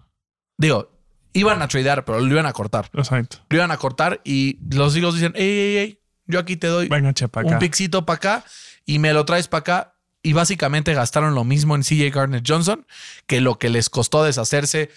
Digo, 0.56 0.90
iban 1.32 1.62
a 1.62 1.68
tradear, 1.68 2.04
pero 2.04 2.20
lo 2.20 2.26
iban 2.26 2.46
a 2.46 2.52
cortar. 2.52 2.90
Exacto. 2.92 3.38
Lo 3.48 3.56
iban 3.56 3.70
a 3.70 3.76
cortar 3.76 4.20
y 4.24 4.58
los 4.70 4.94
Eagles 4.96 5.14
dicen, 5.14 5.32
ey, 5.36 5.48
ey, 5.48 5.76
ey, 5.76 6.00
yo 6.26 6.38
aquí 6.38 6.56
te 6.56 6.66
doy 6.66 6.88
Venga, 6.88 7.14
chepa 7.14 7.40
acá. 7.40 7.50
un 7.50 7.58
pixito 7.58 8.04
para 8.04 8.16
acá 8.16 8.44
y 8.88 8.98
me 8.98 9.12
lo 9.12 9.26
traes 9.26 9.48
para 9.48 9.60
acá. 9.60 9.94
Y 10.22 10.32
básicamente 10.32 10.94
gastaron 10.94 11.34
lo 11.34 11.44
mismo 11.44 11.76
en 11.76 11.82
CJ 11.82 12.10
Gardner 12.10 12.42
Johnson 12.44 12.86
que 13.26 13.40
lo 13.40 13.58
que 13.58 13.68
les 13.68 13.88
costó 13.90 14.24
deshacerse 14.24 14.90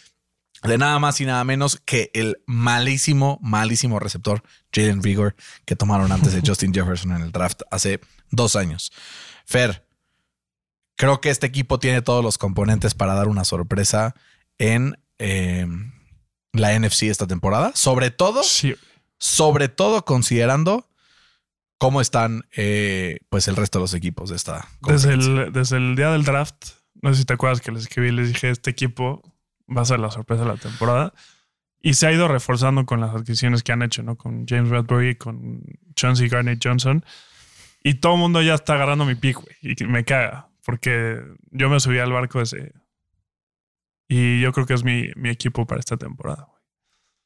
de 0.63 0.77
nada 0.77 0.97
más 0.97 1.19
y 1.19 1.25
nada 1.25 1.43
menos 1.43 1.79
que 1.83 2.09
el 2.13 2.41
malísimo, 2.47 3.37
malísimo 3.41 3.99
receptor 3.99 4.43
Jalen 4.73 5.03
Rigor 5.03 5.35
que 5.65 5.75
tomaron 5.75 6.11
antes 6.11 6.33
de 6.33 6.41
Justin 6.45 6.73
Jefferson 6.73 7.11
en 7.11 7.21
el 7.21 7.31
draft 7.31 7.61
hace 7.69 7.99
dos 8.31 8.55
años. 8.55 8.91
Fer, 9.45 9.85
creo 10.95 11.19
que 11.19 11.29
este 11.29 11.47
equipo 11.47 11.77
tiene 11.77 12.01
todos 12.01 12.23
los 12.23 12.37
componentes 12.37 12.95
para 12.95 13.13
dar 13.13 13.27
una 13.27 13.43
sorpresa 13.43 14.15
en 14.57 14.97
eh, 15.19 15.67
la 16.53 16.79
NFC 16.79 17.03
esta 17.03 17.27
temporada. 17.27 17.73
Sobre 17.75 18.09
todo 18.09 18.41
Sí, 18.43 18.75
sobre 19.19 19.67
todo 19.67 20.05
considerando 20.05 20.87
cómo 21.81 21.99
están 21.99 22.43
eh, 22.55 23.21
pues 23.29 23.47
el 23.47 23.55
resto 23.55 23.79
de 23.79 23.83
los 23.85 23.95
equipos 23.95 24.29
de 24.29 24.35
esta 24.35 24.67
desde 24.81 25.15
el, 25.15 25.51
desde 25.51 25.77
el 25.77 25.95
día 25.95 26.11
del 26.11 26.23
draft, 26.23 26.73
no 27.01 27.11
sé 27.11 27.21
si 27.21 27.25
te 27.25 27.33
acuerdas 27.33 27.59
que 27.59 27.71
les 27.71 27.81
escribí, 27.81 28.11
les 28.11 28.27
dije, 28.27 28.51
este 28.51 28.69
equipo 28.69 29.23
va 29.67 29.81
a 29.81 29.85
ser 29.85 29.99
la 29.99 30.11
sorpresa 30.11 30.43
de 30.43 30.49
la 30.49 30.57
temporada. 30.57 31.11
Y 31.81 31.95
se 31.95 32.05
ha 32.05 32.11
ido 32.11 32.27
reforzando 32.27 32.85
con 32.85 33.01
las 33.01 33.15
adquisiciones 33.15 33.63
que 33.63 33.71
han 33.71 33.81
hecho, 33.81 34.03
¿no? 34.03 34.15
Con 34.15 34.45
James 34.45 34.69
Bradbury, 34.69 35.15
con 35.15 35.63
Chauncey 35.95 36.29
Garnett 36.29 36.63
Johnson. 36.63 37.03
Y 37.83 37.95
todo 37.95 38.13
el 38.13 38.19
mundo 38.19 38.43
ya 38.43 38.53
está 38.53 38.75
agarrando 38.75 39.03
mi 39.03 39.15
pick, 39.15 39.37
güey. 39.41 39.55
Y 39.63 39.83
me 39.85 40.05
caga. 40.05 40.49
Porque 40.63 41.19
yo 41.49 41.67
me 41.67 41.79
subí 41.79 41.97
al 41.97 42.11
barco 42.11 42.37
desde 42.37 42.73
Y 44.07 44.39
yo 44.39 44.51
creo 44.51 44.67
que 44.67 44.75
es 44.75 44.83
mi, 44.83 45.09
mi 45.15 45.29
equipo 45.29 45.65
para 45.65 45.79
esta 45.79 45.97
temporada. 45.97 46.47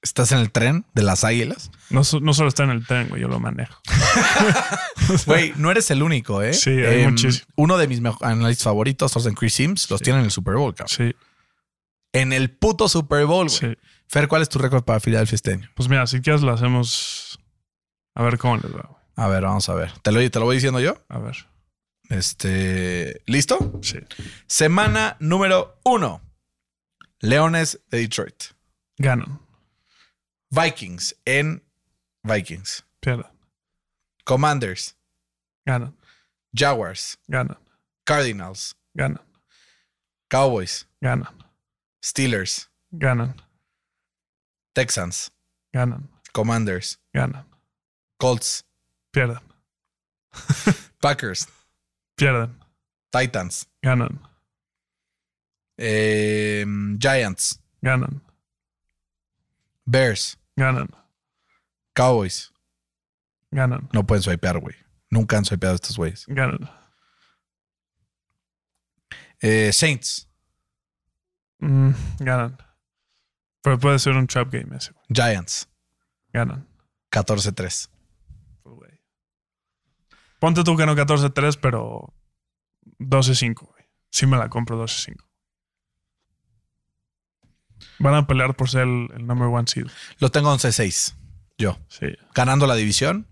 ¿Estás 0.05 0.31
en 0.31 0.37
el 0.37 0.51
tren 0.51 0.85
de 0.93 1.01
las 1.01 1.23
águilas? 1.23 1.71
No, 1.89 2.03
so- 2.03 2.19
no 2.19 2.33
solo 2.35 2.47
está 2.49 2.63
en 2.63 2.69
el 2.69 2.85
tren, 2.85 3.09
güey, 3.09 3.21
yo 3.21 3.27
lo 3.27 3.39
manejo. 3.39 3.81
Güey, 5.25 5.53
no 5.57 5.69
eres 5.71 5.89
el 5.91 6.01
único, 6.03 6.41
¿eh? 6.41 6.53
Sí, 6.53 6.69
hay 6.71 7.05
muchísimo. 7.05 7.45
Uno 7.55 7.77
de 7.77 7.87
mis 7.87 8.01
analistas 8.21 8.63
favoritos, 8.63 9.11
Thorsten 9.11 9.33
Chris 9.35 9.53
Sims, 9.55 9.89
los 9.89 10.01
tiene 10.01 10.19
en 10.19 10.25
el 10.25 10.31
Super 10.31 10.55
Bowl, 10.55 10.73
cabrón. 10.73 10.95
Sí, 10.95 11.15
En 12.13 12.33
el 12.33 12.49
puto 12.51 12.87
Super 12.87 13.25
Bowl, 13.25 13.47
güey. 13.47 13.59
sí. 13.59 13.77
Fer, 14.07 14.27
¿cuál 14.27 14.41
es 14.43 14.49
tu 14.49 14.57
récord 14.59 14.83
para 14.83 14.99
Philadelphia 14.99 15.35
este 15.35 15.53
año? 15.53 15.69
Pues 15.75 15.89
mira, 15.89 16.05
si 16.07 16.21
quieres 16.21 16.41
lo 16.41 16.53
hacemos. 16.53 17.39
A 18.15 18.23
ver 18.23 18.37
cómo 18.37 18.55
les 18.57 18.65
va, 18.73 18.81
güey. 18.89 19.01
A 19.15 19.27
ver, 19.27 19.43
vamos 19.43 19.67
a 19.69 19.73
ver. 19.75 19.91
¿Te 20.03 20.11
lo, 20.11 20.29
te 20.29 20.39
lo 20.39 20.45
voy 20.45 20.55
diciendo 20.55 20.79
yo? 20.79 21.03
A 21.09 21.17
ver. 21.19 21.35
Este. 22.09 23.21
¿Listo? 23.25 23.79
Sí. 23.81 23.97
Semana 24.47 25.17
número 25.19 25.79
uno. 25.83 26.21
Leones 27.19 27.79
de 27.89 27.99
Detroit. 27.99 28.43
Ganan. 28.97 29.39
Vikings 30.51 31.13
en 31.25 31.61
Vikings. 32.23 32.83
Pierden. 33.01 33.25
Commanders. 34.25 34.93
Ganan. 35.67 35.93
Jaguars. 36.53 37.17
Ganan. 37.29 37.57
Cardinals. 38.05 38.75
Ganan. 38.97 39.19
Cowboys. 40.29 40.85
Ganan. 41.03 41.27
Steelers. 42.01 42.67
Ganan. 42.97 43.33
Texans. 44.73 45.31
Ganan. 45.73 46.07
Commanders. 46.33 46.97
Ganan. 47.15 47.43
Colts. 48.19 48.63
Pierden. 49.13 49.39
Packers. 51.01 51.47
Pierden. 52.17 52.55
Titans. 53.11 53.65
Ganan. 53.83 54.19
eh, 55.77 56.65
Giants. 56.97 57.59
Ganan. 57.83 58.21
Bears. 59.85 60.37
Ganan. 60.55 60.89
Cowboys. 61.93 62.51
Ganan. 63.51 63.89
No 63.93 64.05
pueden 64.05 64.23
swipear, 64.23 64.59
güey. 64.59 64.75
Nunca 65.09 65.37
han 65.37 65.45
swipeado 65.45 65.75
estos 65.75 65.97
güeyes. 65.97 66.25
Ganan. 66.27 66.69
Eh, 69.39 69.71
Saints. 69.71 70.29
Mm, 71.59 71.91
ganan. 72.19 72.57
Pero 73.61 73.79
puede 73.79 73.99
ser 73.99 74.13
un 74.15 74.27
trap 74.27 74.51
game 74.51 74.75
ese, 74.75 74.91
güey. 74.91 75.05
Giants. 75.09 75.69
Ganan. 76.33 76.67
14-3. 77.11 77.89
Pues, 78.63 78.75
güey. 78.75 79.01
Ponte 80.39 80.63
tú 80.63 80.75
que 80.75 80.85
no 80.85 80.95
14-3, 80.95 81.57
pero 81.61 82.13
12-5, 82.99 83.67
güey. 83.67 83.85
Sí 84.11 84.25
me 84.25 84.37
la 84.37 84.49
compro 84.49 84.77
12-5. 84.81 85.15
Van 87.99 88.15
a 88.15 88.27
pelear 88.27 88.55
por 88.55 88.69
ser 88.69 88.81
el, 88.83 89.07
el 89.15 89.25
number 89.25 89.47
one 89.47 89.67
seed. 89.67 89.87
Lo 90.19 90.29
tengo 90.31 90.53
11-6. 90.53 91.15
Yo. 91.57 91.79
Sí. 91.87 92.07
Ganando 92.33 92.67
la 92.67 92.75
división. 92.75 93.27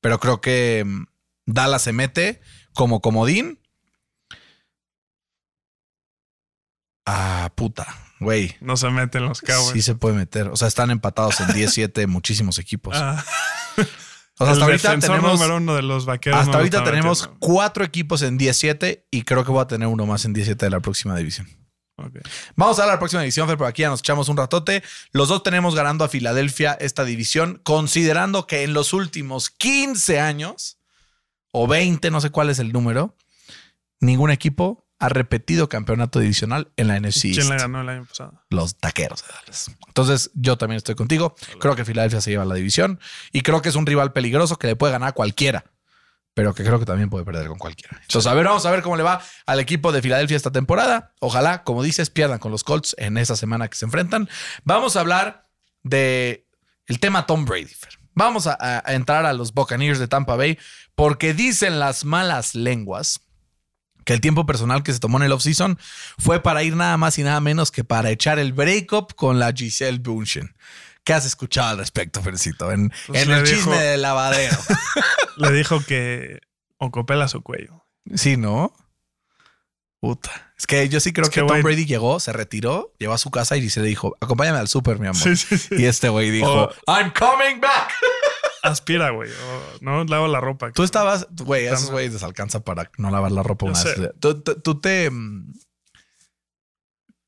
Pero 0.00 0.20
creo 0.20 0.40
que 0.40 0.84
mm, 0.86 1.04
Dallas 1.46 1.82
se 1.82 1.92
mete 1.92 2.40
como 2.74 3.00
comodín. 3.00 3.58
Ah, 7.06 7.52
puta. 7.54 7.86
Güey. 8.20 8.56
No 8.60 8.76
se 8.76 8.88
meten 8.90 9.24
los 9.24 9.40
Cowboys. 9.40 9.72
Sí 9.72 9.82
se 9.82 9.94
puede 9.94 10.14
meter. 10.14 10.48
O 10.48 10.56
sea, 10.56 10.68
están 10.68 10.90
empatados 10.90 11.40
en 11.40 11.52
17 11.52 12.06
muchísimos 12.06 12.58
equipos. 12.58 12.96
Ah, 12.96 13.24
o 14.38 14.44
sea, 14.44 14.52
hasta 14.52 14.64
ahorita 14.64 14.98
tenemos, 14.98 15.32
número 15.40 15.56
uno 15.58 15.74
de 15.76 15.82
los 15.82 16.06
vaqueros. 16.06 16.40
hasta 16.40 16.52
no 16.52 16.58
ahorita 16.58 16.82
tenemos 16.84 17.22
metiendo. 17.22 17.38
cuatro 17.40 17.84
equipos 17.84 18.22
en 18.22 18.36
17 18.36 19.06
y 19.10 19.22
creo 19.22 19.44
que 19.44 19.50
voy 19.52 19.62
a 19.62 19.66
tener 19.66 19.88
uno 19.88 20.06
más 20.06 20.24
en 20.24 20.32
17 20.32 20.66
de 20.66 20.70
la 20.70 20.80
próxima 20.80 21.16
división. 21.16 21.46
Vamos 22.56 22.78
a 22.78 22.86
la 22.86 22.98
próxima 22.98 23.22
división, 23.22 23.48
Fer, 23.48 23.56
por 23.56 23.66
aquí 23.66 23.82
ya 23.82 23.88
nos 23.88 24.00
echamos 24.00 24.28
un 24.28 24.36
ratote. 24.36 24.82
Los 25.12 25.28
dos 25.28 25.42
tenemos 25.42 25.74
ganando 25.74 26.04
a 26.04 26.08
Filadelfia 26.08 26.72
esta 26.72 27.04
división, 27.04 27.60
considerando 27.62 28.46
que 28.46 28.64
en 28.64 28.74
los 28.74 28.92
últimos 28.92 29.50
15 29.50 30.20
años, 30.20 30.78
o 31.52 31.66
20, 31.66 32.10
no 32.10 32.20
sé 32.20 32.30
cuál 32.30 32.50
es 32.50 32.58
el 32.58 32.72
número, 32.72 33.16
ningún 34.00 34.30
equipo 34.30 34.84
ha 34.98 35.08
repetido 35.08 35.68
campeonato 35.68 36.18
divisional 36.18 36.72
en 36.76 36.88
la 36.88 36.98
NFC 36.98 37.32
¿Quién 37.34 37.48
le 37.48 37.56
ganó 37.56 37.80
el 37.82 37.88
año 37.88 38.04
pasado? 38.06 38.40
Los 38.48 38.76
taqueros 38.76 39.22
de 39.22 39.28
Dallas. 39.34 39.70
Entonces, 39.86 40.30
yo 40.34 40.56
también 40.56 40.78
estoy 40.78 40.94
contigo. 40.94 41.34
Creo 41.60 41.76
que 41.76 41.84
Filadelfia 41.84 42.20
se 42.20 42.30
lleva 42.30 42.44
la 42.44 42.54
división 42.54 43.00
y 43.32 43.42
creo 43.42 43.60
que 43.60 43.68
es 43.68 43.74
un 43.74 43.86
rival 43.86 44.12
peligroso 44.12 44.56
que 44.56 44.68
le 44.68 44.76
puede 44.76 44.92
ganar 44.92 45.10
a 45.10 45.12
cualquiera, 45.12 45.64
pero 46.34 46.52
que 46.52 46.64
creo 46.64 46.80
que 46.80 46.84
también 46.84 47.08
puede 47.08 47.24
perder 47.24 47.46
con 47.46 47.58
cualquiera. 47.58 47.98
Entonces, 48.02 48.30
a 48.30 48.34
ver, 48.34 48.44
vamos 48.44 48.66
a 48.66 48.70
ver 48.70 48.82
cómo 48.82 48.96
le 48.96 49.04
va 49.04 49.22
al 49.46 49.60
equipo 49.60 49.92
de 49.92 50.02
Filadelfia 50.02 50.36
esta 50.36 50.50
temporada. 50.50 51.12
Ojalá, 51.20 51.62
como 51.62 51.82
dices, 51.82 52.10
pierdan 52.10 52.40
con 52.40 52.50
los 52.50 52.64
Colts 52.64 52.94
en 52.98 53.16
esa 53.16 53.36
semana 53.36 53.68
que 53.68 53.76
se 53.76 53.84
enfrentan. 53.84 54.28
Vamos 54.64 54.96
a 54.96 55.00
hablar 55.00 55.48
de 55.84 56.46
el 56.86 56.98
tema 56.98 57.26
Tom 57.26 57.44
Brady. 57.44 57.72
Vamos 58.14 58.46
a, 58.46 58.82
entrar 58.86 59.26
a 59.26 59.32
los 59.32 59.54
Buccaneers 59.54 59.98
de 59.98 60.08
Tampa 60.08 60.36
Bay 60.36 60.58
porque 60.94 61.34
dicen 61.34 61.78
las 61.78 62.04
malas 62.04 62.54
lenguas 62.54 63.20
que 64.04 64.12
el 64.12 64.20
tiempo 64.20 64.44
personal 64.44 64.82
que 64.82 64.92
se 64.92 65.00
tomó 65.00 65.18
en 65.18 65.24
el 65.24 65.32
offseason 65.32 65.78
fue 66.18 66.42
para 66.42 66.62
ir 66.62 66.76
nada 66.76 66.96
más 66.96 67.18
y 67.18 67.22
nada 67.22 67.40
menos 67.40 67.70
que 67.70 67.84
para 67.84 68.10
echar 68.10 68.38
el 68.38 68.52
breakup 68.52 69.14
con 69.14 69.38
la 69.38 69.52
Giselle 69.52 69.98
Bündchen. 69.98 70.54
¿Qué 71.04 71.12
has 71.12 71.26
escuchado 71.26 71.68
al 71.68 71.78
respecto, 71.78 72.22
Fercito? 72.22 72.72
En, 72.72 72.90
Pues 73.06 73.22
en 73.22 73.30
el 73.30 73.44
dijo- 73.44 73.56
chisme 73.56 73.76
del 73.78 74.02
lavadero. 74.02 74.56
Le 75.36 75.50
dijo 75.52 75.80
que 75.84 76.40
o 76.78 76.90
copela 76.90 77.28
su 77.28 77.42
cuello. 77.42 77.84
sí, 78.14 78.36
¿no? 78.36 78.72
Puta. 80.00 80.52
Es 80.58 80.66
que 80.66 80.86
yo 80.88 81.00
sí 81.00 81.12
creo 81.12 81.24
Es 81.24 81.30
que, 81.30 81.40
que, 81.40 81.46
Tom 81.46 81.62
Brady 81.62 81.86
llegó, 81.86 82.20
se 82.20 82.32
retiró, 82.32 82.92
llegó 82.98 83.14
a 83.14 83.18
su 83.18 83.30
casa 83.30 83.56
y 83.56 83.62
Giselle 83.62 83.84
le 83.84 83.88
dijo, 83.88 84.16
acompáñame 84.20 84.58
al 84.58 84.68
súper, 84.68 84.98
mi 84.98 85.06
amor. 85.06 85.22
Sí, 85.22 85.34
sí, 85.36 85.56
sí. 85.58 85.74
Y 85.78 85.86
este 85.86 86.08
güey 86.10 86.30
dijo, 86.30 86.68
I'm 86.86 87.10
coming 87.18 87.60
back. 87.60 87.90
Aspira, 88.62 89.10
güey. 89.10 89.30
no 89.80 90.04
lavo 90.04 90.26
la 90.28 90.40
ropa. 90.40 90.72
Tú 90.72 90.82
estabas, 90.84 91.26
güey, 91.30 91.66
esos 91.66 91.90
güeyes 91.90 92.12
les 92.14 92.22
alcanza 92.22 92.60
para 92.60 92.90
no 92.98 93.10
lavar 93.10 93.32
la 93.32 93.42
ropa 93.42 93.66
una 93.66 93.82
vez. 93.82 93.96
Tú, 94.20 94.40
tú- 94.42 94.60
tú 94.60 94.80
te. 94.80 95.10
mm, 95.10 95.52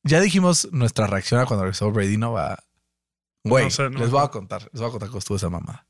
Ya 0.04 0.20
dijimos 0.20 0.68
nuestra 0.72 1.06
reacción 1.06 1.40
a 1.40 1.46
cuando 1.46 1.64
regresó 1.64 1.90
Brady, 1.90 2.16
¿no? 2.16 2.32
Va. 2.32 2.58
Güey, 3.50 3.64
No 3.64 3.70
sé, 3.70 3.90
no 3.90 3.98
les 4.00 4.10
voy 4.10 4.22
a 4.24 4.28
contar, 4.28 4.62
les 4.72 4.80
voy 4.80 4.88
a 4.88 4.90
contar 4.90 5.08
cómo 5.08 5.18
estuvo 5.18 5.36
esa 5.36 5.48
mamada. 5.48 5.86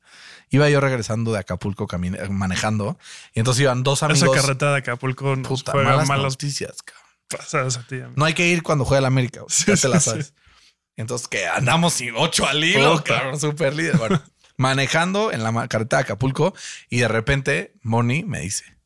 Iba 0.49 0.69
yo 0.69 0.79
regresando 0.79 1.31
de 1.33 1.39
Acapulco 1.39 1.87
manejando 2.29 2.97
y 3.33 3.39
entonces 3.39 3.61
iban 3.61 3.83
dos 3.83 4.03
amigos. 4.03 4.23
Esa 4.35 4.41
carretera 4.41 4.71
de 4.73 4.77
Acapulco 4.79 5.35
nos 5.35 5.47
Puta, 5.47 5.71
juega 5.73 5.89
malas 5.91 6.07
malos 6.07 6.33
noticias, 6.33 6.81
cabrón. 6.83 7.05
pasadas 7.29 7.77
a 7.77 7.83
ti. 7.87 7.95
amigo. 7.95 8.13
No 8.15 8.25
hay 8.25 8.33
que 8.33 8.47
ir 8.47 8.63
cuando 8.63 8.85
juega 8.85 8.99
el 8.99 9.05
América, 9.05 9.41
güey. 9.41 9.49
Sí, 9.49 9.65
ya 9.67 9.75
te 9.75 9.87
la 9.89 9.99
sí. 9.99 10.09
sabes. 10.09 10.33
Entonces, 10.95 11.27
que 11.27 11.45
andamos 11.47 11.93
sin 11.93 12.13
ocho 12.15 12.47
al 12.47 12.63
hilo, 12.63 12.93
Puta. 12.97 13.15
cabrón, 13.19 13.39
súper 13.39 13.75
líder. 13.75 13.97
Bueno, 13.97 14.21
manejando 14.57 15.31
en 15.31 15.43
la 15.43 15.51
carretera 15.67 15.99
de 15.99 16.03
Acapulco 16.05 16.53
y 16.89 16.99
de 16.99 17.07
repente 17.07 17.73
Moni 17.83 18.23
me 18.23 18.39
dice, 18.39 18.77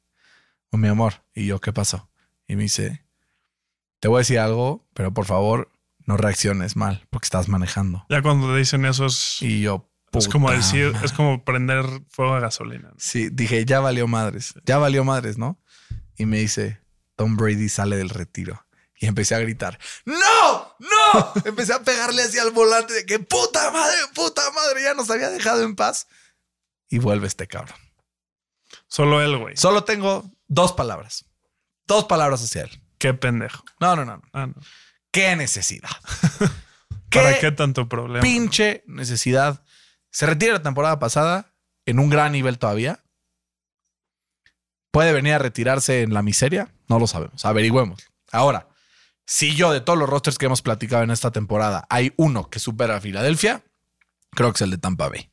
"Oh, 0.72 0.78
mi 0.78 0.88
amor, 0.88 1.24
y 1.34 1.46
yo, 1.46 1.60
¿qué 1.62 1.72
pasó? 1.72 2.10
Y 2.48 2.56
me 2.58 2.64
dice, 2.64 3.06
te 4.02 4.08
voy 4.08 4.18
a 4.18 4.20
decir 4.20 4.40
algo, 4.40 4.86
pero 4.94 5.14
por 5.14 5.26
favor 5.26 5.71
no 6.06 6.18
reacciones 6.18 6.76
mal 6.76 7.08
porque 7.10 7.26
estás 7.26 7.48
manejando. 7.48 8.06
Ya 8.10 8.22
cuando 8.22 8.56
dicen 8.56 8.86
eso 8.86 9.06
es, 9.06 9.38
Y 9.42 9.62
yo, 9.62 9.90
es 10.14 10.28
como 10.28 10.48
"Puta 10.48 10.58
decir, 10.58 10.92
madre". 10.92 11.06
es 11.06 11.14
como 11.14 11.44
prender 11.44 11.86
fuego 12.10 12.34
a 12.36 12.40
gasolina. 12.40 12.90
¿no? 12.90 12.96
Sí, 12.98 13.30
dije, 13.32 13.66
ya 13.66 13.80
valió 13.80 14.08
madres, 14.08 14.54
ya 14.66 14.78
valió 14.78 15.04
madres, 15.04 15.38
¿no? 15.38 15.60
Y 16.18 16.26
me 16.26 16.38
dice, 16.40 16.82
Tom 17.16 17.38
Brady 17.38 17.70
sale 17.70 17.96
del 17.98 18.10
retiro. 18.10 18.66
Y 19.00 19.08
empecé 19.08 19.34
a 19.34 19.40
gritar, 19.40 19.80
¡No! 20.06 20.76
¡No! 20.80 21.34
empecé 21.46 21.74
a 21.74 21.82
pegarle 21.84 22.22
hacia 22.22 22.44
el 22.44 22.52
volante 22.52 22.94
de 22.94 23.06
que 23.06 23.18
puta 23.18 23.72
madre, 23.72 23.98
puta 24.14 24.44
madre, 24.52 24.84
ya 24.84 24.94
nos 24.94 25.10
había 25.10 25.30
dejado 25.32 25.64
en 25.64 25.76
paz. 25.76 26.08
Y 26.88 27.00
vuelve 27.00 27.26
este 27.26 27.48
cabrón. 27.48 27.78
Solo 28.88 29.22
él, 29.22 29.38
güey. 29.38 29.58
Solo 29.58 29.84
tengo 29.86 30.30
dos 30.48 30.74
palabras. 30.74 31.26
Dos 31.88 32.06
palabras 32.06 32.44
hacia 32.44 32.64
él. 32.64 32.84
Qué 33.00 33.14
pendejo. 33.14 33.64
No, 33.80 33.96
no, 33.96 34.06
no. 34.06 34.18
no. 34.18 34.24
Ah, 34.34 34.46
no. 34.48 34.54
¿Qué 35.12 35.36
necesidad? 35.36 35.90
¿Para 37.10 37.40
qué 37.40 37.52
tanto 37.52 37.90
problema? 37.90 38.22
pinche 38.22 38.84
necesidad. 38.88 39.64
Se 40.10 40.26
retira 40.26 40.54
la 40.54 40.62
temporada 40.62 41.00
pasada 41.00 41.54
en 41.86 42.00
un 42.00 42.10
gran 42.10 42.32
nivel 42.32 42.58
todavía. 42.58 43.04
¿Puede 44.92 45.14
venir 45.14 45.34
a 45.34 45.40
retirarse 45.40 46.02
en 46.02 46.14
la 46.14 46.22
miseria? 46.22 46.74
No 46.88 47.00
lo 47.00 47.08
sabemos. 47.08 47.46
Averigüemos. 47.46 48.04
Ahora, 48.32 48.70
si 49.26 49.56
yo 49.56 49.72
de 49.72 49.82
todos 49.82 49.98
los 49.98 50.10
rosters 50.10 50.38
que 50.38 50.46
hemos 50.46 50.62
platicado 50.62 51.04
en 51.04 51.12
esta 51.12 51.32
temporada 51.32 51.86
hay 51.90 52.14
uno 52.18 52.50
que 52.50 52.60
supera 52.60 52.98
a 52.98 53.02
Filadelfia, 53.02 53.64
creo 54.32 54.52
que 54.52 54.58
es 54.58 54.62
el 54.62 54.72
de 54.72 54.78
Tampa 54.78 55.10
Bay. 55.10 55.31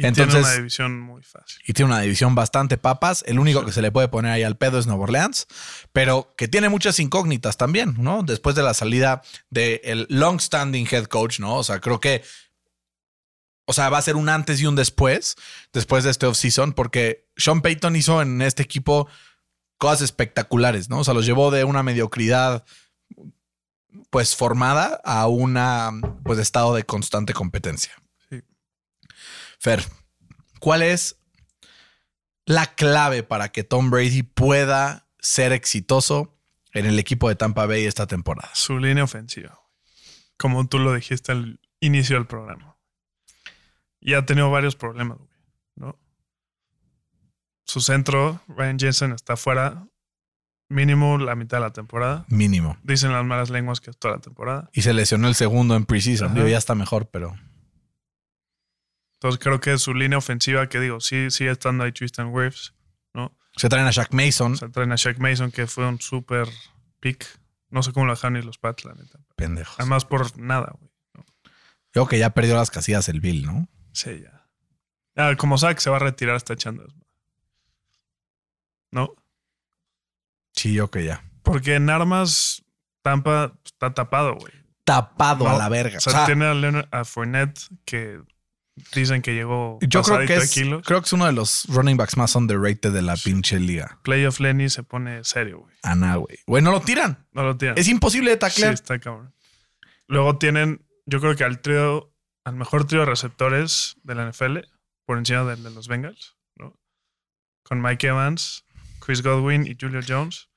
Y 0.00 0.06
Entonces- 0.06 0.32
tiene 0.32 0.46
una 0.46 0.56
división 0.56 1.00
muy 1.00 1.22
fácil. 1.24 1.60
Y 1.66 1.72
tiene 1.72 1.90
una 1.90 2.00
división 2.00 2.36
bastante 2.36 2.78
papas. 2.78 3.24
El 3.26 3.40
único 3.40 3.64
que 3.64 3.72
se 3.72 3.82
le 3.82 3.90
puede 3.90 4.06
poner 4.06 4.30
ahí 4.30 4.44
al 4.44 4.56
pedo 4.56 4.78
es 4.78 4.86
Nueva 4.86 5.02
Orleans, 5.02 5.48
pero 5.92 6.34
que 6.36 6.46
tiene 6.46 6.68
muchas 6.68 7.00
incógnitas 7.00 7.56
también, 7.56 7.96
¿no? 7.98 8.22
Después 8.22 8.54
de 8.54 8.62
la 8.62 8.74
salida 8.74 9.22
del 9.50 10.06
long-standing 10.08 10.86
head 10.90 11.06
coach, 11.06 11.40
¿no? 11.40 11.56
O 11.56 11.64
sea, 11.64 11.80
creo 11.80 11.98
que. 11.98 12.22
O 13.66 13.72
sea, 13.74 13.90
va 13.90 13.98
a 13.98 14.02
ser 14.02 14.16
un 14.16 14.28
antes 14.30 14.60
y 14.62 14.66
un 14.66 14.76
después, 14.76 15.34
después 15.74 16.04
de 16.04 16.10
este 16.10 16.24
offseason, 16.26 16.72
porque 16.72 17.28
Sean 17.36 17.60
Payton 17.60 17.96
hizo 17.96 18.22
en 18.22 18.40
este 18.40 18.62
equipo 18.62 19.08
cosas 19.78 20.02
espectaculares, 20.02 20.88
¿no? 20.88 21.00
O 21.00 21.04
sea, 21.04 21.12
los 21.12 21.26
llevó 21.26 21.50
de 21.50 21.64
una 21.64 21.82
mediocridad 21.82 22.64
pues 24.10 24.36
formada 24.36 25.00
a 25.04 25.26
una 25.26 25.90
pues 26.24 26.38
estado 26.38 26.74
de 26.74 26.84
constante 26.84 27.34
competencia. 27.34 27.92
Fer, 29.58 29.84
¿cuál 30.60 30.82
es 30.82 31.20
la 32.46 32.74
clave 32.74 33.22
para 33.22 33.50
que 33.50 33.64
Tom 33.64 33.90
Brady 33.90 34.22
pueda 34.22 35.08
ser 35.18 35.52
exitoso 35.52 36.38
en 36.72 36.86
el 36.86 36.98
equipo 36.98 37.28
de 37.28 37.34
Tampa 37.34 37.66
Bay 37.66 37.84
esta 37.84 38.06
temporada? 38.06 38.50
Su 38.54 38.78
línea 38.78 39.04
ofensiva. 39.04 39.58
Como 40.36 40.68
tú 40.68 40.78
lo 40.78 40.94
dijiste 40.94 41.32
al 41.32 41.60
inicio 41.80 42.16
del 42.16 42.26
programa. 42.26 42.76
Y 44.00 44.14
ha 44.14 44.24
tenido 44.24 44.50
varios 44.50 44.76
problemas, 44.76 45.18
güey. 45.18 45.30
¿no? 45.74 45.98
Su 47.64 47.80
centro, 47.80 48.40
Ryan 48.46 48.78
Jensen, 48.78 49.12
está 49.12 49.36
fuera 49.36 49.88
mínimo 50.68 51.18
la 51.18 51.34
mitad 51.34 51.58
de 51.58 51.62
la 51.62 51.72
temporada. 51.72 52.24
Mínimo. 52.28 52.76
Dicen 52.82 53.12
las 53.12 53.24
malas 53.24 53.50
lenguas 53.50 53.80
que 53.80 53.90
es 53.90 53.98
toda 53.98 54.14
la 54.14 54.20
temporada. 54.20 54.70
Y 54.72 54.82
se 54.82 54.92
lesionó 54.92 55.28
el 55.28 55.34
segundo 55.34 55.74
en 55.74 55.84
preseason. 55.84 56.34
Ya 56.34 56.58
está 56.58 56.74
mejor, 56.74 57.08
pero 57.10 57.36
Entonces 59.18 59.40
creo 59.42 59.60
que 59.60 59.76
su 59.78 59.94
línea 59.94 60.16
ofensiva, 60.18 60.68
que 60.68 60.78
digo, 60.78 61.00
sí 61.00 61.30
sigue 61.32 61.50
estando 61.50 61.82
ahí 61.82 61.90
Tristan 61.90 62.28
Wirfs, 62.28 62.72
¿no? 63.14 63.36
se 63.56 63.68
traen 63.68 63.86
a 63.86 63.90
Shaq 63.90 64.12
Mason. 64.12 64.52
O 64.52 64.56
sea, 64.56 64.68
traen 64.68 64.92
a 64.92 64.96
Shaq 64.96 65.18
Mason, 65.18 65.50
que 65.50 65.66
fue 65.66 65.86
un 65.86 66.00
súper 66.00 66.48
pick. 67.00 67.26
No 67.70 67.82
sé 67.82 67.92
cómo 67.92 68.06
lo 68.06 68.12
dejaron 68.12 68.34
ni 68.34 68.42
los 68.42 68.58
Pats, 68.58 68.84
la 68.84 68.94
neta. 68.94 69.18
Pendejos. 69.34 69.74
Además, 69.78 70.04
por 70.04 70.38
nada, 70.38 70.72
güey. 70.78 70.90
Creo 71.90 72.06
que 72.06 72.18
ya 72.18 72.30
perdió 72.30 72.54
las 72.54 72.70
casillas 72.70 73.08
el 73.08 73.20
Bill, 73.20 73.44
¿no? 73.44 73.68
Sí, 73.92 74.22
ya. 74.22 75.36
Como 75.36 75.58
sabe 75.58 75.74
que 75.74 75.80
se 75.80 75.90
va 75.90 75.96
a 75.96 76.00
retirar, 76.00 76.36
está 76.36 76.52
echando. 76.54 76.86
¿No? 78.92 79.14
Sí, 80.52 80.72
yo 80.74 80.90
que 80.90 81.04
ya. 81.04 81.24
Porque 81.42 81.74
en 81.74 81.90
armas, 81.90 82.64
Tampa 83.02 83.52
está 83.64 83.92
tapado, 83.94 84.36
güey. 84.36 84.52
Tapado 84.84 85.44
No, 85.44 85.50
a 85.50 85.58
la 85.58 85.68
verga. 85.68 85.98
O 85.98 86.00
sea, 86.00 86.12
O 86.12 86.16
sea, 86.16 86.26
tiene 86.26 86.46
a, 86.46 86.54
Leonard, 86.54 86.88
a 86.92 87.04
Fournette 87.04 87.60
que 87.84 88.20
dicen 88.94 89.22
que 89.22 89.34
llegó 89.34 89.78
yo 89.82 90.02
creo 90.02 90.26
que, 90.26 90.36
es, 90.36 90.52
kilos. 90.52 90.82
creo 90.84 91.00
que 91.00 91.06
es 91.06 91.12
uno 91.12 91.26
de 91.26 91.32
los 91.32 91.64
running 91.68 91.96
backs 91.96 92.16
más 92.16 92.34
underrated 92.34 92.92
de 92.92 93.02
la 93.02 93.16
pinche 93.16 93.58
liga. 93.60 93.98
Playoff 94.02 94.40
Lenny 94.40 94.68
se 94.68 94.82
pone 94.82 95.22
serio, 95.24 95.60
güey. 95.60 95.74
Ana, 95.82 96.16
güey. 96.16 96.38
Güey, 96.46 96.62
no 96.62 96.70
lo 96.72 96.80
tiran. 96.80 97.26
No 97.32 97.42
lo 97.42 97.56
tienen. 97.56 97.78
Es 97.78 97.88
imposible 97.88 98.30
de 98.30 98.36
Sí, 98.36 98.40
taclear. 98.40 98.74
está 98.74 98.98
cabrón. 98.98 99.34
Luego 100.06 100.38
tienen, 100.38 100.86
yo 101.06 101.20
creo 101.20 101.36
que 101.36 101.44
al 101.44 101.60
trío, 101.60 102.12
al 102.44 102.56
mejor 102.56 102.86
trío 102.86 103.00
de 103.00 103.06
receptores 103.06 103.96
de 104.02 104.14
la 104.14 104.30
NFL, 104.30 104.58
por 105.04 105.18
encima 105.18 105.44
del 105.44 105.62
de 105.62 105.70
los 105.70 105.86
Bengals, 105.88 106.36
¿no? 106.56 106.78
Con 107.62 107.82
Mike 107.82 108.06
Evans, 108.06 108.64
Chris 109.00 109.22
Godwin 109.22 109.66
y 109.66 109.76
Julio 109.78 110.00
Jones. 110.06 110.48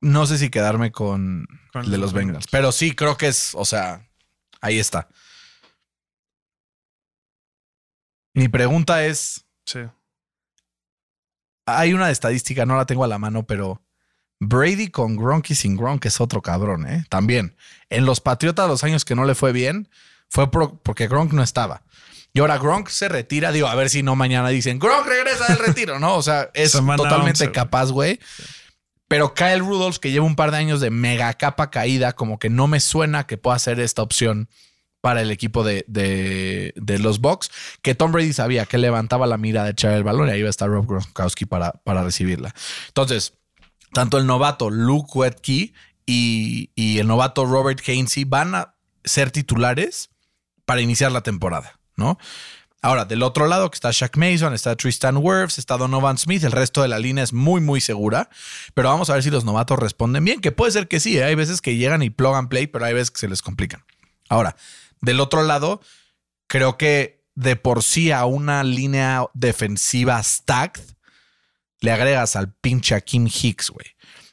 No 0.00 0.26
sé 0.26 0.38
si 0.38 0.50
quedarme 0.50 0.92
con, 0.92 1.46
Con 1.72 1.84
el 1.84 1.90
de 1.90 1.98
los 1.98 2.06
los 2.06 2.12
Bengals. 2.12 2.26
Bengals. 2.32 2.46
Pero 2.50 2.72
sí, 2.72 2.94
creo 2.94 3.16
que 3.16 3.28
es, 3.28 3.52
o 3.54 3.64
sea, 3.64 4.06
ahí 4.60 4.78
está. 4.78 5.08
Mi 8.36 8.48
pregunta 8.48 9.04
es, 9.04 9.44
Sí. 9.64 9.80
hay 11.66 11.92
una 11.94 12.10
estadística, 12.10 12.66
no 12.66 12.76
la 12.76 12.86
tengo 12.86 13.02
a 13.04 13.08
la 13.08 13.18
mano, 13.18 13.44
pero 13.46 13.82
Brady 14.38 14.88
con 14.90 15.16
Gronk 15.16 15.50
y 15.50 15.54
sin 15.54 15.76
Gronk 15.76 16.04
es 16.04 16.20
otro 16.20 16.42
cabrón, 16.42 16.86
¿eh? 16.86 17.04
También. 17.08 17.56
En 17.88 18.04
los 18.04 18.20
Patriotas 18.20 18.68
los 18.68 18.84
años 18.84 19.04
que 19.04 19.14
no 19.14 19.24
le 19.24 19.34
fue 19.34 19.52
bien, 19.52 19.88
fue 20.28 20.50
por- 20.50 20.78
porque 20.80 21.08
Gronk 21.08 21.32
no 21.32 21.42
estaba. 21.42 21.82
Y 22.34 22.40
ahora 22.40 22.58
Gronk 22.58 22.88
se 22.88 23.08
retira, 23.08 23.50
digo, 23.50 23.66
a 23.68 23.74
ver 23.74 23.88
si 23.88 24.02
no 24.02 24.14
mañana 24.14 24.50
dicen, 24.50 24.78
Gronk 24.78 25.06
regresa 25.06 25.46
del 25.48 25.58
retiro, 25.66 25.98
¿no? 25.98 26.16
O 26.16 26.22
sea, 26.22 26.50
es 26.52 26.72
Semana 26.72 26.98
totalmente 26.98 27.30
11, 27.30 27.46
güey. 27.46 27.54
capaz, 27.54 27.90
güey. 27.90 28.20
Pero 29.08 29.32
Kyle 29.34 29.60
Rudolph, 29.60 29.96
que 29.98 30.10
lleva 30.10 30.26
un 30.26 30.36
par 30.36 30.50
de 30.50 30.58
años 30.58 30.80
de 30.80 30.90
mega 30.90 31.32
capa 31.34 31.70
caída, 31.70 32.12
como 32.12 32.38
que 32.38 32.50
no 32.50 32.66
me 32.66 32.80
suena 32.80 33.26
que 33.26 33.38
pueda 33.38 33.58
ser 33.58 33.80
esta 33.80 34.02
opción 34.02 34.48
para 35.06 35.22
el 35.22 35.30
equipo 35.30 35.62
de, 35.62 35.84
de- 35.86 36.98
los 36.98 37.20
Bucks, 37.20 37.48
que 37.80 37.94
Tom 37.94 38.10
Brady 38.10 38.32
sabía 38.32 38.66
que 38.66 38.76
levantaba 38.76 39.28
la 39.28 39.36
mira 39.38 39.62
de 39.62 39.70
echar 39.70 39.92
el 39.92 40.02
balón 40.02 40.26
y 40.26 40.32
ahí 40.32 40.40
iba 40.40 40.48
a 40.48 40.50
estar 40.50 40.68
Rob 40.68 40.84
Gronkowski 40.84 41.44
para, 41.44 41.70
para 41.84 42.02
recibirla. 42.02 42.52
Entonces, 42.88 43.34
tanto 43.92 44.18
el 44.18 44.26
novato 44.26 44.68
Luke 44.68 45.12
Wetke 45.14 45.72
y, 46.06 46.70
y 46.74 46.98
el 46.98 47.06
novato 47.06 47.44
Robert 47.46 47.80
Hainsey 47.86 48.24
van 48.24 48.56
a 48.56 48.74
ser 49.04 49.30
titulares 49.30 50.10
para 50.64 50.80
iniciar 50.80 51.12
la 51.12 51.20
temporada, 51.20 51.78
¿no? 51.94 52.18
Ahora, 52.82 53.04
del 53.04 53.22
otro 53.22 53.46
lado, 53.46 53.70
que 53.70 53.76
está 53.76 53.90
Shaq 53.92 54.16
Mason, 54.16 54.54
está 54.54 54.74
Tristan 54.74 55.18
Wirfs, 55.18 55.58
está 55.58 55.76
Donovan 55.76 56.18
Smith, 56.18 56.42
el 56.42 56.50
resto 56.50 56.82
de 56.82 56.88
la 56.88 56.98
línea 56.98 57.22
es 57.22 57.32
muy, 57.32 57.60
muy 57.60 57.80
segura, 57.80 58.28
pero 58.74 58.88
vamos 58.88 59.08
a 59.08 59.14
ver 59.14 59.22
si 59.22 59.30
los 59.30 59.44
novatos 59.44 59.78
responden 59.78 60.24
bien, 60.24 60.40
que 60.40 60.50
puede 60.50 60.72
ser 60.72 60.88
que 60.88 60.98
sí, 60.98 61.16
¿eh? 61.16 61.22
hay 61.22 61.36
veces 61.36 61.60
que 61.60 61.76
llegan 61.76 62.02
y 62.02 62.10
plug 62.10 62.34
and 62.34 62.48
play, 62.48 62.66
pero 62.66 62.84
hay 62.86 62.94
veces 62.94 63.12
que 63.12 63.20
se 63.20 63.28
les 63.28 63.40
complican. 63.40 63.84
Ahora, 64.28 64.56
del 65.06 65.20
otro 65.20 65.42
lado, 65.42 65.80
creo 66.48 66.76
que 66.76 67.24
de 67.34 67.56
por 67.56 67.82
sí 67.82 68.10
a 68.10 68.24
una 68.26 68.64
línea 68.64 69.24
defensiva 69.34 70.22
stacked, 70.22 70.82
le 71.80 71.92
agregas 71.92 72.36
al 72.36 72.52
pinche 72.54 72.94
Akeem 72.94 73.26
Hicks, 73.26 73.70
güey. 73.70 73.86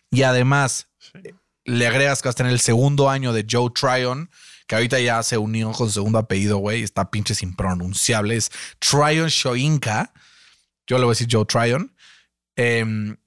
Y 0.09 0.23
además, 0.23 0.87
sí. 0.99 1.19
le 1.65 1.87
agregas 1.87 2.21
que 2.21 2.29
vas 2.29 2.35
a 2.35 2.37
tener 2.37 2.51
el 2.51 2.59
segundo 2.59 3.09
año 3.09 3.33
de 3.33 3.45
Joe 3.49 3.69
Tryon, 3.69 4.29
que 4.67 4.75
ahorita 4.75 4.99
ya 4.99 5.21
se 5.23 5.37
unió 5.37 5.71
con 5.71 5.87
su 5.87 5.93
segundo 5.93 6.19
apellido, 6.19 6.57
güey. 6.57 6.83
Está 6.83 7.11
pinches 7.11 7.43
impronunciable. 7.43 8.35
Es 8.35 8.51
Tryon 8.79 9.27
Shoinka. 9.27 10.13
Yo 10.87 10.97
le 10.97 11.03
voy 11.03 11.11
a 11.11 11.15
decir 11.15 11.27
Joe 11.29 11.45
Tryon. 11.45 11.95
Em, 12.55 13.17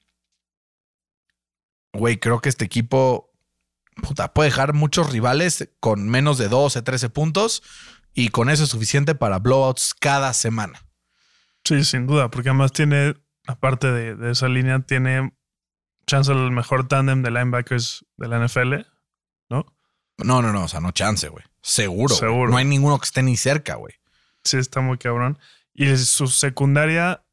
Güey, 1.96 2.18
creo 2.18 2.40
que 2.40 2.48
este 2.48 2.64
equipo 2.64 3.25
puta, 4.02 4.32
puede 4.32 4.50
dejar 4.50 4.72
muchos 4.72 5.10
rivales 5.10 5.68
con 5.80 6.08
menos 6.08 6.38
de 6.38 6.48
12, 6.48 6.82
13 6.82 7.10
puntos. 7.10 7.62
Y 8.14 8.28
con 8.28 8.48
eso 8.48 8.64
es 8.64 8.70
suficiente 8.70 9.14
para 9.14 9.38
blowouts 9.38 9.94
cada 9.94 10.32
semana. 10.32 10.82
Sí, 11.64 11.84
sin 11.84 12.06
duda, 12.06 12.30
porque 12.30 12.48
además 12.48 12.72
tiene, 12.72 13.14
aparte 13.46 13.92
de, 13.92 14.14
de 14.14 14.30
esa 14.30 14.48
línea, 14.48 14.78
tiene 14.80 15.32
chance 16.06 16.32
el 16.32 16.50
mejor 16.50 16.88
tándem 16.88 17.22
de 17.22 17.30
linebackers 17.30 18.06
de 18.16 18.28
la 18.28 18.46
NFL, 18.46 18.74
¿no? 19.50 19.66
No, 20.18 20.40
no, 20.40 20.52
no. 20.52 20.64
O 20.64 20.68
sea, 20.68 20.80
no 20.80 20.92
chance, 20.92 21.28
güey. 21.28 21.44
Seguro. 21.62 22.14
Seguro. 22.14 22.50
No 22.50 22.56
hay 22.56 22.64
ninguno 22.64 22.98
que 22.98 23.04
esté 23.04 23.22
ni 23.22 23.36
cerca, 23.36 23.74
güey. 23.74 23.94
Sí, 24.44 24.56
está 24.56 24.80
muy 24.80 24.98
cabrón. 24.98 25.38
Y 25.74 25.94
su 25.96 26.28
secundaria, 26.28 27.24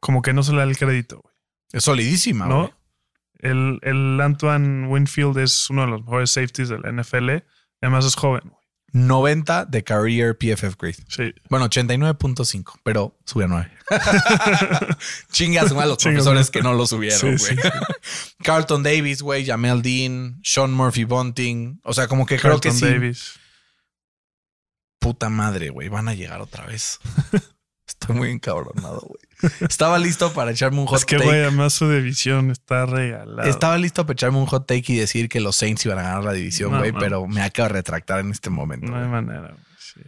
como 0.00 0.20
que 0.20 0.32
no 0.32 0.42
se 0.42 0.52
le 0.52 0.58
da 0.58 0.64
el 0.64 0.76
crédito, 0.76 1.20
güey. 1.22 1.34
Es 1.72 1.84
solidísima, 1.84 2.46
güey. 2.46 2.58
¿no? 2.58 2.81
El, 3.42 3.78
el 3.82 4.20
Antoine 4.20 4.86
Winfield 4.86 5.36
es 5.38 5.68
uno 5.68 5.82
de 5.82 5.88
los 5.88 6.00
mejores 6.02 6.30
safeties 6.30 6.70
de 6.70 6.78
la 6.78 6.90
NFL. 6.90 7.44
Además 7.82 8.06
es 8.06 8.14
joven, 8.14 8.42
güey. 8.44 8.62
90 8.92 9.64
de 9.66 9.82
career 9.82 10.36
PFF 10.36 10.76
grade. 10.78 10.96
Sí. 11.08 11.34
Bueno, 11.48 11.66
89.5, 11.68 12.80
pero 12.82 13.18
sube 13.24 13.44
a 13.44 13.48
9. 13.48 13.72
Chingas 15.32 15.72
a 15.72 15.86
los 15.86 15.96
profesores 15.96 16.50
que 16.50 16.62
no 16.62 16.74
lo 16.74 16.86
subieron, 16.86 17.38
Sí, 17.38 17.54
güey. 17.54 17.72
Carlton 18.42 18.82
Davis, 18.82 19.22
güey, 19.22 19.46
Jamel 19.46 19.80
Dean, 19.80 20.40
Sean 20.44 20.72
Murphy 20.72 21.04
Bunting. 21.04 21.80
O 21.84 21.94
sea, 21.94 22.06
como 22.06 22.26
que 22.26 22.38
creo 22.38 22.60
que 22.60 22.68
Carlton 22.68 22.88
sí. 22.88 22.94
Davis. 22.94 23.34
Puta 24.98 25.30
madre, 25.30 25.70
güey. 25.70 25.88
Van 25.88 26.08
a 26.08 26.14
llegar 26.14 26.42
otra 26.42 26.66
vez. 26.66 27.00
Estoy 27.88 28.14
muy 28.14 28.30
encabronado, 28.30 29.00
güey. 29.00 29.22
Estaba 29.60 29.98
listo 29.98 30.32
para 30.32 30.50
echarme 30.52 30.80
un 30.80 30.86
hot 30.86 30.98
Es 30.98 31.04
que, 31.04 31.16
take. 31.16 31.28
güey, 31.28 31.40
además 31.42 31.72
su 31.72 31.90
división 31.90 32.50
está 32.50 32.86
regalada. 32.86 33.48
Estaba 33.48 33.76
listo 33.78 34.04
para 34.04 34.14
echarme 34.14 34.38
un 34.38 34.46
hot 34.46 34.66
take 34.66 34.92
y 34.92 34.96
decir 34.96 35.28
que 35.28 35.40
los 35.40 35.56
Saints 35.56 35.84
iban 35.86 35.98
a 35.98 36.02
ganar 36.02 36.24
la 36.24 36.32
división, 36.32 36.76
güey, 36.78 36.92
no. 36.92 36.98
pero 36.98 37.26
me 37.26 37.42
acabo 37.42 37.68
de 37.68 37.74
retractar 37.74 38.20
en 38.20 38.30
este 38.30 38.50
momento. 38.50 38.86
No 38.90 38.98
hay 38.98 39.08
manera, 39.08 39.48
güey. 39.48 39.64
sí. 39.78 40.00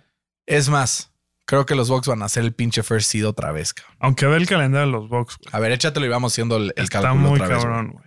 Es 0.47 0.69
más, 0.69 1.13
creo 1.47 1.67
que 1.67 1.75
los 1.75 1.89
Bucks 1.89 2.07
van 2.09 2.23
a 2.23 2.27
hacer 2.27 2.45
el 2.45 2.53
pinche 2.55 2.83
first 2.83 3.11
seed 3.11 3.27
otra 3.27 3.53
vez, 3.53 3.73
cabrón. 3.75 3.97
Aunque 4.01 4.27
ve 4.27 4.37
el 4.37 4.47
calendario 4.47 4.87
de 4.87 4.93
los 4.93 5.09
Bucks, 5.09 5.37
güey. 5.39 5.51
A 5.53 5.59
ver, 5.61 5.73
échatelo 5.73 6.07
y 6.07 6.09
vamos 6.09 6.33
haciendo 6.33 6.57
el, 6.57 6.73
el 6.77 6.85
Está 6.85 7.01
cálculo 7.03 7.29
muy 7.29 7.41
otra 7.41 7.49
vez, 7.49 7.65
cabrón, 7.65 7.91
güey. 7.93 8.05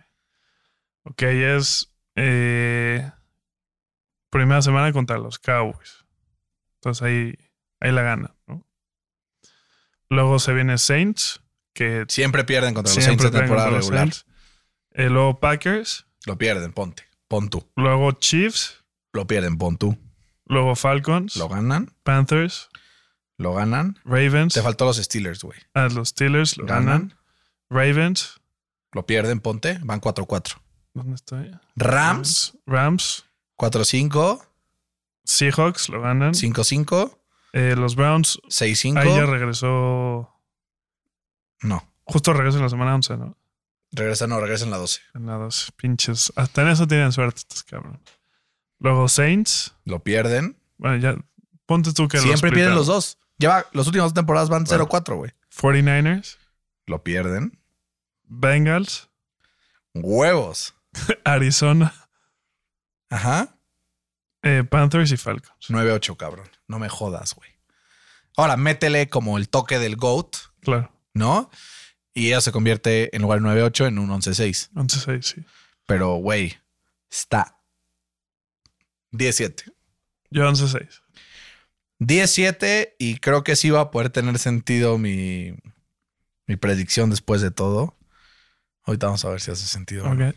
Ok, 1.04 1.22
es 1.24 1.94
eh, 2.16 3.10
primera 4.30 4.62
semana 4.62 4.92
contra 4.92 5.18
los 5.18 5.40
Cowboys. 5.40 6.06
Entonces 6.76 7.02
ahí, 7.04 7.34
ahí 7.80 7.92
la 7.92 8.02
gana. 8.02 8.36
Luego 10.10 10.40
se 10.40 10.54
viene 10.54 10.78
Saints, 10.78 11.42
que 11.74 12.06
Siempre 12.08 12.44
pierden 12.44 12.74
contra 12.74 12.94
los 12.94 13.04
Saints 13.04 13.24
en 13.26 13.32
temporada 13.32 13.70
regular. 13.70 14.10
Eh, 14.92 15.10
luego 15.10 15.40
Packers, 15.40 16.06
Lo 16.26 16.38
pierden, 16.38 16.74
ponte. 16.74 17.04
Pon 17.28 17.50
tú. 17.50 17.70
luego 17.76 18.12
Chiefs, 18.14 18.84
Lo 19.14 19.28
pierden, 19.28 19.58
pon 19.58 19.78
tú. 19.78 19.98
luego 20.46 20.76
Falcons, 20.76 21.36
Lo 21.36 21.50
ganan. 21.50 21.94
Panthers, 22.04 22.70
Lo 23.38 23.54
ganan. 23.54 24.00
Ravens, 24.06 24.54
Te 24.54 24.62
faltó 24.62 24.86
los 24.86 24.98
Steelers, 24.98 25.44
güey. 25.44 25.60
ah, 25.74 25.88
los 25.90 26.10
Steelers, 26.10 26.58
lo 26.58 26.66
ganan. 26.66 26.86
Ganan. 26.86 27.18
Ravens, 27.70 28.40
Lo 28.94 29.06
pierden, 29.06 29.40
ponte. 29.42 29.78
Van 29.84 30.00
4-4. 30.02 30.56
¿dónde 30.94 31.14
estoy? 31.16 31.52
Rams, 31.76 32.58
Rams, 32.66 33.26
4-5. 33.58 34.42
Seahawks, 35.26 35.90
lo 35.90 36.02
ganan. 36.02 36.34
5-5. 36.34 37.17
Eh, 37.58 37.76
los 37.76 37.96
Browns, 37.96 38.40
6-5. 38.50 39.00
ahí 39.00 39.16
ya 39.16 39.26
regresó 39.26 40.32
No. 41.62 41.92
Justo 42.04 42.34
regreso 42.34 42.58
en 42.58 42.64
la 42.64 42.70
semana 42.70 42.94
11, 42.96 43.18
¿no? 43.18 43.36
Regresa, 43.92 44.28
no, 44.28 44.40
regresa 44.40 44.66
en 44.66 44.72
la 44.72 44.78
12. 44.78 45.02
En 45.16 45.26
la 45.26 45.34
12. 45.36 45.72
Pinches. 45.76 46.32
Hasta 46.36 46.62
en 46.62 46.68
eso 46.68 46.88
tienen 46.88 47.12
suerte 47.12 47.40
estos 47.40 47.64
cabrón. 47.64 48.00
Luego 48.80 49.08
Saints. 49.08 49.74
Lo 49.86 50.04
pierden. 50.04 50.58
Bueno, 50.78 50.98
ya. 50.98 51.16
Ponte 51.66 51.94
tú 51.94 52.08
que 52.08 52.20
Siempre 52.20 52.52
los 52.52 52.56
pierden 52.56 52.76
los 52.76 52.88
dos. 52.88 53.18
Lleva, 53.38 53.66
los 53.72 53.88
últimos 53.88 54.08
dos 54.08 54.14
temporadas 54.14 54.50
van 54.50 54.66
Bueno. 54.66 54.88
0-4, 54.88 55.16
güey. 55.16 55.32
49ers. 55.56 56.38
Lo 56.86 57.04
pierden. 57.04 57.60
Bengals. 58.24 59.10
Huevos. 59.96 60.76
Arizona. 61.24 61.94
Ajá. 63.10 63.56
eh, 64.44 64.64
Panthers 64.70 65.12
y 65.12 65.18
Falcons. 65.18 65.70
9-8, 65.70 66.16
cabrón. 66.18 66.48
No 66.68 66.80
me 66.80 66.90
jodas, 66.90 67.34
güey. 67.34 67.50
Ahora, 68.36 68.58
métele 68.58 69.10
como 69.10 69.38
el 69.38 69.50
toque 69.50 69.80
del 69.80 69.96
GOAT, 69.96 70.36
Claro. 70.62 70.92
¿no? 71.14 71.50
Y 72.14 72.28
ella 72.28 72.42
se 72.42 72.52
convierte 72.52 73.16
en 73.16 73.22
lugar 73.22 73.42
de 73.42 73.48
9-8 73.48 73.88
en 73.88 74.00
un 74.00 74.10
11-6. 74.10 74.72
11-6, 74.74 75.22
sí. 75.22 75.46
Pero, 75.86 76.16
güey, 76.16 76.58
está 77.10 77.60
17. 79.12 79.64
Yo 80.30 80.44
11-6. 80.50 81.02
17 82.00 82.96
y 83.00 83.18
creo 83.18 83.44
que 83.44 83.56
sí 83.56 83.70
va 83.70 83.82
a 83.82 83.92
poder 83.92 84.10
tener 84.10 84.38
sentido 84.40 84.98
mi, 84.98 85.56
mi 86.46 86.56
predicción 86.58 87.10
después 87.10 87.42
de 87.42 87.52
todo. 87.52 87.96
Ahorita 88.84 89.08
vamos 89.08 89.26
a 89.26 89.30
ver 89.30 89.42
si 89.42 89.52
hace 89.52 89.66
sentido. 89.66 90.06
o 90.06 90.14
no. 90.14 90.30
Ok. 90.30 90.36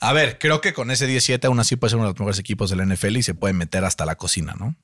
A 0.00 0.12
ver, 0.14 0.38
creo 0.38 0.60
que 0.60 0.72
con 0.72 0.90
ese 0.90 1.06
17 1.06 1.46
aún 1.46 1.60
así 1.60 1.76
puede 1.76 1.90
ser 1.90 1.98
uno 1.98 2.06
de 2.06 2.12
los 2.12 2.18
mejores 2.20 2.38
equipos 2.38 2.70
del 2.70 2.86
NFL 2.88 3.16
y 3.18 3.22
se 3.22 3.34
puede 3.34 3.52
meter 3.52 3.84
hasta 3.84 4.06
la 4.06 4.16
cocina, 4.16 4.54
¿no? 4.58 4.74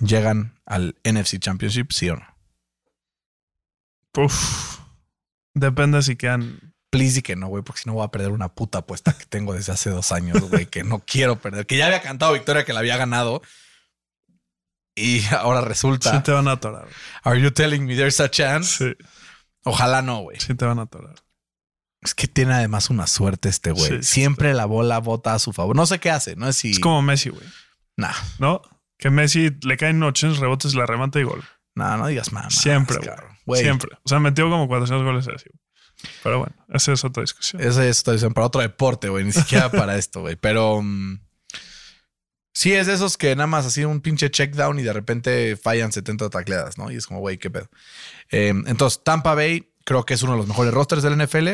Llegan 0.00 0.58
al 0.64 0.96
NFC 1.04 1.38
Championship, 1.38 1.92
sí 1.92 2.08
o 2.08 2.16
no. 2.16 2.38
Uf. 4.16 4.78
Depende 5.54 6.02
si 6.02 6.16
quedan. 6.16 6.74
Please 6.90 7.18
y 7.18 7.22
que 7.22 7.36
no, 7.36 7.48
güey, 7.48 7.62
porque 7.62 7.82
si 7.82 7.88
no 7.88 7.94
voy 7.94 8.04
a 8.06 8.10
perder 8.10 8.30
una 8.30 8.48
puta 8.54 8.78
apuesta 8.78 9.12
que 9.12 9.26
tengo 9.26 9.52
desde 9.52 9.72
hace 9.72 9.90
dos 9.90 10.10
años, 10.10 10.40
güey, 10.48 10.64
que 10.64 10.84
no 10.84 11.00
quiero 11.00 11.38
perder. 11.38 11.66
Que 11.66 11.76
ya 11.76 11.84
había 11.86 12.00
cantado 12.00 12.32
victoria, 12.32 12.64
que 12.64 12.72
la 12.72 12.80
había 12.80 12.96
ganado. 12.96 13.42
Y 14.94 15.22
ahora 15.34 15.60
resulta. 15.60 16.12
Sí 16.16 16.22
te 16.22 16.32
van 16.32 16.48
a 16.48 16.52
atorar. 16.52 16.88
Are 17.24 17.38
you 17.38 17.50
telling 17.50 17.84
me 17.84 17.94
there's 17.94 18.20
a 18.20 18.30
chance? 18.30 18.78
Sí, 18.78 19.04
Ojalá 19.64 20.00
no, 20.00 20.20
güey. 20.22 20.40
sí 20.40 20.54
te 20.54 20.64
van 20.64 20.78
a 20.78 20.82
atorar. 20.82 21.16
Es 22.02 22.14
que 22.14 22.28
tiene 22.28 22.54
además 22.54 22.90
una 22.90 23.06
suerte 23.06 23.48
este 23.48 23.72
güey. 23.72 23.90
Sí, 23.90 23.96
sí, 23.96 24.02
Siempre 24.02 24.54
la 24.54 24.66
bola 24.66 24.98
bota 24.98 25.34
a 25.34 25.38
su 25.38 25.52
favor. 25.52 25.74
No 25.74 25.86
sé 25.86 25.98
qué 25.98 26.10
hace, 26.10 26.36
no 26.36 26.48
es 26.48 26.56
si. 26.56 26.70
Es 26.70 26.78
como 26.80 27.02
Messi, 27.02 27.30
güey. 27.30 27.44
Nah, 27.96 28.14
¿No? 28.38 28.62
Que 28.98 29.10
Messi 29.10 29.50
le 29.62 29.76
caen 29.76 30.02
800 30.02 30.40
rebotes, 30.40 30.74
la 30.74 30.86
remata 30.86 31.20
y 31.20 31.22
gol. 31.22 31.44
nah, 31.74 31.96
no 31.96 32.06
digas 32.08 32.32
más. 32.32 32.54
Siempre, 32.54 32.98
güey. 33.46 33.62
Siempre. 33.62 33.90
O 34.04 34.08
sea, 34.08 34.18
metió 34.18 34.48
como 34.50 34.66
400 34.68 35.04
goles 35.04 35.28
así. 35.28 35.48
güey. 35.48 35.60
Pero 36.22 36.38
bueno, 36.38 36.54
esa 36.72 36.92
es 36.92 37.04
otra 37.04 37.22
discusión. 37.22 37.62
Esa 37.62 37.86
es 37.86 38.00
otra 38.00 38.12
visión 38.14 38.32
para 38.32 38.46
otro 38.46 38.60
deporte, 38.60 39.08
güey. 39.08 39.24
Ni 39.24 39.32
siquiera 39.32 39.70
para 39.70 39.96
esto, 39.96 40.20
güey. 40.20 40.36
Pero 40.36 40.80
mm, 40.82 41.20
sí 42.52 42.72
es 42.72 42.86
de 42.86 42.94
esos 42.94 43.16
que 43.16 43.34
nada 43.34 43.46
más 43.46 43.66
así 43.66 43.84
un 43.84 44.00
pinche 44.00 44.30
check 44.30 44.54
down 44.54 44.78
y 44.78 44.82
de 44.82 44.92
repente 44.92 45.56
fallan 45.56 45.92
70 45.92 46.30
tacleadas, 46.30 46.78
¿no? 46.78 46.90
Y 46.90 46.96
es 46.96 47.06
como, 47.06 47.20
güey, 47.20 47.38
qué 47.38 47.50
pedo. 47.50 47.68
Eh, 48.30 48.54
entonces, 48.66 49.02
Tampa 49.02 49.34
Bay 49.34 49.67
creo 49.88 50.04
que 50.04 50.12
es 50.12 50.22
uno 50.22 50.32
de 50.32 50.38
los 50.38 50.46
mejores 50.46 50.74
rosters 50.74 51.02
del 51.02 51.16
NFL. 51.16 51.48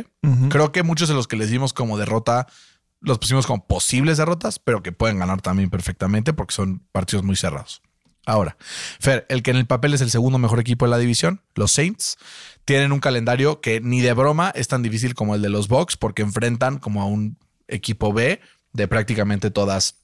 Creo 0.48 0.72
que 0.72 0.82
muchos 0.82 1.06
de 1.08 1.14
los 1.14 1.28
que 1.28 1.36
les 1.36 1.50
dimos 1.50 1.72
como 1.72 1.96
derrota 1.96 2.48
los 3.00 3.20
pusimos 3.20 3.46
como 3.46 3.64
posibles 3.64 4.16
derrotas, 4.18 4.58
pero 4.58 4.82
que 4.82 4.90
pueden 4.90 5.20
ganar 5.20 5.40
también 5.40 5.70
perfectamente 5.70 6.32
porque 6.32 6.52
son 6.52 6.82
partidos 6.90 7.24
muy 7.24 7.36
cerrados. 7.36 7.80
Ahora, 8.26 8.56
Fer, 8.98 9.24
el 9.28 9.44
que 9.44 9.52
en 9.52 9.58
el 9.58 9.66
papel 9.66 9.94
es 9.94 10.00
el 10.00 10.10
segundo 10.10 10.38
mejor 10.38 10.58
equipo 10.58 10.84
de 10.84 10.90
la 10.90 10.98
división, 10.98 11.42
los 11.54 11.70
Saints, 11.70 12.16
tienen 12.64 12.90
un 12.90 12.98
calendario 12.98 13.60
que 13.60 13.80
ni 13.80 14.00
de 14.00 14.12
broma 14.14 14.50
es 14.56 14.66
tan 14.66 14.82
difícil 14.82 15.14
como 15.14 15.36
el 15.36 15.42
de 15.42 15.50
los 15.50 15.68
Bucks 15.68 15.96
porque 15.96 16.22
enfrentan 16.22 16.78
como 16.78 17.02
a 17.02 17.04
un 17.04 17.38
equipo 17.68 18.12
B 18.12 18.40
de 18.72 18.88
prácticamente 18.88 19.52
todas 19.52 20.00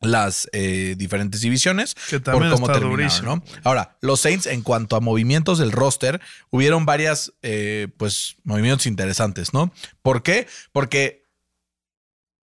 las 0.00 0.48
eh, 0.52 0.94
diferentes 0.96 1.42
divisiones 1.42 1.94
Que 2.08 2.20
terminaron, 2.20 2.80
durísimo. 2.80 3.36
¿no? 3.36 3.44
Ahora, 3.64 3.96
los 4.00 4.20
Saints, 4.20 4.46
en 4.46 4.62
cuanto 4.62 4.96
a 4.96 5.00
movimientos 5.00 5.58
del 5.58 5.72
roster, 5.72 6.20
hubieron 6.50 6.86
varias, 6.86 7.32
eh, 7.42 7.88
pues, 7.96 8.36
movimientos 8.44 8.86
interesantes, 8.86 9.52
¿no? 9.52 9.72
¿Por 10.02 10.22
qué? 10.22 10.46
Porque 10.72 11.28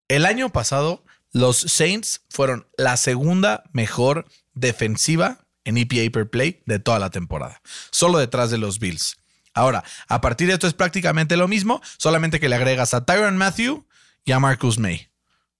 el 0.08 0.26
año 0.26 0.50
pasado, 0.50 1.04
los 1.32 1.58
Saints 1.58 2.22
fueron 2.30 2.68
la 2.78 2.96
segunda 2.98 3.64
mejor 3.74 4.26
defensiva 4.54 5.46
en 5.66 5.78
EPA 5.78 6.12
per 6.12 6.30
play 6.30 6.62
de 6.66 6.80
toda 6.80 7.00
la 7.00 7.10
temporada, 7.10 7.62
solo 7.90 8.20
detrás 8.20 8.52
de 8.52 8.58
los 8.58 8.80
Bills. 8.80 9.18
Ahora, 9.54 9.84
a 10.08 10.22
partir 10.22 10.48
de 10.48 10.54
esto 10.54 10.68
es 10.68 10.74
prácticamente 10.74 11.38
lo 11.38 11.48
mismo, 11.48 11.82
solamente 11.98 12.40
que 12.40 12.50
le 12.50 12.56
agregas 12.56 12.94
a 12.94 13.06
Tyron 13.06 13.38
Matthew 13.38 13.86
y 14.26 14.32
a 14.32 14.40
Marcus 14.40 14.80
May. 14.80 15.13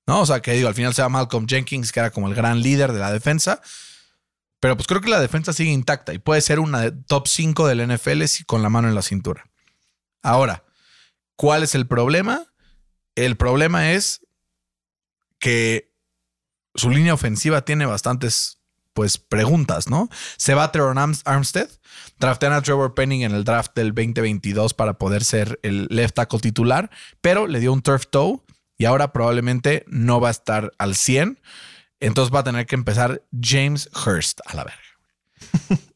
¿No? 0.08 0.22
O 0.22 0.26
sea, 0.26 0.42
que 0.42 0.54
digo, 0.54 0.68
al 0.68 0.76
final 0.76 0.94
se 0.94 1.02
va 1.02 1.10
Malcolm 1.10 1.48
Jenkins, 1.48 1.92
que 1.92 2.00
era 2.00 2.12
como 2.12 2.28
el 2.28 2.36
gran 2.36 2.62
líder 2.62 2.92
de 2.92 3.00
la 3.00 3.12
defensa. 3.12 3.62
Pero 4.60 4.76
pues 4.78 4.88
creo 4.88 5.02
que 5.02 5.10
la 5.10 5.20
defensa 5.20 5.52
sigue 5.54 5.72
intacta 5.72 6.14
y 6.14 6.20
puede 6.20 6.42
ser 6.42 6.60
una 6.60 6.80
de 6.82 6.92
top 6.92 7.28
5 7.28 7.68
del 7.68 7.86
NFL 7.88 8.24
con 8.46 8.62
la 8.64 8.70
mano 8.70 8.88
en 8.88 8.96
la 8.96 9.02
cintura. 9.02 9.46
Ahora, 10.22 10.64
¿cuál 11.36 11.64
es 11.64 11.76
el 11.76 11.86
problema? 11.86 12.46
El 13.16 13.36
problema 13.36 13.92
es 13.92 14.22
que 15.40 15.94
su 16.76 16.90
línea 16.90 17.14
ofensiva 17.14 17.66
tiene 17.66 17.86
bastantes 17.86 18.60
pues 18.94 19.18
preguntas, 19.18 19.90
¿no? 19.90 20.08
Se 20.38 20.54
va 20.54 20.72
Arms- 20.72 21.24
Armstead, 21.26 21.70
draftean 22.20 22.54
a 22.54 22.62
Trevor 22.62 22.94
Penning 22.94 23.24
en 23.24 23.34
el 23.34 23.44
draft 23.44 23.76
del 23.76 23.90
2022 23.94 24.74
para 24.74 24.98
poder 24.98 25.24
ser 25.24 25.60
el 25.64 25.88
left 25.90 26.16
tackle 26.16 26.40
titular, 26.40 26.90
pero 27.20 27.48
le 27.48 27.60
dio 27.60 27.74
un 27.74 27.82
turf 27.82 28.06
toe 28.10 28.42
y 28.78 28.86
ahora 28.86 29.12
probablemente 29.14 29.84
no 29.88 30.20
va 30.20 30.30
a 30.30 30.32
estar 30.32 30.72
al 30.78 30.96
100. 30.96 31.40
Entonces 32.00 32.34
va 32.34 32.40
a 32.40 32.44
tener 32.44 32.66
que 32.66 32.76
empezar 32.76 33.24
James 33.40 33.90
Hurst 33.94 34.42
a 34.46 34.56
la 34.56 34.64
verga. 34.66 35.80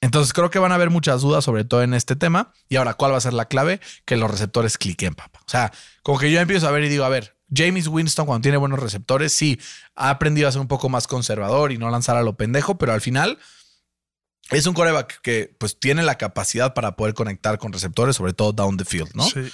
Entonces 0.00 0.32
creo 0.32 0.50
que 0.50 0.58
van 0.58 0.72
a 0.72 0.76
haber 0.76 0.90
muchas 0.90 1.22
dudas, 1.22 1.44
sobre 1.44 1.64
todo 1.64 1.82
en 1.82 1.94
este 1.94 2.16
tema. 2.16 2.52
Y 2.68 2.76
ahora, 2.76 2.94
¿cuál 2.94 3.12
va 3.12 3.16
a 3.16 3.20
ser 3.20 3.32
la 3.32 3.46
clave? 3.46 3.80
Que 4.04 4.16
los 4.16 4.30
receptores 4.30 4.78
cliquen, 4.78 5.14
papá. 5.14 5.40
O 5.40 5.48
sea, 5.48 5.72
como 6.02 6.18
que 6.18 6.30
yo 6.30 6.40
empiezo 6.40 6.68
a 6.68 6.70
ver 6.70 6.84
y 6.84 6.88
digo, 6.88 7.04
a 7.04 7.08
ver, 7.08 7.36
James 7.54 7.88
Winston 7.88 8.26
cuando 8.26 8.42
tiene 8.42 8.56
buenos 8.56 8.80
receptores, 8.80 9.32
sí, 9.32 9.60
ha 9.94 10.10
aprendido 10.10 10.48
a 10.48 10.52
ser 10.52 10.60
un 10.60 10.68
poco 10.68 10.88
más 10.88 11.06
conservador 11.06 11.72
y 11.72 11.78
no 11.78 11.90
lanzar 11.90 12.16
a 12.16 12.22
lo 12.22 12.36
pendejo, 12.36 12.78
pero 12.78 12.92
al 12.92 13.00
final 13.00 13.38
es 14.50 14.66
un 14.66 14.74
coreback 14.74 15.20
que 15.22 15.54
pues 15.58 15.78
tiene 15.78 16.02
la 16.02 16.18
capacidad 16.18 16.74
para 16.74 16.96
poder 16.96 17.14
conectar 17.14 17.58
con 17.58 17.72
receptores, 17.72 18.16
sobre 18.16 18.32
todo 18.32 18.52
down 18.52 18.76
the 18.76 18.84
field, 18.84 19.10
¿no? 19.14 19.24
Sí. 19.24 19.50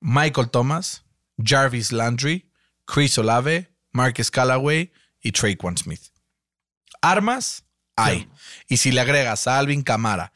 Michael 0.00 0.50
Thomas, 0.50 1.04
Jarvis 1.44 1.92
Landry, 1.92 2.50
Chris 2.86 3.16
Olave, 3.18 3.70
Marcus 3.92 4.30
Callaway 4.30 4.92
y 5.20 5.32
Traquan 5.32 5.76
Smith. 5.76 6.02
Armas 7.02 7.64
hay. 7.96 8.28
Y 8.68 8.78
si 8.78 8.92
le 8.92 9.00
agregas 9.00 9.46
a 9.46 9.58
Alvin 9.58 9.82
Camara 9.82 10.32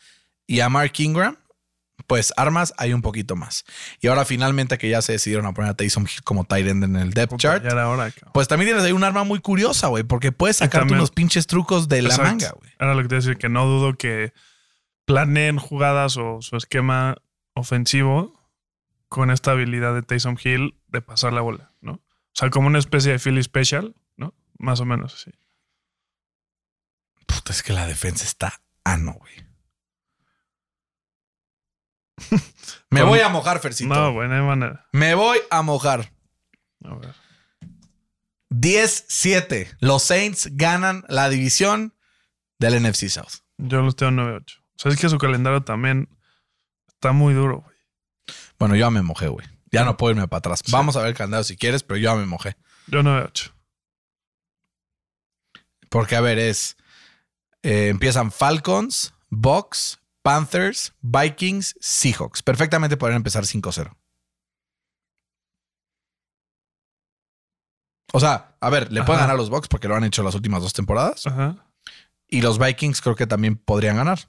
y 0.47 0.61
a 0.61 0.69
Mark 0.69 0.93
Ingram, 0.99 1.37
pues 2.07 2.33
armas 2.37 2.75
hay 2.77 2.93
un 2.93 3.01
poquito 3.03 3.37
más. 3.37 3.65
Y 4.01 4.09
ahora 4.09 4.25
finalmente 4.25 4.77
que 4.77 4.89
ya 4.91 5.01
se 5.01 5.13
decidieron 5.13 5.47
a 5.47 5.53
poner 5.55 5.71
a 5.71 5.75
Taysom 5.75 6.05
Hill 6.05 6.23
como 6.23 6.45
tight 6.45 6.67
end 6.67 6.85
en 6.85 6.97
el 6.97 7.11
depth 7.15 7.31
Puta, 7.31 7.61
chart, 7.61 7.65
hora, 7.73 8.13
pues 8.35 8.49
también 8.49 8.69
tienes 8.69 8.85
ahí 8.85 8.93
un 8.93 9.05
arma 9.05 9.25
muy 9.25 9.41
curiosa, 9.41 9.87
güey, 9.87 10.03
porque 10.05 10.33
puedes 10.33 10.57
sacarte 10.59 10.81
también- 10.81 10.99
unos 10.99 11.11
pinches 11.13 11.47
trucos 11.47 11.89
de 11.89 12.03
la 12.03 12.17
manga, 12.19 12.51
güey. 12.59 12.71
Era 12.79 12.95
lo 12.95 13.03
que 13.03 13.09
te 13.09 13.15
iba 13.15 13.19
a 13.19 13.23
decir, 13.25 13.39
que 13.39 13.49
no 13.49 13.65
dudo 13.67 13.95
que 13.97 14.33
planeen 15.07 15.59
jugadas 15.59 16.17
o 16.17 16.43
su 16.43 16.57
esquema 16.57 17.17
ofensivo 17.55 18.39
con 19.15 19.31
esta 19.31 19.53
habilidad 19.53 19.95
de 19.95 20.03
Taysom 20.03 20.37
Hill 20.43 20.77
de 20.89 21.01
pasar 21.01 21.33
la 21.33 21.41
bola, 21.41 21.71
¿no? 21.81 21.93
O 21.93 22.33
sea, 22.33 22.51
como 22.51 22.67
una 22.67 22.81
especie 22.81 23.13
de 23.13 23.21
Philly 23.21 23.45
Special, 23.45 23.95
¿no? 24.17 24.35
Más 24.59 24.81
o 24.81 24.85
menos 24.85 25.15
así. 25.15 25.31
Puta, 27.25 27.53
es 27.53 27.63
que 27.63 27.73
la 27.73 27.87
defensa 27.87 28.25
está 28.25 28.61
ano, 28.83 29.13
güey. 29.13 29.33
Me 32.91 33.05
voy 33.05 33.21
a 33.21 33.29
mojar, 33.29 33.61
Fercito. 33.61 33.95
No, 33.95 34.13
güey, 34.13 34.29
no 34.29 34.35
hay 34.35 34.43
manera. 34.43 34.89
Me 34.91 35.15
voy 35.15 35.39
a 35.49 35.63
mojar. 35.63 36.11
A 36.83 36.97
ver. 36.97 37.15
10-7. 38.51 39.77
Los 39.79 40.03
Saints 40.03 40.49
ganan 40.57 41.05
la 41.09 41.29
división 41.29 41.95
del 42.59 42.83
NFC 42.83 43.09
South. 43.09 43.45
Yo 43.59 43.81
los 43.81 43.95
tengo 43.95 44.11
9-8. 44.11 44.59
O 44.59 44.63
sea, 44.75 44.91
es 44.91 44.99
que 44.99 45.09
su 45.09 45.19
calendario 45.19 45.63
también 45.63 46.09
está 46.89 47.13
muy 47.13 47.33
duro, 47.33 47.61
güey. 47.61 47.74
Bueno, 48.59 48.75
yo 48.77 48.81
ya 48.87 48.91
me 48.91 49.03
mojé, 49.03 49.29
güey. 49.29 49.47
Ya 49.71 49.85
no 49.85 49.97
puedo 49.97 50.13
irme 50.15 50.29
para 50.29 50.39
atrás. 50.39 50.63
Vamos 50.71 50.97
a 50.97 51.01
ver 51.01 51.09
el 51.09 51.15
calendario 51.15 51.45
si 51.45 51.57
quieres, 51.57 51.83
pero 51.83 51.97
yo 51.99 52.11
ya 52.13 52.15
me 52.17 52.27
mojé. 52.27 52.57
Yo 52.87 53.01
9-8. 53.03 53.53
Porque, 55.89 56.17
a 56.17 56.21
ver, 56.21 56.39
es. 56.39 56.77
eh, 57.63 57.89
empiezan 57.89 58.31
Falcons, 58.31 59.15
Bucks, 59.31 60.01
Panthers, 60.23 60.93
Vikings, 61.01 61.75
Seahawks. 61.81 62.43
Perfectamente 62.43 62.97
podrían 62.97 63.17
empezar 63.19 63.45
5-0. 63.45 63.97
O 68.13 68.21
sea, 68.21 68.57
a 68.61 68.71
ver, 68.71 68.93
le 68.93 69.01
pueden 69.03 69.17
Ajá. 69.19 69.23
ganar 69.27 69.35
a 69.35 69.39
los 69.39 69.51
Bucks 69.51 69.69
porque 69.69 69.89
lo 69.89 69.97
han 69.97 70.05
hecho 70.05 70.23
las 70.23 70.35
últimas 70.37 70.63
dos 70.63 70.73
temporadas. 70.73 71.27
Ajá. 71.27 71.67
Y 72.29 72.43
los 72.43 72.59
Vikings 72.59 73.01
creo 73.01 73.17
que 73.17 73.27
también 73.27 73.57
podrían 73.57 73.97
ganar. 73.97 74.21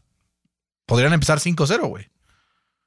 Podrían 0.88 1.14
empezar 1.14 1.40
5-0, 1.40 1.88
güey. 1.88 2.10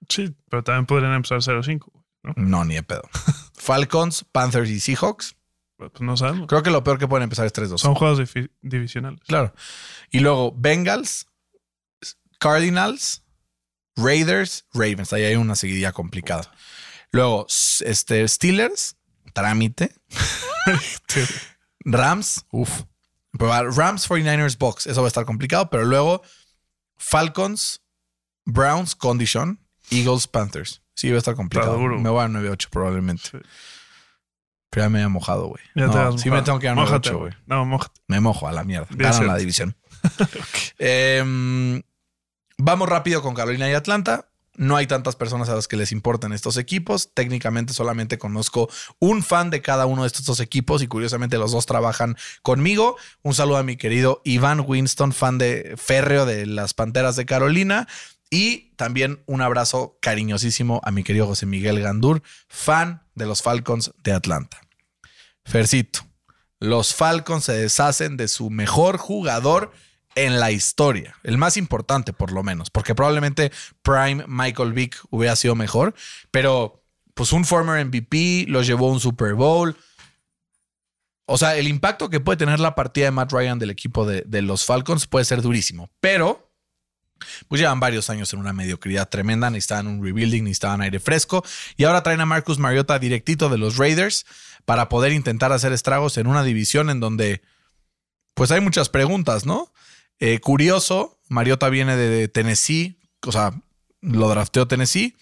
Sí, 0.09 0.35
pero 0.49 0.63
también 0.63 0.87
podrían 0.87 1.15
empezar 1.15 1.39
0-5. 1.39 1.85
güey, 1.91 2.05
¿no? 2.23 2.35
No, 2.37 2.65
ni 2.65 2.75
de 2.75 2.83
pedo. 2.83 3.03
Falcons, 3.55 4.25
Panthers 4.33 4.71
y 4.71 4.81
Seahawks. 4.81 5.37
Pues 5.77 5.93
no 6.01 6.17
sabemos. 6.17 6.49
Creo 6.49 6.63
que 6.63 6.71
lo 6.71 6.83
peor 6.83 6.99
que 6.99 7.07
pueden 7.07 7.23
empezar 7.23 7.47
es 7.47 7.55
3-2. 7.55 7.79
Son 7.79 7.95
juegos 7.95 8.21
divisionales. 8.63 9.21
Claro. 9.27 9.55
Y 10.11 10.19
luego 10.19 10.53
Bengals, 10.57 11.29
Cardinals, 12.41 13.23
Raiders, 13.95 14.67
Ravens. 14.75 15.13
Ahí 15.13 15.25
hay 15.25 15.37
una 15.37 15.55
seguidilla 15.55 15.93
complicada. 15.93 16.51
Luego, 17.13 17.47
este, 17.81 18.27
Steelers, 18.27 18.97
trámite. 19.33 19.95
Rams, 21.85 22.45
uff. 22.51 22.83
Rams, 23.33 24.09
49ers, 24.09 24.59
Box. 24.59 24.87
Eso 24.87 25.01
va 25.03 25.07
a 25.07 25.09
estar 25.09 25.25
complicado. 25.25 25.71
Pero 25.71 25.85
luego, 25.85 26.23
Falcons, 26.97 27.83
Browns, 28.45 28.97
Condition, 28.97 29.61
Eagles, 29.91 30.27
Panthers. 30.29 30.83
Sí, 30.95 31.11
va 31.11 31.17
a 31.17 31.19
estar 31.19 31.35
complicado. 31.37 31.77
Duro. 31.79 31.99
Me 31.99 32.11
voy 32.11 32.25
a 32.25 32.29
9-8 32.29 32.69
probablemente. 32.71 33.23
Sí. 33.31 33.39
Pero 34.71 34.85
ya 34.85 34.89
me 34.91 34.99
había 34.99 35.09
mojado, 35.09 35.47
güey. 35.47 35.63
Ya 35.75 35.87
No, 35.87 35.93
sí 35.93 36.29
mojado. 36.29 36.31
me 36.35 36.43
tengo 36.43 36.59
que 36.59 36.67
ir 36.67 36.71
a 36.73 36.75
Mójate, 36.75 37.11
9-8, 37.11 37.19
güey. 37.19 37.33
No, 37.47 37.65
mójate. 37.65 38.01
Me 38.07 38.21
mojo 38.21 38.49
a 38.49 38.53
la 38.53 38.65
mierda. 38.65 38.89
Ganan 38.91 39.27
la 39.27 39.37
división. 39.37 39.77
Em, 40.79 41.83
vamos 42.57 42.89
rápido 42.89 43.23
con 43.23 43.35
Carolina 43.35 43.69
y 43.71 43.75
Atlanta. 43.75 44.27
No 44.55 44.75
hay 44.77 44.89
tantas 44.89 45.15
personas 45.15 45.49
a 45.49 45.55
las 45.55 45.69
que 45.69 45.77
les 45.77 45.93
importan 45.93 46.33
estos 46.33 46.57
equipos. 46.57 47.15
Técnicamente 47.15 47.73
solamente 47.73 48.19
conozco 48.19 48.69
un 48.99 49.23
fan 49.23 49.51
de 49.51 49.63
cada 49.63 49.87
uno 49.87 50.03
de 50.03 50.09
estos 50.09 50.25
dos 50.25 50.41
equipos 50.41 50.83
y 50.83 50.89
curiosamente 50.89 51.39
los 51.39 51.53
dos 51.53 51.65
trabajan 51.67 52.17
conmigo. 52.43 52.97
Un 53.23 53.35
saludo 53.35 53.59
a 53.59 53.63
mi 53.63 53.77
querido 53.77 54.21
Iván 54.25 54.65
Winston, 54.67 55.13
fan 55.13 55.39
de 55.39 55.75
férreo 55.77 56.27
de 56.27 56.47
las 56.47 56.75
Panteras 56.75 57.15
de 57.15 57.25
Carolina. 57.25 57.87
Y 58.31 58.75
también 58.77 59.23
un 59.27 59.41
abrazo 59.41 59.99
cariñosísimo 60.01 60.81
a 60.85 60.91
mi 60.91 61.03
querido 61.03 61.27
José 61.27 61.47
Miguel 61.47 61.81
Gandur, 61.81 62.23
fan 62.49 63.03
de 63.15 63.27
los 63.27 63.43
Falcons 63.43 63.93
de 64.03 64.13
Atlanta. 64.13 64.61
Fercito, 65.45 66.01
los 66.61 66.95
Falcons 66.95 67.45
se 67.45 67.53
deshacen 67.53 68.17
de 68.17 68.29
su 68.29 68.51
mejor 68.51 68.99
jugador 68.99 69.73
en 70.15 70.41
la 70.41 70.51
historia, 70.51 71.15
el 71.23 71.39
más 71.39 71.57
importante 71.57 72.13
por 72.13 72.33
lo 72.33 72.43
menos, 72.43 72.71
porque 72.71 72.95
probablemente 72.95 73.53
Prime 73.83 74.25
Michael 74.27 74.73
Vick 74.73 74.99
hubiera 75.11 75.37
sido 75.37 75.55
mejor, 75.55 75.95
pero 76.31 76.83
pues 77.15 77.33
un 77.33 77.45
former 77.45 77.85
MVP 77.85 78.47
los 78.49 78.67
llevó 78.67 78.89
a 78.89 78.93
un 78.93 79.01
Super 79.01 79.35
Bowl. 79.35 79.77
O 81.27 81.39
sea, 81.39 81.57
el 81.57 81.69
impacto 81.69 82.11
que 82.11 82.21
puede 82.21 82.37
tener 82.37 82.59
la 82.59 82.75
partida 82.75 83.07
de 83.07 83.11
Matt 83.13 83.33
Ryan 83.33 83.59
del 83.59 83.71
equipo 83.71 84.07
de, 84.07 84.23
de 84.27 84.43
los 84.43 84.65
Falcons 84.65 85.07
puede 85.07 85.25
ser 85.25 85.41
durísimo, 85.41 85.91
pero 86.01 86.48
pues 87.49 87.61
llevan 87.61 87.81
varios 87.81 88.11
años 88.11 88.33
en 88.33 88.41
una 88.41 88.53
mediocridad 88.53 89.09
tremenda, 89.09 89.51
necesitaban 89.51 89.87
un 89.87 90.05
rebuilding, 90.05 90.45
necesitaban 90.45 90.81
aire 90.81 91.01
fresco 91.01 91.45
y 91.77 91.85
ahora 91.85 92.03
traen 92.03 92.21
a 92.21 92.27
Marcus 92.27 92.59
Mariota 92.59 92.99
directito 92.99 93.49
de 93.49 93.59
los 93.59 93.77
Raiders 93.77 94.27
para 94.65 94.89
poder 94.89 95.13
intentar 95.13 95.53
hacer 95.53 95.73
estragos 95.73 96.19
en 96.19 96.27
una 96.27 96.43
división 96.43 96.91
en 96.91 97.01
donde 97.01 97.43
pues 98.35 98.51
hay 98.51 98.61
muchas 98.61 98.89
preguntas, 98.89 99.47
¿no? 99.47 99.73
Eh, 100.21 100.41
curioso, 100.41 101.19
Mariota 101.29 101.69
viene 101.69 101.97
de 101.97 102.29
Tennessee, 102.29 102.99
o 103.27 103.33
sea, 103.33 103.53
lo 104.01 104.29
drafteó 104.29 104.69
Tennessee 104.69 105.17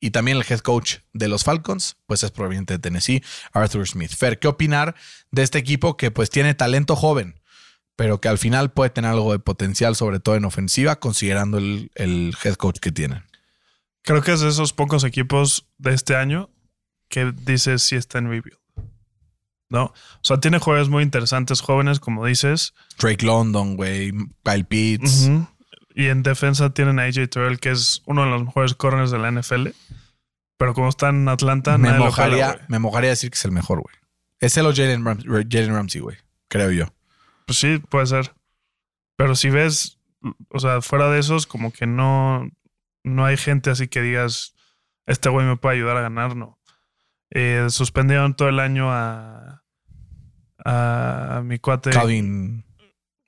y 0.00 0.10
también 0.10 0.36
el 0.36 0.44
head 0.48 0.60
coach 0.60 0.96
de 1.12 1.28
los 1.28 1.44
Falcons, 1.44 1.96
pues 2.06 2.22
es 2.22 2.32
proveniente 2.32 2.74
de 2.74 2.78
Tennessee, 2.80 3.22
Arthur 3.52 3.86
Smith. 3.86 4.12
Fer, 4.14 4.38
¿qué 4.38 4.48
opinar 4.48 4.96
de 5.30 5.42
este 5.42 5.58
equipo 5.58 5.96
que 5.96 6.10
pues 6.10 6.28
tiene 6.28 6.54
talento 6.54 6.96
joven, 6.96 7.40
pero 7.96 8.20
que 8.20 8.28
al 8.28 8.38
final 8.38 8.72
puede 8.72 8.90
tener 8.90 9.10
algo 9.10 9.32
de 9.32 9.38
potencial, 9.38 9.96
sobre 9.96 10.20
todo 10.20 10.36
en 10.36 10.44
ofensiva, 10.44 10.96
considerando 10.96 11.58
el, 11.58 11.90
el 11.94 12.34
head 12.42 12.54
coach 12.54 12.78
que 12.78 12.92
tienen? 12.92 13.24
Creo 14.02 14.22
que 14.22 14.32
es 14.32 14.40
de 14.40 14.48
esos 14.48 14.72
pocos 14.72 15.04
equipos 15.04 15.68
de 15.78 15.94
este 15.94 16.16
año 16.16 16.50
que 17.08 17.32
dices 17.44 17.82
si 17.82 17.96
está 17.96 18.18
en 18.18 18.28
rebuild. 18.30 18.58
¿No? 19.68 19.84
O 19.84 20.20
sea, 20.22 20.38
tiene 20.38 20.58
jugadores 20.58 20.90
muy 20.90 21.02
interesantes, 21.02 21.62
jóvenes, 21.62 21.98
como 21.98 22.26
dices. 22.26 22.74
Drake 22.98 23.24
London, 23.24 23.76
güey, 23.76 24.12
Kyle 24.42 24.66
Pitts. 24.66 25.30
Y 25.94 26.06
en 26.06 26.22
defensa 26.22 26.74
tienen 26.74 26.98
a 26.98 27.04
AJ 27.04 27.28
Terrell, 27.30 27.58
que 27.58 27.70
es 27.70 28.02
uno 28.06 28.24
de 28.24 28.30
los 28.30 28.44
mejores 28.44 28.74
corners 28.74 29.10
de 29.10 29.18
la 29.18 29.30
NFL. 29.30 29.68
Pero 30.58 30.74
como 30.74 30.88
está 30.88 31.08
en 31.08 31.26
Atlanta, 31.28 31.78
me, 31.78 31.92
mojaría, 31.92 32.60
me 32.68 32.78
mojaría 32.78 33.10
decir 33.10 33.30
que 33.30 33.36
es 33.36 33.44
el 33.44 33.52
mejor, 33.52 33.80
güey. 33.80 33.94
Es 34.40 34.56
el 34.56 34.66
o 34.66 34.74
Jalen 34.74 35.04
Ramsey, 35.74 36.00
güey. 36.00 36.18
Creo 36.48 36.70
yo. 36.70 36.86
Pues 37.46 37.58
sí, 37.58 37.78
puede 37.78 38.06
ser. 38.06 38.34
Pero 39.16 39.34
si 39.34 39.50
ves, 39.50 39.98
o 40.48 40.58
sea, 40.58 40.80
fuera 40.80 41.10
de 41.10 41.18
esos, 41.18 41.46
como 41.46 41.72
que 41.72 41.86
no, 41.86 42.48
no 43.04 43.24
hay 43.24 43.36
gente 43.36 43.70
así 43.70 43.88
que 43.88 44.00
digas, 44.00 44.54
este 45.06 45.28
güey 45.28 45.46
me 45.46 45.56
puede 45.56 45.76
ayudar 45.76 45.96
a 45.96 46.02
ganar, 46.02 46.36
no. 46.36 46.58
Eh, 47.30 47.66
suspendieron 47.70 48.34
todo 48.34 48.48
el 48.48 48.60
año 48.60 48.92
a, 48.92 49.62
a 50.64 51.42
mi 51.44 51.58
cuate 51.58 51.90
Calvin 51.90 52.64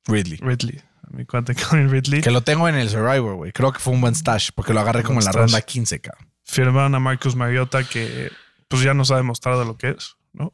Ridley. 0.06 0.38
Ridley. 0.38 0.80
A 1.02 1.16
mi 1.16 1.24
cuate 1.24 1.54
Calvin 1.54 1.90
Ridley. 1.90 2.20
Que 2.20 2.30
lo 2.30 2.42
tengo 2.42 2.68
en 2.68 2.74
el 2.74 2.88
Survivor, 2.88 3.36
güey. 3.36 3.52
Creo 3.52 3.72
que 3.72 3.78
fue 3.78 3.92
un 3.92 4.00
buen 4.00 4.14
stash 4.14 4.50
porque 4.54 4.74
lo 4.74 4.80
agarré 4.80 5.02
como 5.02 5.20
en 5.20 5.26
la 5.26 5.32
ronda 5.32 5.58
stash. 5.58 5.64
15, 5.64 6.00
cabrón. 6.00 6.30
Firmaron 6.44 6.94
a 6.94 7.00
Marcus 7.00 7.34
Mariota, 7.36 7.84
que 7.84 8.30
pues 8.68 8.82
ya 8.82 8.92
nos 8.92 9.10
ha 9.10 9.16
demostrado 9.16 9.64
lo 9.64 9.76
que 9.78 9.90
es, 9.90 10.16
¿no? 10.32 10.52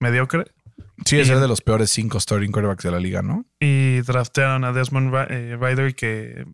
Mediocre. 0.00 0.50
Sí, 1.04 1.18
es 1.18 1.26
Y- 1.26 1.30
ser 1.30 1.40
de 1.40 1.48
los 1.48 1.60
peores 1.60 1.90
cinco 1.90 2.20
starting 2.20 2.50
quarterbacks 2.52 2.84
de 2.84 2.90
la 2.90 3.00
liga, 3.00 3.22
¿no? 3.22 3.44
Y 3.60 4.00
draftearon 4.02 4.64
a 4.64 4.72
Desmond 4.72 5.12
Ri- 5.12 5.26
eh, 5.30 5.56
Ryder, 5.60 5.94
que 5.94 6.44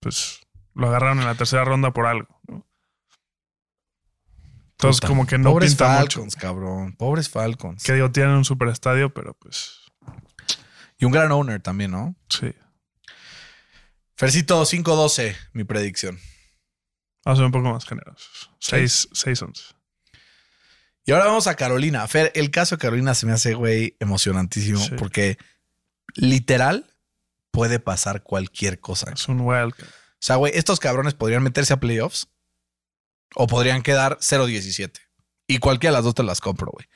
pues 0.00 0.40
lo 0.74 0.88
agarraron 0.88 1.18
en 1.20 1.24
la 1.26 1.34
tercera 1.34 1.64
ronda 1.64 1.92
por 1.92 2.06
algo, 2.06 2.40
¿no? 2.48 2.64
Entonces, 4.72 5.00
Puta. 5.00 5.08
como 5.08 5.26
que 5.26 5.38
no 5.38 5.50
Pobres 5.50 5.72
pinta 5.72 5.98
mucho. 6.00 6.20
Falcons, 6.20 6.36
cabrón. 6.36 6.92
Pobres 6.96 7.28
Falcons. 7.28 7.82
Que 7.82 7.94
digo, 7.94 8.12
tienen 8.12 8.34
un 8.34 8.44
super 8.44 8.68
estadio, 8.68 9.12
pero 9.12 9.34
pues 9.34 9.80
Y 10.98 11.04
un 11.04 11.10
gran 11.12 11.32
owner 11.32 11.60
también, 11.60 11.90
¿no? 11.92 12.14
sí. 12.28 12.52
Fercito 14.16 14.64
5-12, 14.64 15.36
mi 15.52 15.62
predicción. 15.64 16.18
Vamos 17.24 17.38
a 17.38 17.40
ser 17.40 17.46
un 17.46 17.52
poco 17.52 17.70
más 17.72 17.84
generosos. 17.84 18.50
6-11. 18.60 19.74
Y 21.08 21.12
ahora 21.12 21.24
vamos 21.24 21.46
a 21.46 21.54
Carolina. 21.54 22.06
Fer, 22.06 22.30
el 22.34 22.50
caso 22.50 22.76
de 22.76 22.80
Carolina 22.82 23.14
se 23.14 23.24
me 23.24 23.32
hace, 23.32 23.54
güey, 23.54 23.96
emocionantísimo 23.98 24.78
Sí. 24.78 24.90
porque 24.98 25.38
literal 26.16 26.84
puede 27.50 27.80
pasar 27.80 28.22
cualquier 28.22 28.78
cosa. 28.78 29.10
Es 29.14 29.26
un 29.26 29.40
wild. 29.40 29.72
O 29.72 29.84
sea, 30.20 30.36
güey, 30.36 30.52
estos 30.54 30.80
cabrones 30.80 31.14
podrían 31.14 31.42
meterse 31.42 31.72
a 31.72 31.80
playoffs 31.80 32.28
o 33.34 33.46
podrían 33.46 33.80
quedar 33.80 34.18
0-17. 34.20 35.00
Y 35.46 35.60
cualquiera 35.60 35.92
de 35.92 35.96
las 35.96 36.04
dos 36.04 36.14
te 36.14 36.22
las 36.22 36.42
compro, 36.42 36.70
güey. 36.72 36.86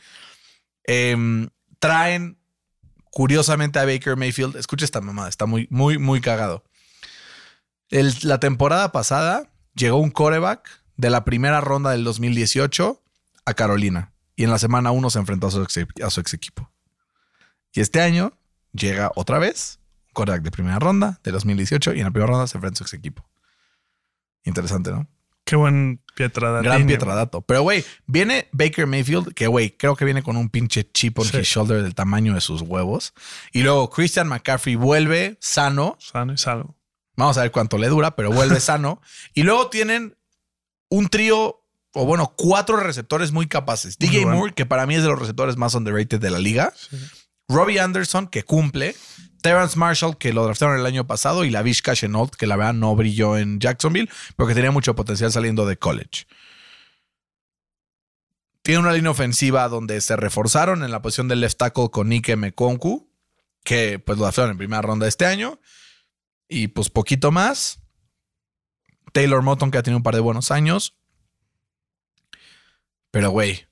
Em, 0.84 1.48
traen, 1.78 2.36
curiosamente, 3.12 3.78
a 3.78 3.86
Baker 3.86 4.18
Mayfield. 4.18 4.56
Escucha 4.56 4.84
esta 4.84 5.00
mamada, 5.00 5.30
está 5.30 5.46
muy, 5.46 5.66
muy, 5.70 5.96
muy 5.96 6.20
cagado. 6.20 6.64
El- 7.88 8.14
la 8.24 8.38
temporada 8.40 8.92
pasada 8.92 9.50
llegó 9.74 9.96
un 9.96 10.10
coreback 10.10 10.68
de 10.98 11.08
la 11.08 11.24
primera 11.24 11.62
ronda 11.62 11.92
del 11.92 12.04
2018 12.04 13.01
a 13.44 13.54
Carolina. 13.54 14.12
Y 14.36 14.44
en 14.44 14.50
la 14.50 14.58
semana 14.58 14.90
1 14.90 15.10
se 15.10 15.18
enfrentó 15.18 15.46
a 15.48 15.50
su, 15.50 15.62
ex, 15.62 15.78
a 16.02 16.10
su 16.10 16.20
ex 16.20 16.34
equipo. 16.34 16.70
Y 17.72 17.80
este 17.80 18.00
año 18.00 18.32
llega 18.72 19.10
otra 19.14 19.38
vez 19.38 19.78
un 20.12 20.42
de 20.42 20.50
primera 20.50 20.78
ronda 20.78 21.20
de 21.22 21.32
2018 21.32 21.94
y 21.94 21.98
en 21.98 22.04
la 22.04 22.10
primera 22.10 22.30
ronda 22.32 22.46
se 22.46 22.56
enfrenta 22.58 22.76
a 22.76 22.78
su 22.78 22.84
ex 22.84 22.94
equipo. 22.94 23.24
Interesante, 24.44 24.90
¿no? 24.90 25.06
Qué 25.44 25.56
buen 25.56 26.00
Pietra 26.14 26.60
Gran 26.62 26.86
pietradato. 26.86 27.40
Pero, 27.42 27.62
güey, 27.62 27.84
viene 28.06 28.48
Baker 28.52 28.86
Mayfield, 28.86 29.34
que, 29.34 29.46
güey, 29.46 29.76
creo 29.76 29.96
que 29.96 30.04
viene 30.04 30.22
con 30.22 30.36
un 30.36 30.48
pinche 30.50 30.90
chip 30.92 31.18
on 31.18 31.24
Sí. 31.24 31.38
his 31.38 31.48
shoulder 31.48 31.82
del 31.82 31.94
tamaño 31.94 32.34
de 32.34 32.40
sus 32.40 32.62
huevos. 32.62 33.12
Y 33.52 33.62
luego 33.62 33.90
Christian 33.90 34.28
McCaffrey 34.28 34.76
vuelve 34.76 35.36
sano. 35.40 35.96
Sano 35.98 36.32
y 36.34 36.38
salvo. 36.38 36.76
Vamos 37.16 37.38
a 37.38 37.42
ver 37.42 37.50
cuánto 37.50 37.76
le 37.78 37.88
dura, 37.88 38.14
pero 38.14 38.30
vuelve 38.30 38.60
sano. 38.60 39.00
Y 39.34 39.42
luego 39.42 39.68
tienen 39.68 40.16
un 40.88 41.08
trío, 41.08 41.61
o 41.92 42.06
bueno, 42.06 42.34
cuatro 42.36 42.76
receptores 42.78 43.32
muy 43.32 43.46
capaces. 43.46 43.96
Muy 44.00 44.08
DJ 44.08 44.24
bueno. 44.24 44.38
Moore, 44.38 44.54
que 44.54 44.66
para 44.66 44.86
mí 44.86 44.94
es 44.94 45.02
de 45.02 45.08
los 45.08 45.18
receptores 45.18 45.56
más 45.56 45.74
underrated 45.74 46.20
de 46.20 46.30
la 46.30 46.38
liga. 46.38 46.72
Sí. 46.76 46.96
Robbie 47.48 47.80
Anderson, 47.80 48.26
que 48.28 48.44
cumple. 48.44 48.96
Terrence 49.42 49.78
Marshall, 49.78 50.16
que 50.16 50.32
lo 50.32 50.44
draftaron 50.44 50.78
el 50.78 50.86
año 50.86 51.06
pasado. 51.06 51.44
Y 51.44 51.50
la 51.50 51.62
Vishka 51.62 51.94
Chenault, 51.94 52.34
que 52.34 52.46
la 52.46 52.56
verdad 52.56 52.74
no 52.74 52.94
brilló 52.96 53.36
en 53.36 53.60
Jacksonville, 53.60 54.08
pero 54.36 54.46
que 54.46 54.54
tenía 54.54 54.70
mucho 54.70 54.94
potencial 54.94 55.32
saliendo 55.32 55.66
de 55.66 55.76
college. 55.76 56.26
Tiene 58.62 58.80
una 58.80 58.92
línea 58.92 59.10
ofensiva 59.10 59.68
donde 59.68 60.00
se 60.00 60.16
reforzaron 60.16 60.84
en 60.84 60.92
la 60.92 61.02
posición 61.02 61.26
del 61.28 61.40
left 61.40 61.58
tackle 61.58 61.90
con 61.90 62.08
Nike 62.08 62.36
Mekonku, 62.36 63.10
que 63.64 63.98
pues 63.98 64.18
lo 64.18 64.24
draftaron 64.24 64.52
en 64.52 64.58
primera 64.58 64.82
ronda 64.82 65.08
este 65.08 65.26
año. 65.26 65.60
Y 66.48 66.68
pues 66.68 66.88
poquito 66.88 67.32
más. 67.32 67.80
Taylor 69.12 69.42
Moton, 69.42 69.70
que 69.70 69.78
ha 69.78 69.82
tenido 69.82 69.98
un 69.98 70.02
par 70.04 70.14
de 70.14 70.20
buenos 70.20 70.50
años. 70.50 70.94
Pero, 73.12 73.30
güey, 73.30 73.66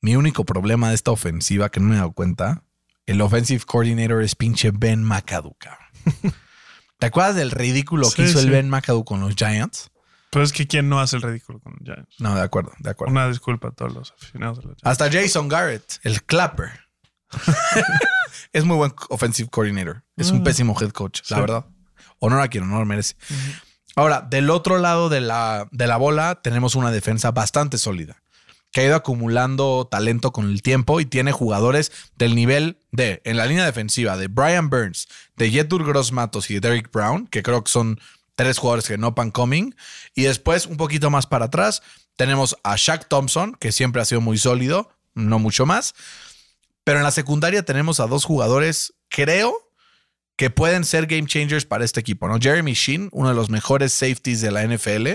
mi 0.00 0.16
único 0.16 0.44
problema 0.44 0.88
de 0.88 0.94
esta 0.94 1.10
ofensiva 1.10 1.68
que 1.70 1.80
no 1.80 1.88
me 1.88 1.94
he 1.96 1.98
dado 1.98 2.12
cuenta, 2.12 2.62
el 3.04 3.20
offensive 3.20 3.64
coordinator 3.66 4.22
es 4.22 4.34
pinche 4.34 4.70
Ben 4.72 5.02
McAdoo. 5.04 5.56
¿Te 6.98 7.06
acuerdas 7.06 7.36
del 7.36 7.50
ridículo 7.50 8.08
que 8.10 8.24
Sí, 8.24 8.30
hizo 8.30 8.40
el. 8.40 8.50
Ben 8.50 8.68
McAdoo 8.70 9.04
con 9.04 9.20
los 9.20 9.34
Giants? 9.34 9.90
Pero 10.30 10.44
es 10.44 10.52
que 10.52 10.66
quién 10.66 10.88
no 10.88 11.00
hace 11.00 11.16
el 11.16 11.22
ridículo 11.22 11.58
con 11.60 11.72
los 11.74 11.82
Giants. 11.84 12.16
No, 12.20 12.34
de 12.34 12.42
acuerdo, 12.42 12.72
de 12.78 12.90
acuerdo. 12.90 13.12
Una 13.12 13.28
disculpa 13.28 13.68
a 13.68 13.70
todos 13.72 13.92
los 13.94 14.12
aficionados 14.12 14.58
de 14.58 14.64
los 14.64 14.76
Giants. 14.76 14.86
Hasta 14.86 15.10
Jason 15.10 15.48
Garrett, 15.48 16.00
el 16.02 16.22
clapper. 16.24 16.70
es 18.52 18.64
muy 18.64 18.76
buen 18.76 18.92
offensive 19.10 19.48
coordinator. 19.48 20.04
Es 20.16 20.30
un 20.30 20.40
Mm. 20.40 20.44
pésimo 20.44 20.76
head 20.80 20.90
coach, 20.90 21.20
la 21.30 21.40
verdad. 21.40 21.66
Honor 22.20 22.40
a 22.40 22.48
quien 22.48 22.64
honor 22.64 22.84
merece. 22.86 23.14
Ahora, 23.96 24.20
del 24.20 24.50
otro 24.50 24.78
lado 24.78 25.08
de 25.08 25.20
la, 25.20 25.68
de 25.72 25.86
la 25.86 25.96
bola, 25.96 26.40
tenemos 26.42 26.74
una 26.74 26.90
defensa 26.90 27.30
bastante 27.32 27.78
sólida, 27.78 28.22
que 28.72 28.80
ha 28.80 28.84
ido 28.84 28.96
acumulando 28.96 29.88
talento 29.90 30.32
con 30.32 30.48
el 30.48 30.62
tiempo 30.62 31.00
y 31.00 31.06
tiene 31.06 31.32
jugadores 31.32 31.90
del 32.16 32.34
nivel 32.34 32.78
de, 32.92 33.22
en 33.24 33.36
la 33.36 33.46
línea 33.46 33.64
defensiva, 33.64 34.16
de 34.16 34.28
Brian 34.28 34.70
Burns, 34.70 35.08
de 35.36 35.50
Yetur 35.50 35.84
Gross 35.86 36.12
Matos 36.12 36.50
y 36.50 36.54
de 36.54 36.60
Derrick 36.60 36.92
Brown, 36.92 37.26
que 37.26 37.42
creo 37.42 37.64
que 37.64 37.70
son 37.70 37.98
tres 38.34 38.58
jugadores 38.58 38.86
que 38.86 38.98
no 38.98 39.14
pan 39.14 39.30
coming. 39.30 39.72
Y 40.14 40.22
después, 40.22 40.66
un 40.66 40.76
poquito 40.76 41.10
más 41.10 41.26
para 41.26 41.46
atrás, 41.46 41.82
tenemos 42.16 42.56
a 42.62 42.76
Shaq 42.76 43.08
Thompson, 43.08 43.56
que 43.58 43.72
siempre 43.72 44.02
ha 44.02 44.04
sido 44.04 44.20
muy 44.20 44.38
sólido, 44.38 44.90
no 45.14 45.38
mucho 45.38 45.66
más. 45.66 45.94
Pero 46.84 46.98
en 46.98 47.04
la 47.04 47.10
secundaria 47.10 47.64
tenemos 47.64 48.00
a 48.00 48.06
dos 48.06 48.24
jugadores, 48.24 48.94
creo, 49.08 49.54
que 50.36 50.50
pueden 50.50 50.84
ser 50.84 51.06
game 51.06 51.26
changers 51.26 51.64
para 51.64 51.84
este 51.84 51.98
equipo, 51.98 52.28
¿no? 52.28 52.38
Jeremy 52.40 52.74
Sheen, 52.74 53.08
uno 53.12 53.28
de 53.28 53.34
los 53.34 53.50
mejores 53.50 53.92
safeties 53.92 54.40
de 54.40 54.52
la 54.52 54.64
NFL, 54.64 55.08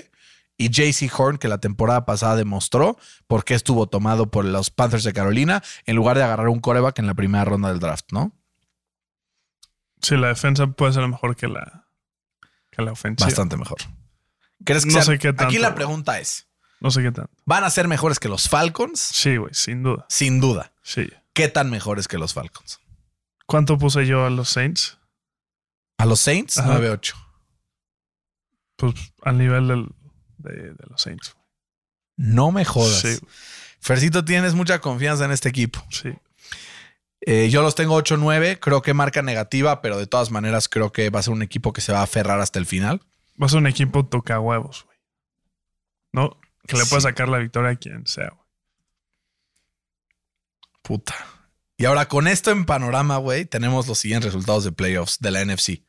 y 0.66 0.70
JC 0.70 1.12
Horn, 1.18 1.38
que 1.38 1.48
la 1.48 1.58
temporada 1.60 2.06
pasada 2.06 2.36
demostró 2.36 2.98
por 3.28 3.44
qué 3.46 3.54
estuvo 3.56 3.88
tomado 3.88 4.30
por 4.32 4.46
los 4.46 4.70
Panthers 4.70 5.04
de 5.04 5.14
Carolina 5.14 5.64
en 5.86 5.96
lugar 5.96 6.18
de 6.18 6.24
agarrar 6.24 6.50
un 6.50 6.60
coreback 6.60 7.00
en 7.00 7.08
la 7.08 7.14
primera 7.14 7.46
ronda 7.46 7.70
del 7.70 7.80
draft, 7.80 8.06
¿no? 8.12 8.32
Sí, 10.02 10.18
la 10.18 10.28
defensa 10.28 10.68
puede 10.68 10.94
ser 10.94 11.08
mejor 11.08 11.36
que 11.36 11.48
la, 11.48 11.88
que 12.72 12.82
la 12.82 12.92
ofensiva. 12.92 13.28
Bastante 13.28 13.56
mejor. 13.58 13.78
¿Crees 14.66 14.84
que 14.86 14.92
No 14.92 15.02
sean- 15.02 15.06
sé 15.06 15.20
qué 15.20 15.30
tanto, 15.34 15.46
Aquí 15.46 15.58
la 15.60 15.76
pregunta 15.76 16.20
es, 16.20 16.48
No 16.80 16.92
sé 16.92 17.02
qué 17.02 17.12
tanto. 17.12 17.32
¿van 17.46 17.64
a 17.64 17.70
ser 17.70 17.88
mejores 17.88 18.20
que 18.20 18.28
los 18.30 18.50
Falcons? 18.50 19.00
Sí, 19.00 19.38
güey, 19.38 19.54
sin 19.54 19.84
duda. 19.84 20.06
Sin 20.10 20.40
duda. 20.42 20.74
Sí. 20.84 21.10
¿Qué 21.34 21.48
tan 21.48 21.70
mejores 21.70 22.08
que 22.08 22.18
los 22.18 22.34
Falcons? 22.34 22.80
¿Cuánto 23.46 23.78
puse 23.78 24.06
yo 24.06 24.26
a 24.26 24.30
los 24.30 24.50
Saints? 24.50 24.98
A 25.98 26.06
los 26.06 26.20
Saints, 26.20 26.58
Ajá. 26.58 26.78
9-8. 26.80 27.14
Pues 28.78 28.94
al 29.24 29.38
nivel 29.38 29.68
del- 29.68 29.90
de, 30.44 30.74
de 30.74 30.86
los 30.90 31.02
Saints. 31.02 31.36
No 32.16 32.52
me 32.52 32.66
jodas. 32.66 33.00
Sí, 33.02 33.18
Fercito, 33.80 34.24
tienes 34.24 34.54
mucha 34.54 34.80
confianza 34.80 35.26
en 35.26 35.32
este 35.32 35.50
equipo. 35.50 35.84
sí. 35.90 36.14
Eh, 37.26 37.50
yo 37.50 37.62
los 37.62 37.74
tengo 37.74 37.98
8-9, 37.98 38.60
creo 38.60 38.82
que 38.82 38.94
marca 38.94 39.22
negativa, 39.22 39.82
pero 39.82 39.98
de 39.98 40.08
todas 40.08 40.30
maneras 40.30 40.68
creo 40.68 40.92
que 40.92 41.10
va 41.10 41.22
a 41.22 41.24
ser 41.24 41.32
un 41.32 41.42
equipo 41.42 41.72
que 41.72 41.80
se 41.80 41.94
va 41.94 42.00
a 42.02 42.04
aferrar 42.04 42.42
hasta 42.42 42.60
el 42.60 42.66
final. 42.66 43.02
Va 43.42 43.46
a 43.46 43.50
ser 43.50 43.60
un 43.60 43.68
equipo 43.68 44.06
toca 44.06 44.42
huevos, 44.42 44.84
güey. 44.84 44.98
¿No? 46.12 46.38
Que 46.68 46.76
le 46.76 46.84
Sí. 46.84 46.90
puede 46.90 47.02
sacar 47.04 47.30
la 47.30 47.38
victoria 47.38 47.70
a 47.72 47.76
quien 47.78 48.06
sea, 48.08 48.28
güey. 48.30 48.44
Puta. 50.82 51.16
Y 51.78 51.86
ahora 51.86 52.08
con 52.10 52.28
esto 52.28 52.52
en 52.52 52.66
panorama, 52.66 53.18
güey, 53.18 53.46
tenemos 53.46 53.88
los 53.88 54.00
siguientes 54.00 54.34
resultados 54.34 54.66
de 54.66 54.74
playoffs 54.74 55.20
de 55.20 55.32
la 55.32 55.42
NFC. 55.46 55.82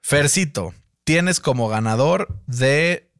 Fercito, 0.00 0.74
tienes 1.04 1.40
como 1.40 1.68
ganador 1.68 2.40
de... 2.46 3.10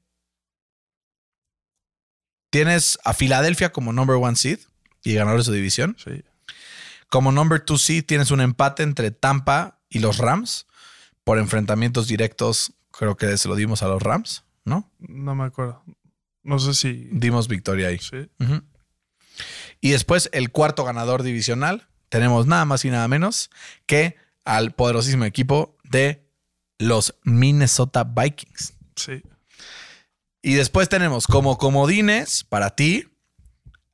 Tienes 2.55 3.01
a 3.03 3.15
Filadelfia 3.15 3.73
como 3.73 3.93
number 3.93 4.15
one 4.15 4.37
seed 4.37 4.61
y 5.03 5.15
ganador 5.15 5.41
de 5.41 5.45
su 5.45 5.51
división. 5.51 5.97
Sí. 5.99 6.23
Como 7.09 7.33
number 7.33 7.59
two 7.59 7.79
seed 7.79 8.05
tienes 8.05 8.31
un 8.31 8.41
empate 8.41 8.85
entre 8.85 9.11
Tampa 9.11 9.81
y 9.89 9.99
los 9.99 10.19
Rams 10.19 10.69
por 11.25 11.41
enfrentamientos 11.41 12.07
directos. 12.07 12.73
Creo 12.93 13.17
que 13.17 13.37
se 13.39 13.49
lo 13.49 13.57
dimos 13.57 13.83
a 13.83 13.89
los 13.89 14.01
Rams, 14.01 14.45
¿no? 14.65 14.89
No 15.01 15.35
me 15.35 15.43
acuerdo. 15.43 15.83
No 16.45 16.61
sé 16.61 16.75
si. 16.75 17.09
Dimos 17.11 17.49
victoria 17.49 17.89
ahí. 17.89 17.99
Sí. 17.99 18.31
Y 19.81 19.91
después 19.91 20.31
el 20.33 20.53
cuarto 20.53 20.85
ganador 20.85 21.25
divisional, 21.25 21.89
tenemos 22.09 22.47
nada 22.47 22.65
más 22.67 22.85
y 22.85 22.91
nada 22.91 23.09
menos 23.09 23.51
que 23.87 24.17
al 24.45 24.77
poderosísimo 24.77 25.25
equipo 25.25 25.77
de 25.83 26.25
los 26.79 27.17
Minnesota 27.25 28.05
Vikings. 28.05 28.75
Sí. 28.95 29.25
Y 30.47 30.55
después 30.55 30.91
tenemos 30.91 31.27
como 31.27 31.57
comodines 31.57 32.45
para 32.45 32.77
ti 32.77 33.09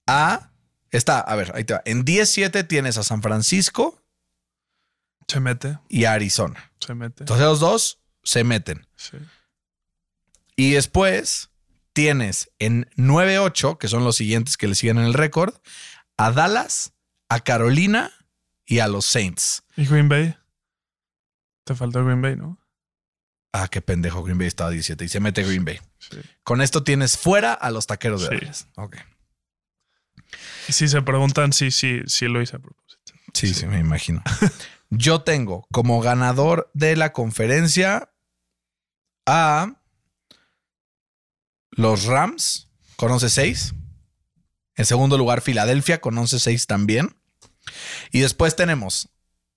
a... 0.09 0.51
Está, 0.91 1.21
a 1.21 1.37
ver, 1.37 1.53
ahí 1.55 1.63
te 1.63 1.75
va. 1.75 1.83
En 1.85 2.05
17 2.05 2.65
tienes 2.65 2.99
a 2.99 3.05
San 3.05 3.23
Francisco 3.23 4.03
Se 5.29 5.39
mete. 5.39 5.79
y 5.89 6.07
a 6.07 6.13
Arizona. 6.15 6.73
Se 6.81 6.93
mete. 6.97 7.23
Entonces 7.23 7.47
los 7.47 7.61
dos 7.61 8.01
se 8.25 8.43
meten. 8.43 8.89
Sí. 8.97 9.17
Y 10.57 10.73
después 10.73 11.51
tienes 11.93 12.51
en 12.59 12.91
9-8, 12.97 13.79
que 13.79 13.87
son 13.87 14.03
los 14.03 14.17
siguientes 14.17 14.57
que 14.57 14.67
le 14.67 14.75
siguen 14.75 14.99
en 14.99 15.05
el 15.05 15.15
récord, 15.15 15.55
a 16.17 16.33
Dallas, 16.33 16.93
a 17.29 17.39
Carolina 17.39 18.11
y 18.67 18.81
a 18.81 18.89
los 18.89 19.07
Saints. 19.07 19.63
¿Y 19.77 19.87
Green 19.87 20.09
Bay? 20.09 20.37
Te 21.63 21.77
faltó 21.77 22.05
Green 22.05 22.21
Bay, 22.21 22.35
¿no? 22.35 22.59
Ah, 23.53 23.69
qué 23.69 23.81
pendejo, 23.81 24.23
Green 24.23 24.39
Bay 24.39 24.47
está 24.47 24.67
a 24.67 24.71
17 24.71 25.05
y 25.05 25.09
se 25.09 25.21
mete 25.21 25.43
Green 25.43 25.65
Bay. 25.65 25.81
Sí. 25.99 26.19
Con 26.45 26.61
esto 26.63 26.85
tienes 26.85 27.19
fuera 27.19 27.53
a 27.53 27.71
los 27.71 27.87
taqueros 27.87 28.23
de 28.23 28.29
Sí. 28.29 28.35
Dallas. 28.37 28.69
Ok. 28.77 28.97
Y 30.69 30.73
si 30.73 30.87
se 30.89 31.03
preguntan, 31.03 31.53
sí, 31.53 31.71
sí, 31.73 32.01
sí 32.07 32.27
lo 32.27 32.41
hice 32.41 32.57
a 32.57 32.59
propósito. 32.61 33.13
Sí, 33.35 33.53
sí, 33.55 33.67
me 33.67 33.79
imagino. 33.81 34.23
Yo 34.91 35.23
tengo 35.23 35.67
como 35.73 36.01
ganador 36.01 36.71
de 36.75 36.95
la 36.97 37.13
conferencia 37.13 38.13
a 39.27 39.75
los 41.71 42.05
Rams 42.05 42.69
con 42.97 43.11
11-6. 43.11 43.75
En 44.77 44.85
segundo 44.85 45.19
lugar, 45.19 45.41
Filadelfia 45.41 46.01
con 46.01 46.15
11-6 46.17 46.67
también. 46.67 47.17
Y 48.13 48.21
después 48.21 48.57
tenemos, 48.57 49.09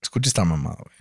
escucha 0.02 0.28
esta 0.28 0.44
mamada, 0.44 0.76
güey. 0.78 0.96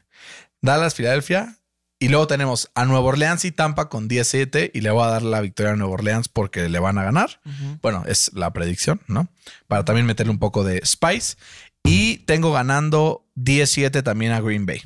Dallas, 0.62 0.96
Filadelfia. 0.96 1.58
Y 2.04 2.10
luego 2.10 2.28
tenemos 2.28 2.70
a 2.76 2.84
Nueva 2.84 3.06
Orleans 3.06 3.46
y 3.46 3.54
Tampa 3.54 3.88
con 3.88 4.10
17. 4.10 4.72
Y 4.74 4.82
le 4.82 4.92
voy 4.92 5.06
a 5.06 5.08
dar 5.08 5.22
la 5.22 5.40
victoria 5.40 5.72
a 5.72 5.76
Nueva 5.78 5.94
Orleans 5.94 6.28
porque 6.28 6.68
le 6.68 6.78
van 6.78 6.98
a 6.98 7.04
ganar. 7.06 7.40
Bueno, 7.82 8.04
es 8.06 8.30
la 8.34 8.52
predicción, 8.52 9.00
¿no? 9.08 9.30
Para 9.70 9.86
también 9.86 10.06
meterle 10.06 10.32
un 10.32 10.38
poco 10.38 10.66
de 10.66 10.86
spice. 10.86 11.38
Y 11.82 12.18
tengo 12.26 12.52
ganando 12.52 13.26
17 13.36 14.04
también 14.04 14.34
a 14.34 14.42
Green 14.42 14.66
Bay. 14.66 14.82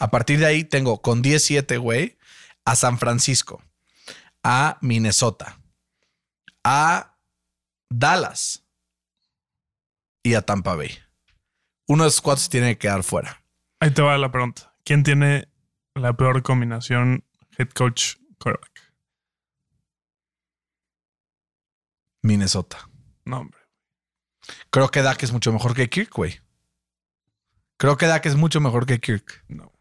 A 0.00 0.10
partir 0.10 0.38
de 0.38 0.46
ahí 0.46 0.64
tengo 0.64 1.02
con 1.02 1.20
17, 1.20 1.76
güey, 1.76 2.16
a 2.64 2.74
San 2.74 2.98
Francisco, 2.98 3.62
a 4.42 4.78
Minnesota, 4.80 5.58
a 6.64 7.18
Dallas 7.90 8.62
y 10.22 10.32
a 10.32 10.40
Tampa 10.40 10.74
Bay. 10.74 10.96
Uno 11.86 12.04
de 12.04 12.08
esos 12.08 12.22
cuatro 12.22 12.42
se 12.42 12.48
tiene 12.48 12.68
que 12.68 12.78
quedar 12.78 13.02
fuera. 13.02 13.42
Ahí 13.78 13.90
te 13.90 14.00
va 14.00 14.16
la 14.16 14.32
pregunta. 14.32 14.72
¿Quién 14.84 15.02
tiene 15.02 15.48
la 15.94 16.12
peor 16.12 16.42
combinación 16.42 17.24
head 17.56 17.68
coach 17.70 18.16
quarterback? 18.38 18.92
Minnesota. 22.22 22.88
No, 23.24 23.40
hombre. 23.40 23.60
Creo 24.70 24.90
que 24.90 25.02
Dak 25.02 25.22
es 25.22 25.32
mucho 25.32 25.52
mejor 25.52 25.74
que 25.74 25.88
Kirk, 25.88 26.12
güey. 26.12 26.40
Creo 27.76 27.96
que 27.96 28.06
Dak 28.06 28.26
es 28.26 28.36
mucho 28.36 28.60
mejor 28.60 28.86
que 28.86 28.98
Kirk. 29.00 29.44
No. 29.48 29.72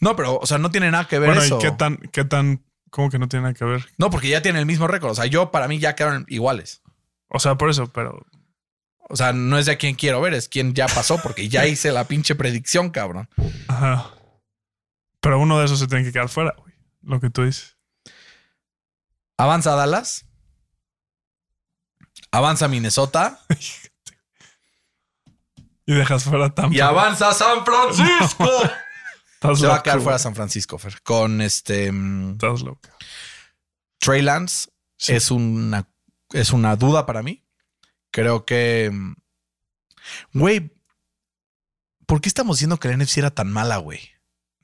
No, 0.00 0.14
pero, 0.16 0.38
o 0.38 0.46
sea, 0.46 0.58
no 0.58 0.70
tiene 0.70 0.90
nada 0.90 1.08
que 1.08 1.18
ver 1.18 1.28
Bueno, 1.28 1.42
eso. 1.42 1.58
¿y 1.58 1.62
qué 1.62 1.70
tan, 1.72 1.96
qué 1.96 2.24
tan, 2.24 2.64
cómo 2.90 3.10
que 3.10 3.18
no 3.18 3.28
tiene 3.28 3.42
nada 3.42 3.54
que 3.54 3.64
ver? 3.64 3.84
No, 3.98 4.10
porque 4.10 4.28
ya 4.28 4.42
tiene 4.42 4.60
el 4.60 4.66
mismo 4.66 4.86
récord. 4.86 5.10
O 5.10 5.14
sea, 5.14 5.26
yo 5.26 5.50
para 5.50 5.68
mí 5.68 5.78
ya 5.78 5.94
quedaron 5.94 6.24
iguales. 6.28 6.82
O 7.28 7.38
sea, 7.40 7.56
por 7.56 7.68
eso, 7.68 7.92
pero 7.92 8.24
O 9.08 9.16
sea, 9.16 9.32
no 9.32 9.58
es 9.58 9.66
de 9.66 9.72
a 9.72 9.78
quién 9.78 9.94
quiero 9.94 10.20
ver, 10.20 10.34
es 10.34 10.48
quién 10.48 10.74
ya 10.74 10.86
pasó, 10.86 11.18
porque 11.22 11.48
ya 11.48 11.66
hice 11.68 11.92
la 11.92 12.04
pinche 12.04 12.34
predicción, 12.34 12.90
cabrón. 12.90 13.28
Ajá. 13.68 14.10
Pero 15.20 15.40
uno 15.40 15.58
de 15.58 15.64
esos 15.64 15.78
se 15.78 15.86
tiene 15.86 16.04
que 16.04 16.12
quedar 16.12 16.28
fuera, 16.28 16.54
güey. 16.58 16.74
Lo 17.02 17.20
que 17.20 17.30
tú 17.30 17.44
dices. 17.44 17.76
Avanza 19.36 19.74
Dallas. 19.74 20.26
Avanza 22.30 22.68
Minnesota. 22.68 23.40
Y 25.88 25.94
dejas 25.94 26.24
fuera 26.24 26.50
Tampa. 26.50 26.76
Y 26.76 26.80
avanza 26.80 27.32
San 27.32 27.64
Francisco. 27.64 28.46
Se 29.56 29.66
va 29.66 29.76
a 29.76 29.82
quedar 29.82 30.02
fuera. 30.02 30.18
San 30.18 30.34
Francisco, 30.34 30.76
Fer. 30.76 31.00
Con 31.00 31.40
este 31.40 31.90
mm, 31.90 32.32
Estás 32.32 32.60
loco. 32.60 32.90
Trey 33.98 34.20
Lance. 34.20 34.68
Sí. 34.98 35.14
Es, 35.14 35.30
una, 35.30 35.88
es 36.34 36.52
una 36.52 36.76
duda 36.76 37.06
para 37.06 37.22
mí. 37.22 37.42
Creo 38.10 38.44
que. 38.44 38.90
Güey. 40.32 40.72
¿Por 42.06 42.20
qué 42.20 42.28
estamos 42.28 42.56
diciendo 42.56 42.78
que 42.78 42.88
la 42.88 42.96
NFC 42.96 43.18
era 43.18 43.30
tan 43.30 43.52
mala, 43.52 43.76
güey? 43.76 44.00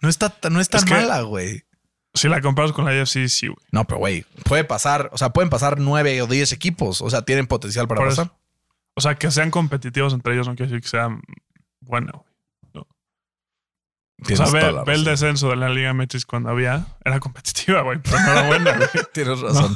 No, 0.01 0.09
está, 0.09 0.35
no 0.51 0.61
es 0.61 0.69
tan 0.69 0.79
Es 0.81 0.85
que- 0.87 0.95
mala, 0.95 1.21
güey. 1.23 1.65
Si 2.15 2.29
la 2.29 2.41
comparas 2.41 2.73
con 2.73 2.85
la 2.85 2.93
AFC, 2.93 3.29
sí, 3.29 3.49
güey. 3.49 3.59
No, 3.73 3.85
pero 3.87 3.99
güey, 3.99 4.25
puede 4.45 4.63
pasar, 4.63 5.11
o 5.13 5.19
sea, 5.19 5.31
pueden 5.31 5.51
pasar 5.51 5.81
nueve 5.81 6.23
o 6.23 6.29
diez 6.29 6.53
equipos, 6.53 7.03
o 7.03 7.11
sea, 7.11 7.23
tienen 7.23 7.49
potencial 7.49 7.89
para 7.89 8.01
Por 8.03 8.09
pasar. 8.11 8.27
eso. 8.27 8.39
O 8.95 9.01
sea, 9.01 9.17
que 9.17 9.31
sean 9.33 9.51
competitivos 9.51 10.13
entre 10.15 10.35
ellos 10.35 10.47
no 10.47 10.55
quiere 10.55 10.71
decir 10.71 10.83
que 10.83 10.89
sean 10.89 11.21
buena, 11.81 12.13
güey. 12.13 12.25
O 14.33 14.37
sea, 14.37 14.47
ve, 14.85 14.95
el 14.95 15.05
descenso 15.05 15.51
de 15.51 15.57
la 15.57 15.69
Liga 15.69 15.93
MX 15.93 16.25
cuando 16.25 16.49
había. 16.51 16.87
Era 17.05 17.19
competitiva, 17.21 17.83
güey, 17.83 17.99
pero 18.01 18.19
no 18.21 18.31
era 18.33 18.47
buena, 18.47 18.77
güey. 18.77 18.89
Tienes 19.13 19.41
razón. 19.41 19.75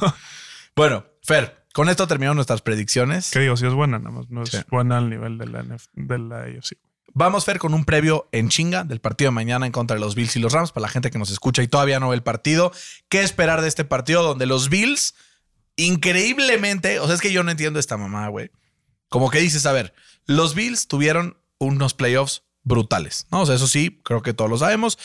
Bueno, 0.77 1.05
Fer, 1.25 1.67
con 1.79 1.89
esto 1.89 2.09
terminamos 2.09 2.35
nuestras 2.35 2.61
predicciones. 2.61 3.31
¿Qué 3.31 3.39
digo? 3.39 3.57
Si 3.57 3.65
es 3.65 3.73
buena, 3.73 4.01
nada 4.01 4.11
más. 4.11 4.29
No 4.31 4.43
es 4.43 4.51
Sí. 4.51 4.59
buena 4.69 4.99
al 4.99 5.09
nivel 5.09 5.39
de 5.39 5.47
la, 5.47 5.63
NF 5.63 5.87
de 5.93 6.19
la 6.19 6.39
AFC. 6.41 6.77
Vamos, 7.15 7.45
Fer, 7.45 7.61
con 7.61 7.73
un 7.73 7.85
previo 7.85 8.29
en 8.33 8.49
chinga 8.49 8.83
del 8.83 9.01
partido 9.01 9.29
de 9.31 9.37
mañana 9.37 9.65
en 9.65 9.71
contra 9.71 9.95
de 9.95 10.01
los 10.01 10.17
Bills 10.17 10.35
y 10.35 10.41
los 10.41 10.53
Rams. 10.53 10.73
Para 10.73 10.83
la 10.83 10.89
gente 10.89 11.13
que 11.13 11.21
nos 11.21 11.31
escucha 11.31 11.63
y 11.63 11.69
todavía 11.69 12.01
no 12.01 12.09
ve 12.09 12.17
el 12.17 12.25
partido, 12.25 12.73
¿qué 13.09 13.23
esperar 13.23 13.63
de 13.63 13.69
este 13.69 13.85
partido 13.85 14.25
donde 14.25 14.47
los 14.47 14.71
Bills, 14.71 15.15
increíblemente, 15.77 16.99
o 16.99 17.07
sea, 17.07 17.15
es 17.15 17.21
que 17.21 17.31
yo 17.33 17.45
no 17.45 17.53
entiendo 17.53 17.79
esta 17.79 17.97
mamá, 17.97 18.27
güey. 18.27 18.51
Como 19.09 19.31
que 19.31 19.39
dices, 19.39 19.65
a 19.65 19.71
ver, 19.71 19.95
los 20.27 20.57
Bills 20.57 20.89
tuvieron 20.89 21.37
unos 21.59 21.95
playoffs 21.95 22.43
brutales, 22.65 23.29
¿no? 23.31 23.43
O 23.43 23.47
sea, 23.47 23.55
eso 23.55 23.69
sí, 23.69 24.01
creo 24.03 24.23
que 24.23 24.35
todos 24.35 24.51
lo 24.51 24.59
sabemos. 24.59 24.99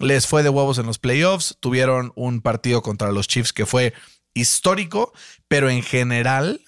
Les 0.00 0.26
fue 0.26 0.42
de 0.42 0.48
huevos 0.48 0.78
en 0.78 0.86
los 0.86 0.98
playoffs. 0.98 1.56
Tuvieron 1.60 2.12
un 2.16 2.40
partido 2.40 2.82
contra 2.82 3.12
los 3.12 3.28
Chiefs 3.28 3.52
que 3.52 3.64
fue 3.64 3.94
histórico, 4.36 5.12
pero 5.48 5.68
en 5.70 5.82
general 5.82 6.60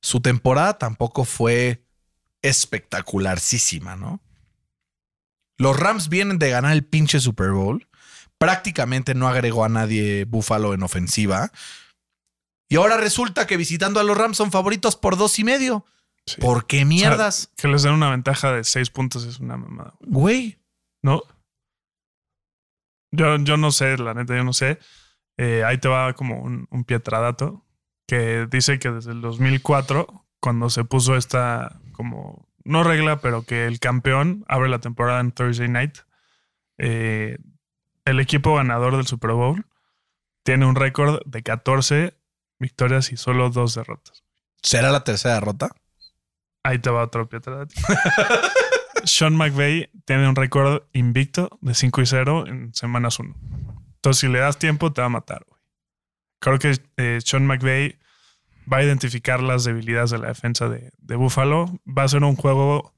su 0.00 0.20
temporada 0.20 0.78
tampoco 0.78 1.24
fue 1.24 1.84
espectacularísima, 2.42 3.96
¿no? 3.96 4.20
Los 5.58 5.78
Rams 5.78 6.08
vienen 6.08 6.38
de 6.38 6.50
ganar 6.50 6.72
el 6.72 6.84
pinche 6.84 7.20
Super 7.20 7.52
Bowl. 7.52 7.88
Prácticamente 8.38 9.14
no 9.14 9.28
agregó 9.28 9.64
a 9.64 9.68
nadie 9.68 10.24
Buffalo 10.24 10.74
en 10.74 10.82
ofensiva. 10.82 11.52
Y 12.68 12.76
ahora 12.76 12.96
resulta 12.96 13.46
que 13.46 13.56
visitando 13.56 14.00
a 14.00 14.02
los 14.02 14.16
Rams 14.16 14.36
son 14.36 14.50
favoritos 14.50 14.96
por 14.96 15.16
dos 15.16 15.38
y 15.38 15.44
medio. 15.44 15.86
Sí. 16.26 16.40
¿Por 16.40 16.66
qué 16.66 16.84
mierdas? 16.84 17.50
que 17.56 17.68
les 17.68 17.82
den 17.82 17.92
una 17.92 18.10
ventaja 18.10 18.52
de 18.52 18.64
seis 18.64 18.90
puntos 18.90 19.24
es 19.24 19.38
una 19.38 19.56
mamada, 19.56 19.94
Güey. 20.00 20.58
¿no? 21.02 21.22
Yo, 23.12 23.36
yo 23.38 23.56
no 23.56 23.70
sé, 23.70 23.98
la 23.98 24.14
neta, 24.14 24.36
yo 24.36 24.42
no 24.42 24.52
sé. 24.52 24.78
Eh, 25.36 25.64
ahí 25.64 25.78
te 25.78 25.88
va 25.88 26.12
como 26.12 26.40
un, 26.40 26.66
un 26.70 26.84
pietradato 26.84 27.64
que 28.06 28.46
dice 28.50 28.78
que 28.78 28.90
desde 28.90 29.12
el 29.12 29.20
2004, 29.20 30.26
cuando 30.40 30.70
se 30.70 30.84
puso 30.84 31.16
esta 31.16 31.80
como, 31.92 32.48
no 32.64 32.84
regla, 32.84 33.20
pero 33.20 33.42
que 33.44 33.66
el 33.66 33.80
campeón 33.80 34.44
abre 34.48 34.68
la 34.68 34.80
temporada 34.80 35.20
en 35.20 35.32
Thursday 35.32 35.68
Night, 35.68 35.98
eh, 36.78 37.38
el 38.04 38.20
equipo 38.20 38.56
ganador 38.56 38.96
del 38.96 39.06
Super 39.06 39.32
Bowl 39.32 39.66
tiene 40.42 40.66
un 40.66 40.74
récord 40.74 41.20
de 41.24 41.42
14 41.42 42.14
victorias 42.58 43.12
y 43.12 43.16
solo 43.16 43.50
dos 43.50 43.74
derrotas. 43.74 44.24
¿Será 44.62 44.90
la 44.90 45.04
tercera 45.04 45.34
derrota? 45.34 45.70
Ahí 46.64 46.78
te 46.78 46.90
va 46.90 47.04
otro 47.04 47.28
pietradato. 47.28 47.74
Sean 49.04 49.36
McVay 49.36 49.90
tiene 50.04 50.28
un 50.28 50.36
récord 50.36 50.84
invicto 50.92 51.58
de 51.60 51.74
5 51.74 52.02
y 52.02 52.06
0 52.06 52.46
en 52.46 52.74
semanas 52.74 53.18
1. 53.18 53.34
Entonces, 54.02 54.20
si 54.20 54.26
le 54.26 54.40
das 54.40 54.58
tiempo, 54.58 54.92
te 54.92 55.00
va 55.00 55.06
a 55.06 55.10
matar. 55.10 55.44
güey. 55.46 55.60
Creo 56.40 56.58
que 56.58 56.76
eh, 56.96 57.20
Sean 57.24 57.46
McVay 57.46 58.00
va 58.70 58.78
a 58.78 58.82
identificar 58.82 59.40
las 59.40 59.62
debilidades 59.62 60.10
de 60.10 60.18
la 60.18 60.26
defensa 60.26 60.68
de, 60.68 60.90
Buffalo. 61.14 61.78
Va 61.86 62.02
a 62.02 62.08
ser 62.08 62.24
un 62.24 62.34
juego, 62.34 62.92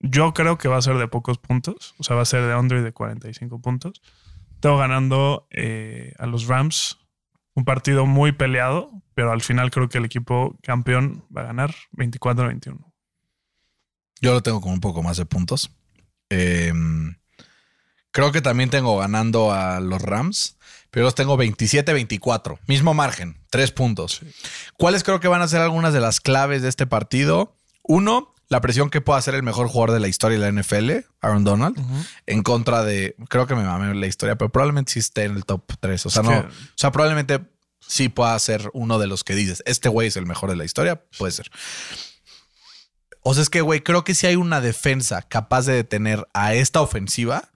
yo 0.00 0.32
creo 0.32 0.56
que 0.56 0.68
va 0.68 0.78
a 0.78 0.82
ser 0.82 0.96
de 0.96 1.06
pocos 1.06 1.36
puntos. 1.36 1.94
O 1.98 2.02
sea, 2.02 2.16
va 2.16 2.22
a 2.22 2.24
ser 2.24 2.46
de 2.46 2.54
under 2.54 2.78
y 2.78 2.82
de 2.82 2.92
45 2.92 3.60
puntos. 3.60 4.00
Tengo 4.60 4.78
ganando 4.78 5.46
eh, 5.50 6.14
a 6.18 6.24
los 6.24 6.46
Rams 6.46 6.98
un 7.52 7.66
partido 7.66 8.06
muy 8.06 8.32
peleado, 8.32 8.90
pero 9.12 9.32
al 9.32 9.42
final 9.42 9.70
creo 9.70 9.90
que 9.90 9.98
el 9.98 10.06
equipo 10.06 10.56
campeón 10.62 11.26
va 11.36 11.42
a 11.42 11.44
ganar 11.44 11.74
24-21. 11.92 12.90
Yo 14.22 14.32
lo 14.32 14.42
tengo 14.42 14.62
con 14.62 14.72
un 14.72 14.80
poco 14.80 15.02
más 15.02 15.18
de 15.18 15.26
puntos. 15.26 15.70
Eh, 16.30 16.72
creo 18.12 18.30
que 18.32 18.40
también 18.40 18.70
tengo 18.70 18.96
ganando 18.98 19.52
a 19.52 19.80
los 19.80 20.00
Rams, 20.00 20.56
pero 20.90 21.04
los 21.04 21.14
tengo 21.14 21.36
27-24. 21.36 22.58
Mismo 22.66 22.94
margen, 22.94 23.38
tres 23.50 23.72
puntos. 23.72 24.20
¿Cuáles 24.78 25.02
creo 25.02 25.20
que 25.20 25.28
van 25.28 25.42
a 25.42 25.48
ser 25.48 25.60
algunas 25.60 25.92
de 25.92 26.00
las 26.00 26.20
claves 26.20 26.62
de 26.62 26.68
este 26.68 26.86
partido? 26.86 27.56
Uno, 27.82 28.34
la 28.48 28.60
presión 28.60 28.90
que 28.90 29.00
pueda 29.00 29.18
hacer 29.18 29.34
el 29.34 29.42
mejor 29.42 29.68
jugador 29.68 29.92
de 29.92 30.00
la 30.00 30.08
historia 30.08 30.38
de 30.38 30.52
la 30.52 30.62
NFL, 30.62 31.06
Aaron 31.22 31.44
Donald, 31.44 31.76
en 32.26 32.42
contra 32.42 32.84
de. 32.84 33.16
Creo 33.28 33.46
que 33.46 33.54
me 33.54 33.64
mamé 33.64 33.94
la 33.94 34.06
historia, 34.06 34.36
pero 34.36 34.50
probablemente 34.52 34.92
sí 34.92 34.98
esté 35.00 35.24
en 35.24 35.34
el 35.36 35.44
top 35.46 35.62
3. 35.80 36.06
O 36.06 36.10
sea, 36.10 36.22
Es 36.22 36.28
no. 36.28 36.42
que- 36.42 36.46
O 36.48 36.50
sea, 36.76 36.92
probablemente 36.92 37.40
sí 37.80 38.08
pueda 38.10 38.38
ser 38.38 38.70
uno 38.74 38.98
de 38.98 39.06
los 39.06 39.24
que 39.24 39.34
dices, 39.34 39.62
este 39.66 39.88
güey 39.88 40.08
es 40.08 40.16
el 40.16 40.26
mejor 40.26 40.50
de 40.50 40.56
la 40.56 40.64
historia. 40.66 41.02
Puede 41.18 41.32
ser. 41.32 41.50
O 43.22 43.34
sea, 43.34 43.42
es 43.42 43.50
que, 43.50 43.60
güey, 43.60 43.80
creo 43.82 44.04
que 44.04 44.14
si 44.14 44.26
hay 44.26 44.36
una 44.36 44.60
defensa 44.60 45.22
capaz 45.22 45.66
de 45.66 45.74
detener 45.74 46.26
a 46.34 46.54
esta 46.54 46.80
ofensiva, 46.80 47.51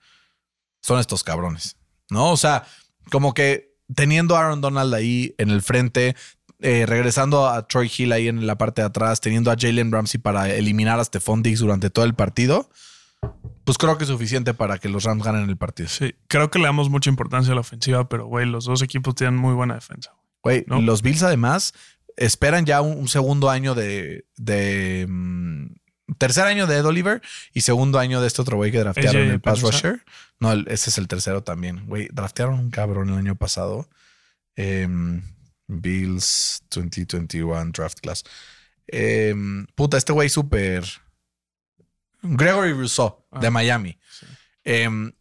son 0.87 1.01
estos 1.01 1.24
cabrones, 1.24 1.76
¿no? 2.11 2.30
O 2.30 2.37
sea, 2.37 2.64
como 3.11 3.34
que 3.34 3.74
teniendo 3.93 4.37
a 4.37 4.41
Aaron 4.41 4.61
Donald 4.61 4.95
ahí 4.95 5.34
en 5.37 5.51
el 5.51 5.61
frente, 5.61 6.14
eh, 6.61 6.87
regresando 6.87 7.49
a 7.49 7.66
Troy 7.66 7.91
Hill 7.95 8.12
ahí 8.12 8.28
en 8.28 8.47
la 8.47 8.57
parte 8.57 8.82
de 8.82 8.87
atrás, 8.87 9.20
teniendo 9.20 9.51
a 9.51 9.57
Jalen 9.59 9.91
Ramsey 9.91 10.20
para 10.20 10.49
eliminar 10.49 11.01
a 11.01 11.05
Stephon 11.05 11.43
Diggs 11.43 11.59
durante 11.59 11.91
todo 11.91 12.05
el 12.05 12.14
partido, 12.14 12.70
pues 13.64 13.78
creo 13.78 13.99
que 13.99 14.05
es 14.05 14.11
suficiente 14.11 14.55
para 14.55 14.78
que 14.78 14.89
los 14.89 15.03
Rams 15.03 15.24
ganen 15.24 15.49
el 15.49 15.57
partido. 15.57 15.89
Sí, 15.89 16.14
creo 16.28 16.53
que 16.53 16.61
le 16.61 16.66
damos 16.66 16.89
mucha 16.89 17.11
importancia 17.11 17.51
a 17.51 17.57
la 17.57 17.62
ofensiva, 17.62 18.09
pero 18.09 18.26
güey, 18.26 18.47
los 18.47 18.64
dos 18.64 18.80
equipos 18.80 19.16
tienen 19.16 19.37
muy 19.37 19.55
buena 19.55 19.74
defensa. 19.74 20.14
Güey, 20.45 20.64
¿no? 20.68 20.80
los 20.80 21.03
Bills 21.03 21.24
además 21.24 21.74
esperan 22.16 22.64
ya 22.64 22.80
un, 22.80 22.97
un 22.97 23.09
segundo 23.09 23.51
año 23.51 23.74
de, 23.74 24.24
de 24.37 25.07
mm, 25.09 25.66
tercer 26.18 26.44
año 26.44 26.66
de 26.66 26.76
Ed 26.76 26.86
Oliver 26.86 27.20
y 27.52 27.62
segundo 27.62 27.98
año 27.98 28.20
de 28.20 28.26
este 28.28 28.42
otro 28.42 28.57
güey 28.57 28.70
que 28.72 28.78
draftearon 28.78 29.22
el 29.28 29.40
pass 29.40 29.61
rusher. 29.62 30.04
No, 30.38 30.52
el- 30.52 30.66
ese 30.68 30.90
es 30.90 30.98
el 30.98 31.09
tercero 31.09 31.42
también. 31.42 31.86
Güey, 31.86 32.09
draftearon 32.12 32.59
un 32.59 32.70
cabrón 32.70 33.09
el 33.11 33.16
año 33.18 33.34
pasado. 33.36 33.88
Em, 34.54 35.22
Bills 35.66 36.62
2021 36.70 37.72
draft 37.72 38.00
class. 38.00 38.22
Em, 38.86 39.66
puta, 39.74 39.96
este 39.96 40.12
güey 40.12 40.28
súper. 40.28 40.84
Gregory 42.22 42.72
Rousseau 42.72 43.24
de 43.40 43.46
Ah, 43.46 43.50
Miami. 43.50 43.98
sí. 44.11 44.26
Em, 44.64 45.12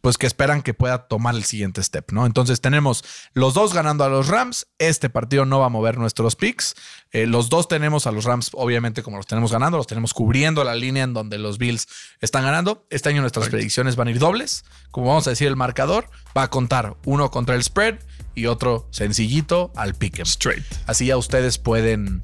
pues 0.00 0.16
que 0.18 0.26
esperan 0.26 0.62
que 0.62 0.74
pueda 0.74 1.06
tomar 1.08 1.34
el 1.34 1.44
siguiente 1.44 1.82
step, 1.82 2.12
¿no? 2.12 2.26
Entonces 2.26 2.60
tenemos 2.60 3.04
los 3.34 3.54
dos 3.54 3.74
ganando 3.74 4.04
a 4.04 4.08
los 4.08 4.28
Rams. 4.28 4.66
Este 4.78 5.10
partido 5.10 5.44
no 5.44 5.60
va 5.60 5.66
a 5.66 5.68
mover 5.70 5.98
nuestros 5.98 6.36
picks. 6.36 6.74
Eh, 7.12 7.26
los 7.26 7.48
dos 7.48 7.68
tenemos 7.68 8.06
a 8.06 8.12
los 8.12 8.24
Rams, 8.24 8.50
obviamente, 8.54 9.02
como 9.02 9.16
los 9.18 9.26
tenemos 9.26 9.52
ganando, 9.52 9.76
los 9.76 9.86
tenemos 9.86 10.14
cubriendo 10.14 10.64
la 10.64 10.74
línea 10.74 11.04
en 11.04 11.12
donde 11.12 11.38
los 11.38 11.58
Bills 11.58 11.86
están 12.20 12.44
ganando. 12.44 12.86
Este 12.90 13.08
año 13.08 13.20
nuestras 13.20 13.44
Correcto. 13.44 13.56
predicciones 13.58 13.96
van 13.96 14.08
a 14.08 14.10
ir 14.12 14.18
dobles. 14.18 14.64
Como 14.90 15.08
vamos 15.08 15.26
a 15.26 15.30
decir, 15.30 15.48
el 15.48 15.56
marcador 15.56 16.08
va 16.36 16.44
a 16.44 16.50
contar 16.50 16.96
uno 17.04 17.30
contra 17.30 17.54
el 17.54 17.62
spread 17.62 17.98
y 18.34 18.46
otro 18.46 18.88
sencillito 18.92 19.72
al 19.76 19.94
pick. 19.94 20.20
Straight. 20.20 20.64
Así 20.86 21.06
ya 21.06 21.16
ustedes 21.16 21.58
pueden 21.58 22.22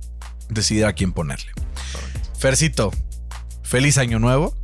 decidir 0.48 0.86
a 0.86 0.92
quién 0.92 1.12
ponerle. 1.12 1.52
Fercito, 2.38 2.92
feliz 3.62 3.98
año 3.98 4.18
nuevo. 4.18 4.54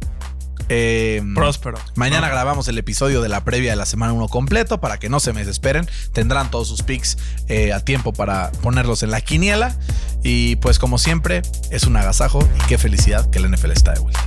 Em, 0.68 1.34
Próspero. 1.34 1.78
Mañana 1.94 2.28
¿no? 2.28 2.32
grabamos 2.32 2.68
el 2.68 2.78
episodio 2.78 3.20
de 3.20 3.28
la 3.28 3.44
previa 3.44 3.70
de 3.70 3.76
la 3.76 3.86
semana 3.86 4.12
1 4.12 4.28
completo 4.28 4.80
para 4.80 4.98
que 4.98 5.08
no 5.08 5.20
se 5.20 5.32
me 5.32 5.40
desesperen. 5.40 5.88
Tendrán 6.12 6.50
todos 6.50 6.68
sus 6.68 6.82
picks 6.82 7.18
eh, 7.48 7.72
a 7.72 7.80
tiempo 7.80 8.12
para 8.12 8.52
ponerlos 8.62 9.02
en 9.02 9.10
la 9.10 9.20
quiniela. 9.20 9.76
Y 10.22 10.56
pues 10.56 10.78
como 10.78 10.98
siempre, 10.98 11.42
es 11.70 11.84
un 11.84 11.96
agasajo 11.96 12.46
y 12.56 12.66
qué 12.68 12.78
felicidad 12.78 13.28
que 13.30 13.38
el 13.38 13.50
NFL 13.50 13.72
está 13.72 13.92
de 13.92 14.00
vuelta. 14.00 14.20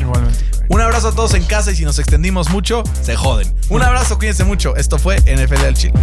Igualmente. 0.00 0.44
Un 0.68 0.80
abrazo 0.80 1.08
a 1.08 1.12
todos 1.14 1.34
en 1.34 1.44
casa 1.44 1.70
y 1.72 1.76
si 1.76 1.84
nos 1.84 1.98
extendimos 1.98 2.50
mucho, 2.50 2.82
se 3.02 3.16
joden. 3.16 3.54
Un 3.68 3.82
abrazo, 3.82 4.16
cuídense 4.16 4.44
mucho. 4.44 4.74
Esto 4.76 4.98
fue 4.98 5.18
NFL 5.20 5.64
al 5.66 5.74
Chile. 5.74 5.94